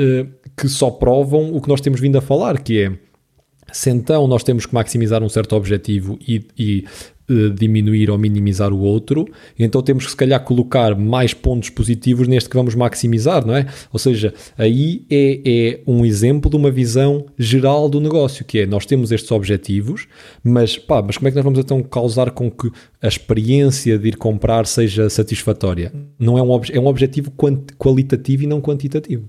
uh, 0.00 0.28
que 0.56 0.68
só 0.68 0.90
provam 0.90 1.54
o 1.54 1.60
que 1.60 1.68
nós 1.68 1.80
temos 1.80 2.00
vindo 2.00 2.18
a 2.18 2.20
falar, 2.20 2.60
que 2.60 2.82
é 2.82 2.92
se 3.72 3.90
então 3.90 4.26
nós 4.26 4.42
temos 4.42 4.66
que 4.66 4.74
maximizar 4.74 5.22
um 5.22 5.28
certo 5.28 5.54
objetivo 5.54 6.18
e, 6.20 6.44
e 6.58 6.84
diminuir 7.54 8.10
ou 8.10 8.18
minimizar 8.18 8.72
o 8.72 8.80
outro, 8.80 9.26
então 9.58 9.82
temos 9.82 10.04
que 10.04 10.10
se 10.10 10.16
calhar 10.16 10.42
colocar 10.42 10.96
mais 10.96 11.32
pontos 11.32 11.70
positivos 11.70 12.26
neste 12.26 12.50
que 12.50 12.56
vamos 12.56 12.74
maximizar, 12.74 13.46
não 13.46 13.54
é? 13.54 13.66
Ou 13.92 13.98
seja, 13.98 14.34
aí 14.58 15.04
é, 15.10 15.40
é 15.44 15.80
um 15.86 16.04
exemplo 16.04 16.50
de 16.50 16.56
uma 16.56 16.70
visão 16.70 17.26
geral 17.38 17.88
do 17.88 18.00
negócio, 18.00 18.44
que 18.44 18.60
é 18.60 18.66
nós 18.66 18.84
temos 18.84 19.12
estes 19.12 19.30
objetivos, 19.30 20.08
mas 20.42 20.76
pá, 20.76 21.02
mas 21.02 21.16
como 21.16 21.28
é 21.28 21.30
que 21.30 21.36
nós 21.36 21.44
vamos 21.44 21.58
então 21.58 21.82
causar 21.82 22.30
com 22.32 22.50
que 22.50 22.70
a 23.00 23.08
experiência 23.08 23.98
de 23.98 24.08
ir 24.08 24.16
comprar 24.16 24.66
seja 24.66 25.08
satisfatória? 25.08 25.92
Não 26.18 26.36
é 26.36 26.42
um, 26.42 26.60
é 26.72 26.80
um 26.80 26.86
objetivo 26.86 27.32
qualitativo 27.78 28.42
e 28.42 28.46
não 28.46 28.60
quantitativo. 28.60 29.28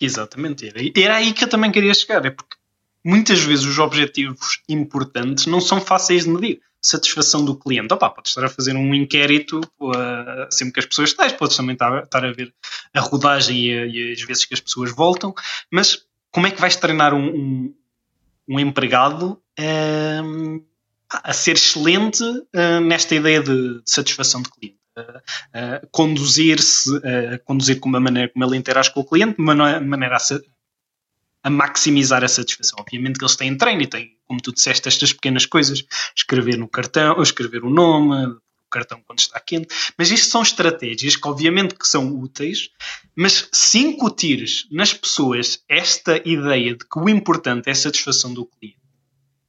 Exatamente, 0.00 0.70
era 0.96 1.16
aí 1.16 1.32
que 1.32 1.44
eu 1.44 1.48
também 1.48 1.70
queria 1.70 1.94
chegar, 1.94 2.24
é 2.26 2.30
porque 2.30 2.56
muitas 3.04 3.40
vezes 3.40 3.64
os 3.64 3.78
objetivos 3.78 4.60
importantes 4.68 5.46
não 5.46 5.60
são 5.60 5.80
fáceis 5.80 6.24
de 6.24 6.30
medir 6.30 6.60
satisfação 6.82 7.44
do 7.44 7.54
cliente. 7.54 7.94
Opa, 7.94 8.10
podes 8.10 8.32
estar 8.32 8.44
a 8.44 8.48
fazer 8.48 8.74
um 8.74 8.92
inquérito 8.92 9.60
uh, 9.80 10.50
sempre 10.50 10.74
que 10.74 10.80
as 10.80 10.86
pessoas 10.86 11.10
estás, 11.10 11.32
podes 11.32 11.56
também 11.56 11.74
estar, 11.74 12.24
a 12.24 12.32
ver 12.32 12.52
a 12.92 13.00
rodagem 13.00 13.56
e, 13.56 13.78
a, 13.78 13.86
e, 13.86 14.12
as 14.12 14.22
vezes 14.22 14.44
que 14.44 14.54
as 14.54 14.60
pessoas 14.60 14.90
voltam, 14.90 15.32
mas 15.70 16.04
como 16.32 16.46
é 16.46 16.50
que 16.50 16.60
vais 16.60 16.74
treinar 16.74 17.14
um, 17.14 17.28
um, 17.28 17.74
um 18.48 18.60
empregado 18.60 19.40
uh, 19.60 20.64
a 21.08 21.32
ser 21.32 21.52
excelente 21.52 22.24
uh, 22.24 22.80
nesta 22.82 23.14
ideia 23.14 23.40
de, 23.40 23.80
de, 23.80 23.90
satisfação 23.90 24.42
de 24.42 24.50
cliente? 24.50 24.82
conduzir-se, 25.90 26.90
conduzir 27.46 27.80
com 27.80 27.88
uma 27.88 27.98
maneira 27.98 28.28
como 28.28 28.44
ele 28.44 28.58
interage 28.58 28.92
com 28.92 29.00
o 29.00 29.04
cliente, 29.04 29.36
de 29.36 29.42
maneira 29.42 30.16
a, 30.16 30.20
a 31.42 31.50
maximizar 31.50 32.22
a 32.24 32.28
satisfação. 32.28 32.78
Obviamente 32.80 33.18
que 33.18 33.24
eles 33.24 33.36
têm 33.36 33.56
treino 33.56 33.82
e 33.82 33.86
têm, 33.86 34.16
como 34.26 34.40
tu 34.40 34.52
disseste, 34.52 34.88
estas 34.88 35.12
pequenas 35.12 35.46
coisas, 35.46 35.84
escrever 36.16 36.56
no 36.56 36.68
cartão, 36.68 37.20
escrever 37.22 37.64
o 37.64 37.70
nome, 37.70 38.26
o 38.26 38.40
cartão 38.70 39.02
quando 39.06 39.18
está 39.18 39.38
quente, 39.40 39.68
mas 39.98 40.10
isto 40.10 40.30
são 40.30 40.42
estratégias 40.42 41.16
que 41.16 41.28
obviamente 41.28 41.74
que 41.74 41.86
são 41.86 42.08
úteis, 42.20 42.70
mas 43.14 43.48
se 43.52 43.78
incutires 43.78 44.66
nas 44.70 44.94
pessoas 44.94 45.62
esta 45.68 46.16
ideia 46.24 46.74
de 46.76 46.84
que 46.84 46.98
o 46.98 47.08
importante 47.08 47.68
é 47.68 47.72
a 47.72 47.74
satisfação 47.74 48.32
do 48.32 48.46
cliente, 48.46 48.82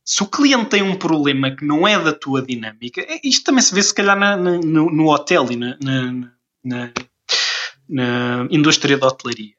se 0.05 0.21
o 0.21 0.27
cliente 0.27 0.65
tem 0.65 0.81
um 0.81 0.95
problema 0.95 1.55
que 1.55 1.65
não 1.65 1.87
é 1.87 1.97
da 1.97 2.11
tua 2.11 2.41
dinâmica, 2.41 3.01
é, 3.01 3.21
isto 3.23 3.45
também 3.45 3.61
se 3.61 3.73
vê 3.73 3.81
se 3.81 3.93
calhar 3.93 4.17
na, 4.19 4.35
na, 4.35 4.57
no, 4.57 4.91
no, 4.91 5.07
hotel 5.09 5.49
e 5.49 5.55
na, 5.55 5.77
na, 5.81 6.91
na, 7.89 8.47
indústria 8.51 8.97
da 8.97 9.07
hotelaria. 9.07 9.53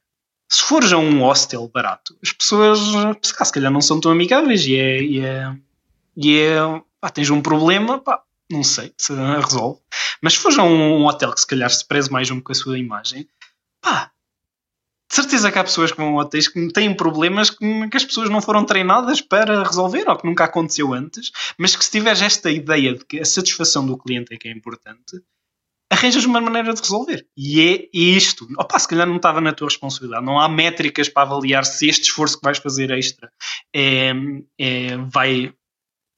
Se 0.48 0.62
fores 0.62 0.92
a 0.92 0.98
um 0.98 1.20
hostel 1.20 1.68
barato, 1.68 2.16
as 2.22 2.32
pessoas 2.32 2.78
se 3.22 3.52
calhar 3.52 3.72
não 3.72 3.80
são 3.80 4.00
tão 4.00 4.12
amigáveis 4.12 4.66
e 4.66 4.76
é. 4.76 5.02
E 5.02 5.20
é, 5.20 5.56
e 6.16 6.38
é 6.38 6.56
pá, 7.00 7.10
tens 7.10 7.30
um 7.30 7.42
problema, 7.42 7.98
pá, 7.98 8.22
não 8.50 8.62
sei 8.62 8.92
se 8.96 9.12
resolve. 9.12 9.80
Mas 10.22 10.34
se 10.34 10.38
fores 10.38 10.58
a 10.58 10.62
um, 10.62 11.04
hotel 11.06 11.32
que 11.32 11.40
se 11.40 11.46
calhar 11.46 11.70
se 11.70 11.86
preze 11.86 12.10
mais 12.10 12.30
um 12.30 12.40
com 12.40 12.52
a 12.52 12.54
sua 12.54 12.78
imagem, 12.78 13.28
pá, 13.80 14.10
de 15.08 15.14
certeza 15.14 15.52
que 15.52 15.58
há 15.58 15.64
pessoas 15.64 15.92
que 15.92 15.98
vão 15.98 16.18
a 16.18 16.22
hotéis 16.22 16.48
que 16.48 16.72
têm 16.72 16.94
problemas 16.94 17.50
que, 17.50 17.88
que, 17.88 17.96
as 17.96 18.04
pessoas 18.04 18.30
não 18.30 18.40
foram 18.40 18.64
treinadas 18.64 19.20
para 19.20 19.62
resolver 19.62 20.08
ou 20.08 20.16
que 20.16 20.26
nunca 20.26 20.44
aconteceu 20.44 20.92
antes, 20.94 21.30
mas 21.58 21.76
que 21.76 21.84
se 21.84 21.90
tiveres 21.90 22.22
esta 22.22 22.50
ideia 22.50 22.94
de 22.94 23.04
que 23.04 23.20
a 23.20 23.24
satisfação 23.24 23.86
do 23.86 23.96
cliente 23.96 24.34
é 24.34 24.38
que 24.38 24.48
é 24.48 24.52
importante, 24.52 25.22
arranjas 25.90 26.24
uma 26.24 26.40
maneira 26.40 26.72
de 26.72 26.80
resolver. 26.80 27.26
E 27.36 27.60
é 27.60 27.88
isto. 27.92 28.46
Opa, 28.58 28.78
se 28.78 28.88
calhar 28.88 29.06
não 29.06 29.16
estava 29.16 29.40
na 29.40 29.52
tua 29.52 29.68
responsabilidade. 29.68 30.24
Não 30.24 30.38
há 30.38 30.48
métricas 30.48 31.08
para 31.08 31.22
avaliar 31.22 31.64
se 31.64 31.88
este 31.88 32.04
esforço 32.04 32.38
que 32.38 32.44
vais 32.44 32.58
fazer 32.58 32.90
extra 32.90 33.30
é, 33.74 34.12
é, 34.58 34.96
vai, 34.96 35.52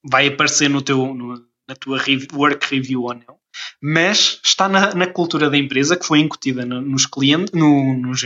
vai 0.04 0.28
aparecer 0.28 0.68
no 0.68 0.82
teu, 0.82 1.14
no, 1.14 1.34
na 1.68 1.74
tua 1.74 2.00
work 2.32 2.66
review 2.74 3.02
ou 3.02 3.14
não. 3.14 3.36
Mas 3.82 4.40
está 4.44 4.68
na, 4.68 4.94
na 4.94 5.06
cultura 5.06 5.48
da 5.48 5.56
empresa 5.56 5.96
que 5.96 6.06
foi 6.06 6.20
incutida 6.20 6.64
no, 6.64 6.80
nos 6.80 7.06
clientes, 7.06 7.52
no, 7.52 7.96
nos, 7.96 8.22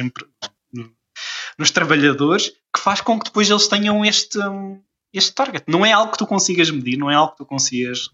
no, 0.73 0.93
nos 1.59 1.71
trabalhadores, 1.71 2.51
que 2.75 2.81
faz 2.81 3.01
com 3.01 3.19
que 3.19 3.27
depois 3.27 3.49
eles 3.49 3.69
tenham 3.69 4.05
este, 4.05 4.39
este 5.13 5.33
target. 5.33 5.65
Não 5.69 5.87
é 5.87 5.93
algo 5.93 6.13
que 6.13 6.19
tu 6.19 6.27
consigas 6.27 6.71
medir, 6.71 6.97
não 6.97 7.11
é 7.11 7.15
algo 7.15 7.33
que 7.33 7.39
tu 7.39 7.47
consigas 7.47 8.11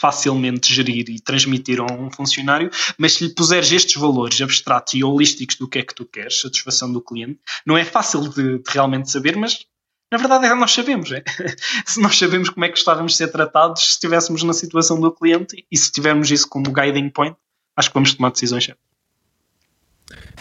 facilmente 0.00 0.72
gerir 0.72 1.10
e 1.10 1.20
transmitir 1.20 1.78
a 1.78 1.84
um 1.84 2.10
funcionário, 2.10 2.70
mas 2.96 3.14
se 3.14 3.26
lhe 3.26 3.34
puseres 3.34 3.70
estes 3.70 4.00
valores 4.00 4.40
abstratos 4.40 4.94
e 4.94 5.04
holísticos 5.04 5.56
do 5.56 5.68
que 5.68 5.78
é 5.78 5.82
que 5.82 5.94
tu 5.94 6.06
queres, 6.06 6.40
satisfação 6.40 6.90
do 6.90 7.02
cliente, 7.02 7.38
não 7.66 7.76
é 7.76 7.84
fácil 7.84 8.28
de, 8.28 8.58
de 8.58 8.70
realmente 8.70 9.10
saber, 9.10 9.36
mas 9.36 9.66
na 10.10 10.16
verdade 10.16 10.46
é 10.46 10.54
nós 10.54 10.72
sabemos. 10.72 11.12
É? 11.12 11.22
se 11.84 12.00
nós 12.00 12.16
sabemos 12.16 12.48
como 12.48 12.64
é 12.64 12.70
que 12.70 12.78
estávamos 12.78 13.12
a 13.12 13.16
ser 13.16 13.28
tratados 13.28 13.82
se 13.82 13.90
estivéssemos 13.90 14.42
na 14.42 14.54
situação 14.54 14.98
do 14.98 15.12
cliente 15.12 15.66
e 15.70 15.76
se 15.76 15.92
tivermos 15.92 16.30
isso 16.30 16.48
como 16.48 16.72
guiding 16.72 17.10
point, 17.10 17.36
acho 17.76 17.90
que 17.90 17.94
vamos 17.94 18.14
tomar 18.14 18.30
decisões 18.30 18.64
certas. 18.64 18.90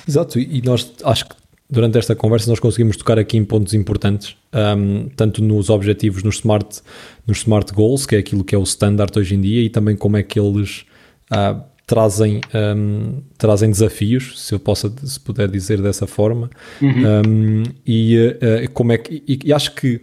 Exato, 0.08 0.40
e 0.40 0.62
nós 0.62 0.94
acho 1.04 1.26
que 1.26 1.36
durante 1.70 1.98
esta 1.98 2.16
conversa 2.16 2.50
nós 2.50 2.60
conseguimos 2.60 2.98
tocar 2.98 3.20
aqui 3.20 3.38
em 3.38 3.46
pontos 3.46 3.74
importantes, 3.74 4.36
um, 4.54 5.08
tanto 5.16 5.44
nos 5.44 5.70
objetivos, 5.70 6.24
nos 6.24 6.36
smart, 6.36 6.82
nos 7.28 7.40
smart 7.40 7.72
goals, 7.74 8.06
que 8.06 8.16
é 8.16 8.20
aquilo 8.20 8.44
que 8.44 8.56
é 8.56 8.58
o 8.58 8.64
standard 8.64 9.18
hoje 9.18 9.36
em 9.36 9.42
dia, 9.42 9.62
e 9.62 9.70
também 9.70 9.96
como 9.96 10.18
é 10.18 10.24
que 10.24 10.40
eles 10.40 10.86
uh, 11.32 11.62
trazem, 11.86 12.42
um, 12.76 13.22
trazem 13.38 13.70
desafios, 13.70 14.42
se 14.42 14.54
eu 14.54 14.60
possa, 14.60 14.92
se 15.04 15.20
puder 15.20 15.48
dizer 15.50 15.82
dessa 15.82 16.08
forma, 16.08 16.50
uhum. 16.82 17.22
um, 17.28 17.64
e 17.86 18.18
uh, 18.18 18.72
como 18.74 18.92
é 18.92 18.98
que, 18.98 19.24
e, 19.28 19.40
e 19.46 19.54
acho 19.54 19.76
que 19.76 20.02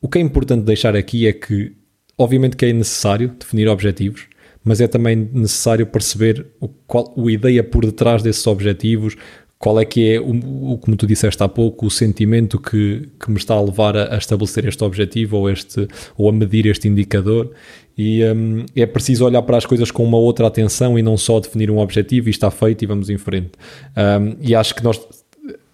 o 0.00 0.08
que 0.08 0.18
é 0.18 0.20
importante 0.20 0.64
deixar 0.64 0.94
aqui 0.94 1.26
é 1.26 1.32
que, 1.32 1.72
obviamente 2.16 2.56
que 2.56 2.64
é 2.64 2.72
necessário 2.72 3.34
definir 3.38 3.68
objetivos, 3.68 4.26
mas 4.64 4.80
é 4.80 4.86
também 4.86 5.16
necessário 5.32 5.86
perceber 5.86 6.46
o, 6.60 6.68
qual, 6.68 7.12
a 7.16 7.30
ideia 7.30 7.64
por 7.64 7.84
detrás 7.84 8.22
desses 8.22 8.46
objetivos, 8.46 9.16
qual 9.62 9.78
é 9.78 9.84
que 9.84 10.14
é, 10.14 10.20
o, 10.20 10.72
o, 10.72 10.78
como 10.78 10.96
tu 10.96 11.06
disseste 11.06 11.40
há 11.40 11.46
pouco, 11.46 11.86
o 11.86 11.90
sentimento 11.90 12.58
que, 12.58 13.08
que 13.16 13.30
me 13.30 13.36
está 13.36 13.54
a 13.54 13.62
levar 13.62 13.96
a, 13.96 14.16
a 14.16 14.18
estabelecer 14.18 14.66
este 14.66 14.82
objetivo 14.82 15.36
ou, 15.36 15.48
este, 15.48 15.86
ou 16.18 16.28
a 16.28 16.32
medir 16.32 16.66
este 16.66 16.88
indicador. 16.88 17.52
E 17.96 18.24
um, 18.24 18.66
é 18.74 18.84
preciso 18.86 19.24
olhar 19.24 19.40
para 19.42 19.56
as 19.56 19.64
coisas 19.64 19.92
com 19.92 20.02
uma 20.02 20.18
outra 20.18 20.48
atenção 20.48 20.98
e 20.98 21.02
não 21.02 21.16
só 21.16 21.38
definir 21.38 21.70
um 21.70 21.78
objetivo 21.78 22.28
e 22.28 22.30
está 22.30 22.50
feito 22.50 22.82
e 22.82 22.86
vamos 22.86 23.08
em 23.08 23.18
frente. 23.18 23.52
Um, 23.96 24.34
e 24.40 24.52
acho 24.52 24.74
que 24.74 24.82
nós, 24.82 25.00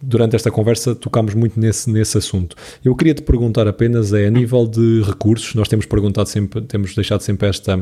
durante 0.02 0.36
esta 0.36 0.50
conversa, 0.50 0.94
tocamos 0.94 1.32
muito 1.32 1.58
nesse, 1.58 1.90
nesse 1.90 2.18
assunto. 2.18 2.56
Eu 2.84 2.94
queria 2.94 3.14
te 3.14 3.22
perguntar 3.22 3.66
apenas, 3.66 4.12
é 4.12 4.26
a 4.26 4.30
nível 4.30 4.66
de 4.66 5.00
recursos, 5.00 5.54
nós 5.54 5.66
temos 5.66 5.86
perguntado 5.86 6.28
sempre, 6.28 6.60
temos 6.60 6.94
deixado 6.94 7.22
sempre 7.22 7.48
esta 7.48 7.80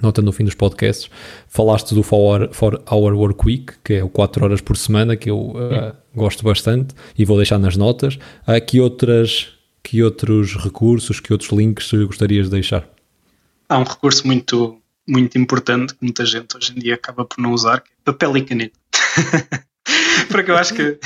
nota 0.00 0.22
no 0.22 0.32
fim 0.32 0.44
dos 0.44 0.54
podcasts, 0.54 1.10
falaste 1.48 1.94
do 1.94 2.02
For 2.02 2.48
Hour 2.90 3.14
Work 3.14 3.46
Week, 3.46 3.72
que 3.84 3.94
é 3.94 4.04
o 4.04 4.08
4 4.08 4.44
horas 4.44 4.60
por 4.60 4.76
semana, 4.76 5.16
que 5.16 5.30
eu 5.30 5.38
uh, 5.38 5.96
gosto 6.14 6.44
bastante 6.44 6.94
e 7.18 7.24
vou 7.24 7.36
deixar 7.36 7.58
nas 7.58 7.76
notas. 7.76 8.14
Uh, 8.46 8.64
que, 8.64 8.80
outras, 8.80 9.48
que 9.82 10.02
outros 10.02 10.56
recursos, 10.56 11.20
que 11.20 11.32
outros 11.32 11.50
links 11.50 11.90
gostarias 11.92 12.46
de 12.46 12.52
deixar? 12.52 12.88
Há 13.68 13.78
um 13.78 13.84
recurso 13.84 14.26
muito, 14.26 14.80
muito 15.08 15.38
importante 15.38 15.94
que 15.94 16.02
muita 16.02 16.24
gente 16.24 16.56
hoje 16.56 16.72
em 16.72 16.80
dia 16.80 16.94
acaba 16.94 17.24
por 17.24 17.40
não 17.40 17.52
usar, 17.52 17.80
que 17.80 17.90
é 17.90 17.94
papel 18.04 18.36
e 18.36 18.42
caneta. 18.42 18.78
Porque 20.30 20.50
eu 20.50 20.56
acho 20.56 20.74
que 20.74 20.98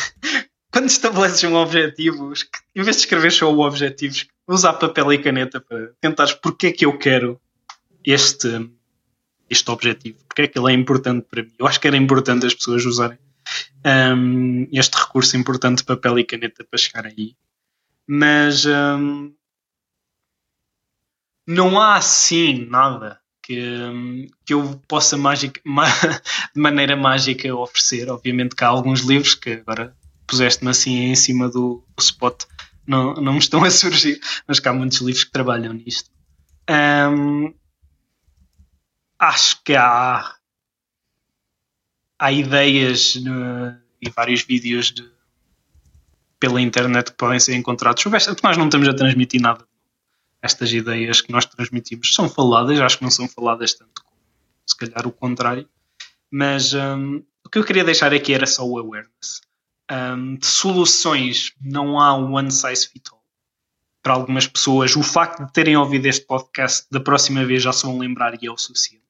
quando 0.70 0.86
estabeleces 0.86 1.44
um 1.44 1.54
objetivo, 1.54 2.32
em 2.74 2.82
vez 2.82 2.96
de 2.96 3.02
escrever 3.02 3.30
só 3.30 3.52
o 3.52 3.60
objetivo, 3.60 4.16
usar 4.46 4.74
papel 4.74 5.12
e 5.12 5.18
caneta 5.18 5.60
para 5.60 5.90
tentares 6.00 6.32
porque 6.34 6.66
é 6.66 6.72
que 6.72 6.84
eu 6.84 6.98
quero 6.98 7.40
este, 8.04 8.70
este 9.48 9.70
objetivo, 9.70 10.18
porque 10.26 10.42
é 10.42 10.48
que 10.48 10.58
ele 10.58 10.72
é 10.72 10.74
importante 10.74 11.26
para 11.30 11.42
mim. 11.42 11.52
Eu 11.58 11.66
acho 11.66 11.80
que 11.80 11.86
era 11.86 11.96
importante 11.96 12.46
as 12.46 12.54
pessoas 12.54 12.84
usarem 12.84 13.18
um, 14.16 14.68
este 14.72 14.96
recurso 14.96 15.36
importante 15.36 15.84
papel 15.84 16.18
e 16.18 16.24
caneta 16.24 16.64
para 16.64 16.78
chegar 16.78 17.06
aí. 17.06 17.36
Mas 18.06 18.64
um, 18.66 19.32
não 21.46 21.80
há 21.80 21.96
assim 21.96 22.66
nada 22.66 23.20
que, 23.42 24.28
que 24.44 24.54
eu 24.54 24.80
possa 24.88 25.16
magic, 25.16 25.60
ma, 25.64 25.86
de 25.86 26.60
maneira 26.60 26.96
mágica 26.96 27.54
oferecer. 27.54 28.10
Obviamente 28.10 28.56
que 28.56 28.64
há 28.64 28.68
alguns 28.68 29.00
livros 29.00 29.34
que 29.34 29.52
agora 29.52 29.94
puseste-me 30.26 30.70
assim 30.70 31.10
em 31.10 31.14
cima 31.14 31.48
do, 31.48 31.84
do 31.96 32.02
spot, 32.02 32.44
não, 32.86 33.14
não 33.14 33.34
me 33.34 33.38
estão 33.38 33.62
a 33.62 33.70
surgir, 33.70 34.20
mas 34.46 34.58
que 34.58 34.68
há 34.68 34.72
muitos 34.72 34.98
livros 34.98 35.24
que 35.24 35.30
trabalham 35.30 35.72
nisto. 35.72 36.10
Um, 36.68 37.52
acho 39.24 39.62
que 39.62 39.74
há, 39.74 40.34
há 42.18 42.32
ideias 42.32 43.16
no, 43.16 43.74
e 44.00 44.10
vários 44.10 44.42
vídeos 44.42 44.92
de, 44.92 45.10
pela 46.38 46.60
internet 46.60 47.10
que 47.10 47.16
podem 47.16 47.40
ser 47.40 47.54
encontrados 47.54 48.04
esta, 48.06 48.36
nós 48.42 48.56
não 48.56 48.66
estamos 48.66 48.88
a 48.88 48.94
transmitir 48.94 49.40
nada. 49.40 49.66
Estas 50.42 50.72
ideias 50.72 51.22
que 51.22 51.32
nós 51.32 51.46
transmitimos 51.46 52.14
são 52.14 52.28
faladas, 52.28 52.78
acho 52.78 52.98
que 52.98 53.04
não 53.04 53.10
são 53.10 53.26
faladas 53.26 53.72
tanto 53.72 54.04
como 54.04 54.20
se 54.66 54.76
calhar 54.76 55.06
o 55.06 55.12
contrário, 55.12 55.68
mas 56.30 56.74
um, 56.74 57.22
o 57.44 57.48
que 57.48 57.58
eu 57.58 57.64
queria 57.64 57.84
deixar 57.84 58.12
aqui 58.12 58.34
era 58.34 58.46
só 58.46 58.66
o 58.66 58.78
awareness. 58.78 59.40
Um, 59.90 60.36
de 60.36 60.46
soluções 60.46 61.52
não 61.60 62.00
há 62.00 62.14
um 62.14 62.34
one 62.34 62.50
size 62.50 62.88
fit 62.88 63.08
all 63.10 63.22
para 64.02 64.12
algumas 64.12 64.46
pessoas, 64.46 64.94
o 64.96 65.02
facto 65.02 65.46
de 65.46 65.52
terem 65.52 65.78
ouvido 65.78 66.04
este 66.04 66.26
podcast 66.26 66.86
da 66.90 67.00
próxima 67.00 67.42
vez 67.46 67.62
já 67.62 67.72
se 67.72 67.86
vão 67.86 67.98
lembrar 67.98 68.34
e 68.34 68.46
é 68.46 68.50
o 68.50 68.58
suficiente 68.58 69.03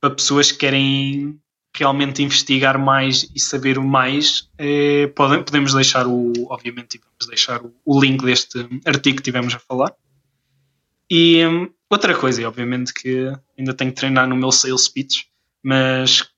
para 0.00 0.14
pessoas 0.14 0.52
que 0.52 0.58
querem 0.58 1.40
realmente 1.74 2.22
investigar 2.22 2.78
mais 2.78 3.30
e 3.34 3.38
saber 3.38 3.78
mais, 3.78 4.50
eh, 4.58 5.06
podemos 5.08 5.74
deixar 5.74 6.06
o, 6.06 6.32
obviamente, 6.48 6.98
vamos 6.98 7.28
deixar 7.28 7.62
o, 7.62 7.72
o, 7.84 8.00
link 8.00 8.24
deste 8.24 8.58
artigo 8.84 9.18
que 9.18 9.22
tivemos 9.22 9.54
a 9.54 9.58
falar. 9.58 9.94
E 11.10 11.44
um, 11.46 11.70
outra 11.88 12.14
coisa, 12.16 12.46
obviamente 12.46 12.92
que 12.92 13.32
ainda 13.56 13.74
tenho 13.74 13.92
que 13.92 13.96
treinar 13.96 14.28
no 14.28 14.36
meu 14.36 14.50
sales 14.50 14.82
speech, 14.82 15.26
mas 15.62 16.28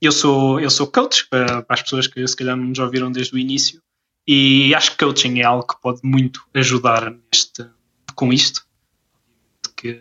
eu 0.00 0.12
sou, 0.12 0.60
eu 0.60 0.70
sou 0.70 0.86
coach 0.86 1.26
para, 1.28 1.62
para 1.62 1.74
as 1.74 1.82
pessoas 1.82 2.06
que 2.06 2.26
se 2.26 2.36
calhar 2.36 2.56
não 2.56 2.64
nos 2.64 2.78
ouviram 2.78 3.10
desde 3.10 3.34
o 3.34 3.38
início 3.38 3.82
e 4.26 4.74
acho 4.74 4.92
que 4.92 5.04
coaching 5.04 5.40
é 5.40 5.44
algo 5.44 5.66
que 5.66 5.80
pode 5.80 6.00
muito 6.04 6.46
ajudar 6.54 7.10
neste, 7.10 7.66
com 8.14 8.32
isto. 8.32 8.64
Que 9.76 10.00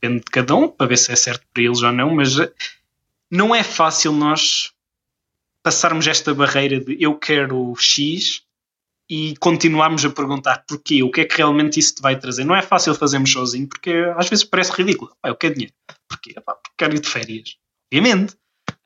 depende 0.00 0.24
de 0.24 0.30
cada 0.30 0.54
um, 0.54 0.68
para 0.68 0.86
ver 0.86 0.96
se 0.96 1.12
é 1.12 1.16
certo 1.16 1.44
para 1.52 1.62
eles 1.62 1.82
ou 1.82 1.92
não, 1.92 2.14
mas 2.14 2.38
eh, 2.38 2.52
não 3.30 3.54
é 3.54 3.62
fácil 3.62 4.12
nós 4.12 4.72
passarmos 5.62 6.06
esta 6.06 6.32
barreira 6.34 6.80
de 6.80 6.96
eu 7.02 7.16
quero 7.16 7.74
X 7.76 8.42
e 9.10 9.34
continuarmos 9.38 10.04
a 10.04 10.10
perguntar 10.10 10.64
porquê, 10.68 11.02
o 11.02 11.10
que 11.10 11.22
é 11.22 11.24
que 11.24 11.36
realmente 11.36 11.80
isso 11.80 11.96
te 11.96 12.02
vai 12.02 12.18
trazer. 12.18 12.44
Não 12.44 12.54
é 12.54 12.62
fácil 12.62 12.94
fazermos 12.94 13.32
sozinho, 13.32 13.66
porque 13.66 13.90
às 14.16 14.28
vezes 14.28 14.44
parece 14.44 14.72
ridículo. 14.72 15.10
eu 15.24 15.34
quero 15.34 15.54
dinheiro. 15.54 15.74
Porquê? 16.08 16.34
porque 16.34 16.70
quero 16.76 16.94
ir 16.94 17.00
de 17.00 17.08
férias. 17.08 17.56
Obviamente. 17.92 18.34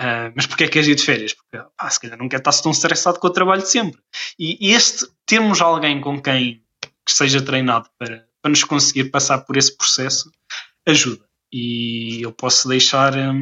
Uh, 0.01 0.33
mas 0.35 0.47
porquê 0.47 0.65
é 0.65 0.67
que 0.69 0.75
queres 0.75 0.89
ir 0.89 0.95
de 0.95 1.03
férias? 1.03 1.35
Porque 1.35 1.65
pá, 1.77 1.91
se 1.91 2.01
calhar 2.01 2.17
não 2.17 2.29
quer 2.29 2.39
estar 2.39 2.53
tão 2.53 2.71
estressado 2.71 3.19
com 3.19 3.27
o 3.27 3.31
trabalho 3.31 3.63
de 3.63 3.69
sempre. 3.69 4.01
E 4.39 4.73
este, 4.73 5.07
termos 5.27 5.61
alguém 5.61 6.01
com 6.01 6.21
quem 6.21 6.63
que 7.05 7.13
seja 7.13 7.43
treinado 7.43 7.89
para, 7.99 8.27
para 8.41 8.51
nos 8.51 8.63
conseguir 8.63 9.05
passar 9.11 9.39
por 9.39 9.57
esse 9.57 9.77
processo 9.77 10.31
ajuda. 10.87 11.25
E 11.53 12.23
eu 12.23 12.33
posso 12.33 12.69
deixar, 12.69 13.17
um, 13.17 13.41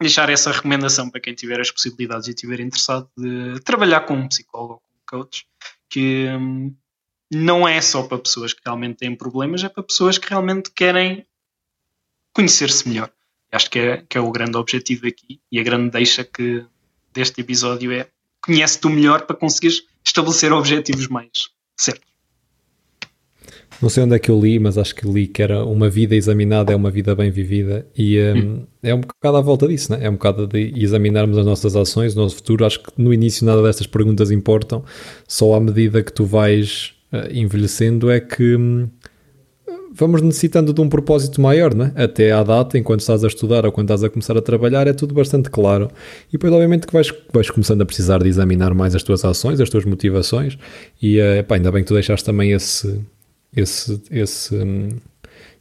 deixar 0.00 0.28
essa 0.28 0.52
recomendação 0.52 1.10
para 1.10 1.20
quem 1.20 1.34
tiver 1.34 1.60
as 1.60 1.70
possibilidades 1.70 2.28
e 2.28 2.30
estiver 2.30 2.60
interessado 2.60 3.08
de 3.16 3.60
trabalhar 3.60 4.00
com 4.02 4.14
um 4.14 4.28
psicólogo, 4.28 4.82
com 5.06 5.16
um 5.16 5.20
coach, 5.20 5.46
que, 5.88 6.26
um, 6.28 6.74
não 7.30 7.66
é 7.66 7.80
só 7.80 8.02
para 8.02 8.18
pessoas 8.18 8.52
que 8.52 8.60
realmente 8.64 8.98
têm 8.98 9.14
problemas, 9.14 9.62
é 9.62 9.68
para 9.68 9.82
pessoas 9.82 10.18
que 10.18 10.28
realmente 10.28 10.70
querem 10.70 11.26
conhecer-se 12.32 12.88
melhor. 12.88 13.10
Acho 13.52 13.70
que 13.70 13.78
é, 13.78 14.04
que 14.08 14.16
é 14.16 14.20
o 14.20 14.30
grande 14.30 14.56
objetivo 14.56 15.06
aqui 15.06 15.40
e 15.50 15.58
a 15.58 15.62
grande 15.62 15.90
deixa 15.90 16.24
que 16.24 16.64
deste 17.12 17.40
episódio 17.40 17.92
é 17.92 18.08
conhece-te 18.40 18.88
melhor 18.88 19.26
para 19.26 19.36
conseguires 19.36 19.82
estabelecer 20.04 20.52
objetivos 20.52 21.08
mais 21.08 21.50
certos. 21.76 22.09
Não 23.80 23.88
sei 23.88 24.04
onde 24.04 24.14
é 24.14 24.18
que 24.18 24.30
eu 24.30 24.38
li, 24.38 24.58
mas 24.58 24.76
acho 24.76 24.94
que 24.94 25.06
li 25.06 25.26
que 25.26 25.42
era 25.42 25.64
uma 25.64 25.88
vida 25.88 26.14
examinada 26.14 26.72
é 26.72 26.76
uma 26.76 26.90
vida 26.90 27.14
bem 27.14 27.30
vivida 27.30 27.86
e 27.96 28.20
um, 28.20 28.38
hum. 28.38 28.66
é 28.82 28.94
um 28.94 29.00
bocado 29.00 29.36
à 29.36 29.40
volta 29.40 29.66
disso, 29.66 29.92
né? 29.92 29.98
é 30.02 30.10
um 30.10 30.14
bocado 30.14 30.46
de 30.46 30.72
examinarmos 30.76 31.38
as 31.38 31.46
nossas 31.46 31.74
ações, 31.76 32.14
o 32.14 32.18
nosso 32.18 32.36
futuro. 32.36 32.64
Acho 32.64 32.82
que 32.82 32.90
no 32.98 33.12
início 33.12 33.46
nada 33.46 33.62
destas 33.62 33.86
perguntas 33.86 34.30
importam, 34.30 34.84
só 35.26 35.54
à 35.54 35.60
medida 35.60 36.02
que 36.02 36.12
tu 36.12 36.24
vais 36.24 36.92
uh, 37.12 37.32
envelhecendo 37.32 38.10
é 38.10 38.20
que 38.20 38.54
um, 38.54 38.88
vamos 39.92 40.22
necessitando 40.22 40.72
de 40.72 40.80
um 40.80 40.88
propósito 40.88 41.40
maior, 41.40 41.74
né? 41.74 41.92
até 41.96 42.32
à 42.32 42.42
data, 42.42 42.78
enquanto 42.78 43.00
estás 43.00 43.24
a 43.24 43.26
estudar 43.28 43.64
ou 43.66 43.72
quando 43.72 43.88
estás 43.88 44.04
a 44.04 44.10
começar 44.10 44.36
a 44.36 44.42
trabalhar, 44.42 44.86
é 44.86 44.92
tudo 44.92 45.14
bastante 45.14 45.50
claro. 45.50 45.90
E 46.28 46.32
depois, 46.32 46.52
obviamente, 46.52 46.86
que 46.86 46.92
vais, 46.92 47.12
vais 47.32 47.50
começando 47.50 47.82
a 47.82 47.86
precisar 47.86 48.22
de 48.22 48.28
examinar 48.28 48.74
mais 48.74 48.94
as 48.94 49.02
tuas 49.02 49.24
ações, 49.24 49.60
as 49.60 49.68
tuas 49.68 49.84
motivações, 49.84 50.58
e 51.00 51.18
uh, 51.18 51.44
ainda 51.48 51.72
bem 51.72 51.82
que 51.82 51.88
tu 51.88 51.94
deixaste 51.94 52.24
também 52.24 52.52
esse 52.52 53.00
esse, 53.54 54.00
esse, 54.10 54.54
um, 54.54 54.88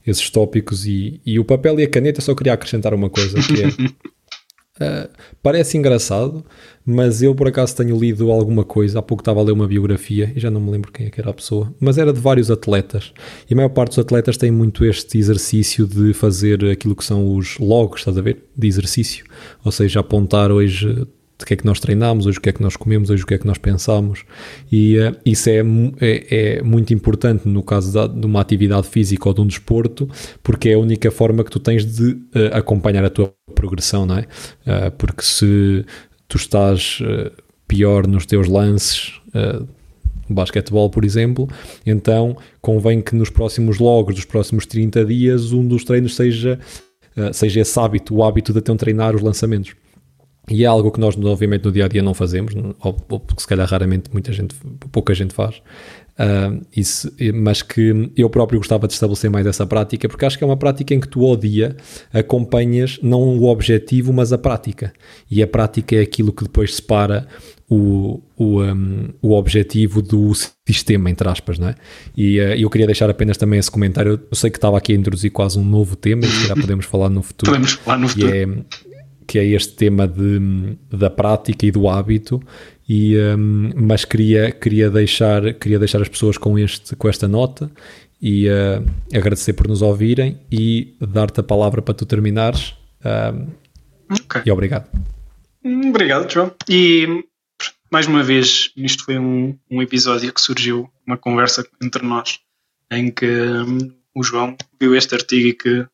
esses 0.05 0.29
tópicos 0.29 0.85
e, 0.85 1.21
e, 1.25 1.39
o 1.39 1.45
papel 1.45 1.79
e 1.79 1.83
a 1.83 1.89
caneta. 1.89 2.21
Só 2.21 2.35
queria 2.35 2.53
acrescentar 2.53 2.93
uma 2.93 3.09
coisa 3.09 3.37
que 3.41 3.63
é. 3.63 3.67
Uh, 3.67 5.09
parece 5.41 5.77
engraçado, 5.77 6.45
mas 6.85 7.21
eu 7.21 7.35
por 7.35 7.47
acaso 7.47 7.75
tenho 7.75 7.97
lido 7.99 8.31
alguma 8.31 8.63
coisa. 8.63 8.99
Há 8.99 9.01
pouco 9.01 9.21
estava 9.21 9.39
a 9.39 9.43
ler 9.43 9.51
uma 9.51 9.67
biografia 9.67 10.31
e 10.35 10.39
já 10.39 10.49
não 10.49 10.61
me 10.61 10.71
lembro 10.71 10.91
quem 10.91 11.07
é 11.07 11.09
que 11.09 11.19
era 11.19 11.29
a 11.29 11.33
pessoa, 11.33 11.73
mas 11.79 11.97
era 11.97 12.13
de 12.13 12.19
vários 12.19 12.49
atletas. 12.49 13.11
E 13.49 13.53
a 13.53 13.55
maior 13.55 13.69
parte 13.69 13.89
dos 13.89 13.99
atletas 13.99 14.37
tem 14.37 14.51
muito 14.51 14.85
este 14.85 15.17
exercício 15.17 15.85
de 15.87 16.13
fazer 16.13 16.63
aquilo 16.65 16.95
que 16.95 17.03
são 17.03 17.35
os 17.35 17.57
logos, 17.57 18.01
estás 18.01 18.17
a 18.17 18.21
ver? 18.21 18.45
De 18.55 18.67
exercício. 18.67 19.25
Ou 19.63 19.71
seja, 19.71 19.99
apontar 19.99 20.51
hoje 20.51 21.07
de 21.39 21.45
que 21.45 21.53
é 21.53 21.57
que 21.57 21.65
nós 21.65 21.79
treinamos, 21.79 22.25
hoje 22.25 22.37
o 22.37 22.41
que 22.41 22.49
é 22.49 22.51
que 22.51 22.61
nós 22.61 22.75
comemos, 22.75 23.09
hoje 23.09 23.23
o 23.23 23.25
que 23.25 23.33
é 23.33 23.37
que 23.37 23.47
nós 23.47 23.57
pensamos. 23.57 24.25
E 24.69 24.97
uh, 24.99 25.15
isso 25.25 25.49
é, 25.49 25.61
é, 26.01 26.57
é, 26.57 26.61
muito 26.61 26.93
importante 26.93 27.47
no 27.47 27.63
caso 27.63 27.93
da, 27.93 28.05
de 28.07 28.25
uma 28.25 28.41
atividade 28.41 28.87
física 28.87 29.29
ou 29.29 29.33
de 29.33 29.41
um 29.41 29.47
desporto, 29.47 30.07
porque 30.43 30.69
é 30.69 30.73
a 30.73 30.79
única 30.79 31.09
forma 31.09 31.43
que 31.43 31.49
tu 31.49 31.59
tens 31.59 31.85
de 31.85 32.11
uh, 32.11 32.19
acompanhar 32.51 33.05
a 33.05 33.09
tua 33.09 33.33
progressão, 33.55 34.05
não 34.05 34.17
é? 34.17 34.21
Uh, 34.21 34.91
porque 34.97 35.23
se 35.23 35.85
tu 36.27 36.37
estás 36.37 37.01
pior 37.67 38.05
nos 38.05 38.23
teus 38.27 38.47
lances, 38.47 39.19
basquetebol, 40.29 40.87
por 40.87 41.03
exemplo, 41.03 41.49
então 41.83 42.37
convém 42.61 43.01
que 43.01 43.15
nos 43.15 43.31
próximos 43.31 43.79
logos 43.79 44.13
dos 44.13 44.25
próximos 44.25 44.67
30 44.67 45.05
dias 45.05 45.51
um 45.51 45.67
dos 45.67 45.83
treinos 45.83 46.15
seja, 46.15 46.59
seja 47.33 47.61
esse 47.61 47.79
hábito, 47.79 48.13
o 48.13 48.23
hábito 48.23 48.53
de 48.53 48.59
então 48.59 48.77
treinar 48.77 49.15
os 49.15 49.23
lançamentos. 49.23 49.73
E 50.50 50.64
é 50.64 50.68
algo 50.68 50.91
que 50.91 51.00
nós, 51.00 51.16
obviamente, 51.18 51.66
no 51.66 51.72
dia 51.72 51.86
a 51.86 51.88
dia 51.88 52.02
não 52.02 52.14
fazemos, 52.14 52.54
ou, 52.56 52.97
ou 53.10 53.24
se 53.38 53.47
calhar 53.47 53.68
raramente 53.68 54.10
muita 54.12 54.34
gente, 54.34 54.56
pouca 54.91 55.14
gente 55.14 55.34
faz. 55.34 55.62
Uh, 56.20 56.66
isso, 56.76 57.10
mas 57.34 57.62
que 57.62 58.12
eu 58.18 58.30
próprio 58.30 58.60
gostava 58.60 58.88
de 58.88 58.93
estabelecer 58.93 59.30
mais 59.30 59.45
essa 59.45 59.66
prática, 59.66 60.10
porque 60.10 60.26
acho 60.26 60.38
que 60.38 60.43
é 60.43 60.47
uma 60.47 60.58
prática 60.58 60.93
em 60.93 61.00
que 61.00 61.08
tu, 61.08 61.26
ao 61.26 61.38
dia, 61.38 61.78
acompanhas 62.12 63.00
não 63.02 63.22
o 63.22 63.45
objetivo, 63.45 64.12
mas 64.12 64.34
a 64.34 64.38
prática. 64.38 64.91
E 65.32 65.41
a 65.41 65.47
prática 65.47 65.95
é 65.95 66.02
aquilo 66.02 66.34
que 66.34 66.43
depois 66.43 66.76
separa 66.76 67.26
o, 67.70 68.22
o, 68.36 68.62
um, 68.62 69.10
o 69.22 69.32
objetivo 69.32 70.02
do 70.02 70.34
sistema, 70.68 71.10
entre 71.10 71.30
aspas, 71.30 71.58
não 71.58 71.70
é? 71.70 71.76
E 72.18 72.39
uh, 72.39 72.56
eu 72.56 72.70
queria 72.70 72.88
deixar 72.88 73.10
apenas 73.10 73.38
também 73.38 73.58
esse 73.58 73.72
comentário. 73.72 74.20
Eu 74.30 74.36
sei 74.36 74.50
que 74.50 74.58
estava 74.58 74.78
aqui 74.78 74.91
a 74.91 74.95
introduzir 74.95 75.32
quase 75.32 75.58
um 75.58 75.64
novo 75.64 75.95
tema, 75.95 76.26
e 76.26 76.47
já 76.47 76.56
podemos 76.56 76.86
falar 76.86 77.10
no 77.10 77.22
futuro. 77.22 77.52
Podemos 77.52 77.74
falar 77.74 77.97
no 77.97 78.10
futuro. 78.10 78.36
É, 78.36 78.45
que 79.30 79.38
é 79.38 79.45
este 79.45 79.75
tema 79.75 80.07
de, 80.07 80.75
da 80.89 81.07
prática 81.07 81.63
e 81.63 81.69
do 81.69 81.88
hábito, 81.88 82.41
e, 82.89 83.15
um, 83.15 83.69
mas 83.75 84.03
queria, 84.03 84.51
queria, 84.51 84.89
deixar, 84.89 85.53
queria 85.53 85.77
deixar 85.77 86.01
as 86.01 86.09
pessoas 86.09 86.36
com, 86.36 86.57
este, 86.57 86.95
com 86.95 87.07
esta 87.07 87.27
nota 87.27 87.69
e 88.19 88.49
uh, 88.49 88.84
agradecer 89.15 89.53
por 89.53 89.67
nos 89.67 89.84
ouvirem 89.84 90.39
e 90.51 90.95
dar-te 90.99 91.41
a 91.41 91.43
palavra 91.43 91.80
para 91.80 91.93
tu 91.93 92.07
terminares. 92.07 92.73
Um, 93.05 93.49
okay. 94.11 94.41
E 94.47 94.51
obrigado. 94.51 94.89
Obrigado, 95.63 96.27
João. 96.27 96.51
E 96.67 97.23
mais 97.91 98.07
uma 98.07 98.23
vez, 98.23 98.71
isto 98.75 99.05
foi 99.05 99.19
um, 99.19 99.55
um 99.69 99.80
episódio 99.80 100.34
que 100.34 100.41
surgiu, 100.41 100.89
uma 101.05 101.17
conversa 101.17 101.63
entre 101.84 102.03
nós, 102.03 102.39
em 102.91 103.11
que 103.11 103.27
um, 103.27 103.93
o 104.15 104.23
João 104.23 104.57
viu 104.82 104.95
este 104.95 105.13
artigo 105.13 105.49
e 105.49 105.53
que 105.53 105.86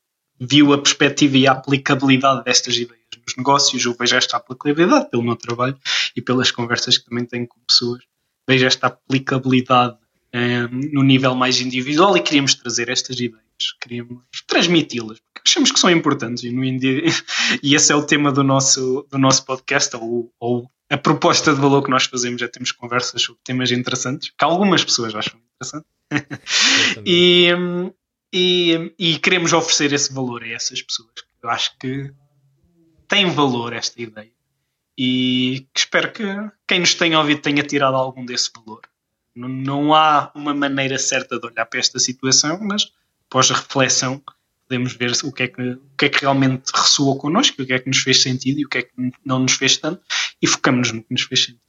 viu 0.48 0.74
a 0.74 0.78
perspectiva 0.78 1.38
e 1.38 1.48
a 1.48 1.52
aplicabilidade 1.52 2.44
destas 2.44 2.76
ideias 2.76 3.06
nos 3.26 3.36
negócios, 3.36 3.84
eu 3.84 3.94
vejo 3.94 4.16
esta 4.16 4.38
aplicabilidade 4.38 5.10
pelo 5.10 5.24
meu 5.24 5.36
trabalho 5.36 5.78
e 6.16 6.22
pelas 6.22 6.52
conversas 6.52 6.98
que 6.98 7.06
também 7.06 7.26
tenho 7.26 7.48
com 7.48 7.60
pessoas, 7.68 8.04
vejo 8.48 8.66
esta 8.66 8.88
aplicabilidade 8.88 9.98
um, 10.34 10.38
eh, 10.38 10.68
no 10.94 11.04
nível 11.04 11.34
mais 11.36 11.60
individual 11.60 12.16
e 12.16 12.22
queríamos 12.22 12.54
trazer 12.54 12.90
estas 12.90 13.20
ideias, 13.20 13.44
queríamos 13.82 14.24
transmiti-las, 14.48 15.20
porque 15.20 15.42
achamos 15.46 15.72
que 15.72 15.80
são 15.80 15.90
importantes 15.90 16.44
e, 16.44 16.52
no 16.52 16.64
e 17.64 17.76
esse 17.76 17.92
é 17.92 17.96
o 17.96 18.06
tema 18.06 18.32
do 18.32 18.44
nosso, 18.44 19.08
do 19.10 19.18
nosso 19.18 19.46
podcast, 19.46 19.96
ou, 19.96 20.32
ou 20.40 20.70
a 20.90 20.98
proposta 20.98 21.54
de 21.54 21.60
valor 21.60 21.84
que 21.84 21.90
nós 21.90 22.06
fazemos 22.06 22.42
é 22.42 22.48
termos 22.48 22.72
conversas 22.72 23.22
sobre 23.22 23.42
temas 23.44 23.72
interessantes, 23.72 24.32
que 24.38 24.46
algumas 24.46 24.84
pessoas 24.84 25.16
acham 25.16 25.40
interessantes. 25.56 25.90
e, 27.04 27.50
e, 28.38 28.94
e, 29.00 29.18
queremos 29.18 29.54
oferecer 29.54 29.94
esse 29.94 30.12
valor 30.12 30.44
a 30.44 30.50
essas 30.50 30.82
pessoas. 30.82 31.14
Eu 31.42 31.50
acho 31.50 31.78
que 31.80 32.12
tem 33.08 33.30
valor 33.30 33.72
esta 33.72 34.02
ideia 34.02 34.32
e 34.98 35.66
espero 35.74 36.12
que 36.12 36.24
quem 36.68 36.82
nos 36.82 36.96
tenha 36.96 37.18
ouvido 37.18 37.40
tenha 37.40 37.64
tirado 37.64 37.96
algum 37.96 38.26
desse 38.26 38.52
valor. 38.54 38.82
Não, 39.34 39.48
não 39.48 39.96
há 39.96 40.34
uma 40.36 40.54
maneira 40.54 41.00
certa 41.00 41.40
de 41.40 41.48
olhar 41.48 41.66
para 41.66 41.80
esta 41.80 41.98
situação, 41.98 42.60
mas 42.62 42.92
após 43.30 43.50
a 43.52 43.56
reflexão 43.56 44.22
podemos 44.68 44.92
ver 44.92 45.14
o 45.24 45.32
que, 45.32 45.44
é 45.44 45.48
que, 45.48 45.62
o 45.62 45.96
que 45.98 46.06
é 46.06 46.10
que 46.10 46.20
realmente 46.20 46.72
ressoou 46.76 47.18
connosco, 47.18 47.62
o 47.62 47.66
que 47.66 47.72
é 47.72 47.80
que 47.80 47.88
nos 47.88 48.00
fez 48.00 48.22
sentido 48.22 48.60
e 48.60 48.66
o 48.66 48.70
que 48.70 48.80
é 48.80 48.82
que 48.82 48.92
não 49.24 49.40
nos 49.40 49.54
fez 49.54 49.78
tanto 49.78 50.02
e 50.42 50.48
focamos 50.48 50.92
no 50.92 51.02
que 51.02 51.14
nos 51.14 51.22
fez 51.22 51.42
sentido. 51.42 51.65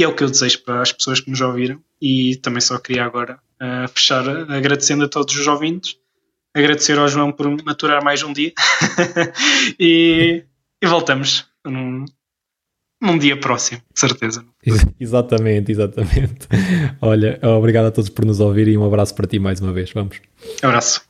E 0.00 0.02
é 0.02 0.08
o 0.08 0.14
que 0.14 0.24
eu 0.24 0.30
desejo 0.30 0.62
para 0.64 0.80
as 0.80 0.90
pessoas 0.90 1.20
que 1.20 1.28
nos 1.28 1.42
ouviram 1.42 1.78
e 2.00 2.34
também 2.36 2.62
só 2.62 2.78
queria 2.78 3.04
agora 3.04 3.38
uh, 3.60 3.86
fechar 3.92 4.26
agradecendo 4.50 5.04
a 5.04 5.08
todos 5.08 5.36
os 5.36 5.46
ouvintes, 5.46 5.94
agradecer 6.54 6.98
ao 6.98 7.06
João 7.06 7.30
por 7.30 7.46
maturar 7.62 8.02
mais 8.02 8.22
um 8.22 8.32
dia 8.32 8.54
e 9.78 10.42
e 10.82 10.86
voltamos 10.86 11.44
num, 11.66 12.06
num 13.02 13.18
dia 13.18 13.38
próximo, 13.38 13.82
de 13.92 14.00
certeza. 14.00 14.42
Exatamente, 14.98 15.70
exatamente. 15.70 16.48
Olha, 17.02 17.38
obrigado 17.42 17.88
a 17.88 17.90
todos 17.90 18.08
por 18.08 18.24
nos 18.24 18.40
ouvirem 18.40 18.72
e 18.72 18.78
um 18.78 18.86
abraço 18.86 19.14
para 19.14 19.26
ti 19.26 19.38
mais 19.38 19.60
uma 19.60 19.74
vez. 19.74 19.92
Vamos. 19.92 20.18
Abraço. 20.62 21.09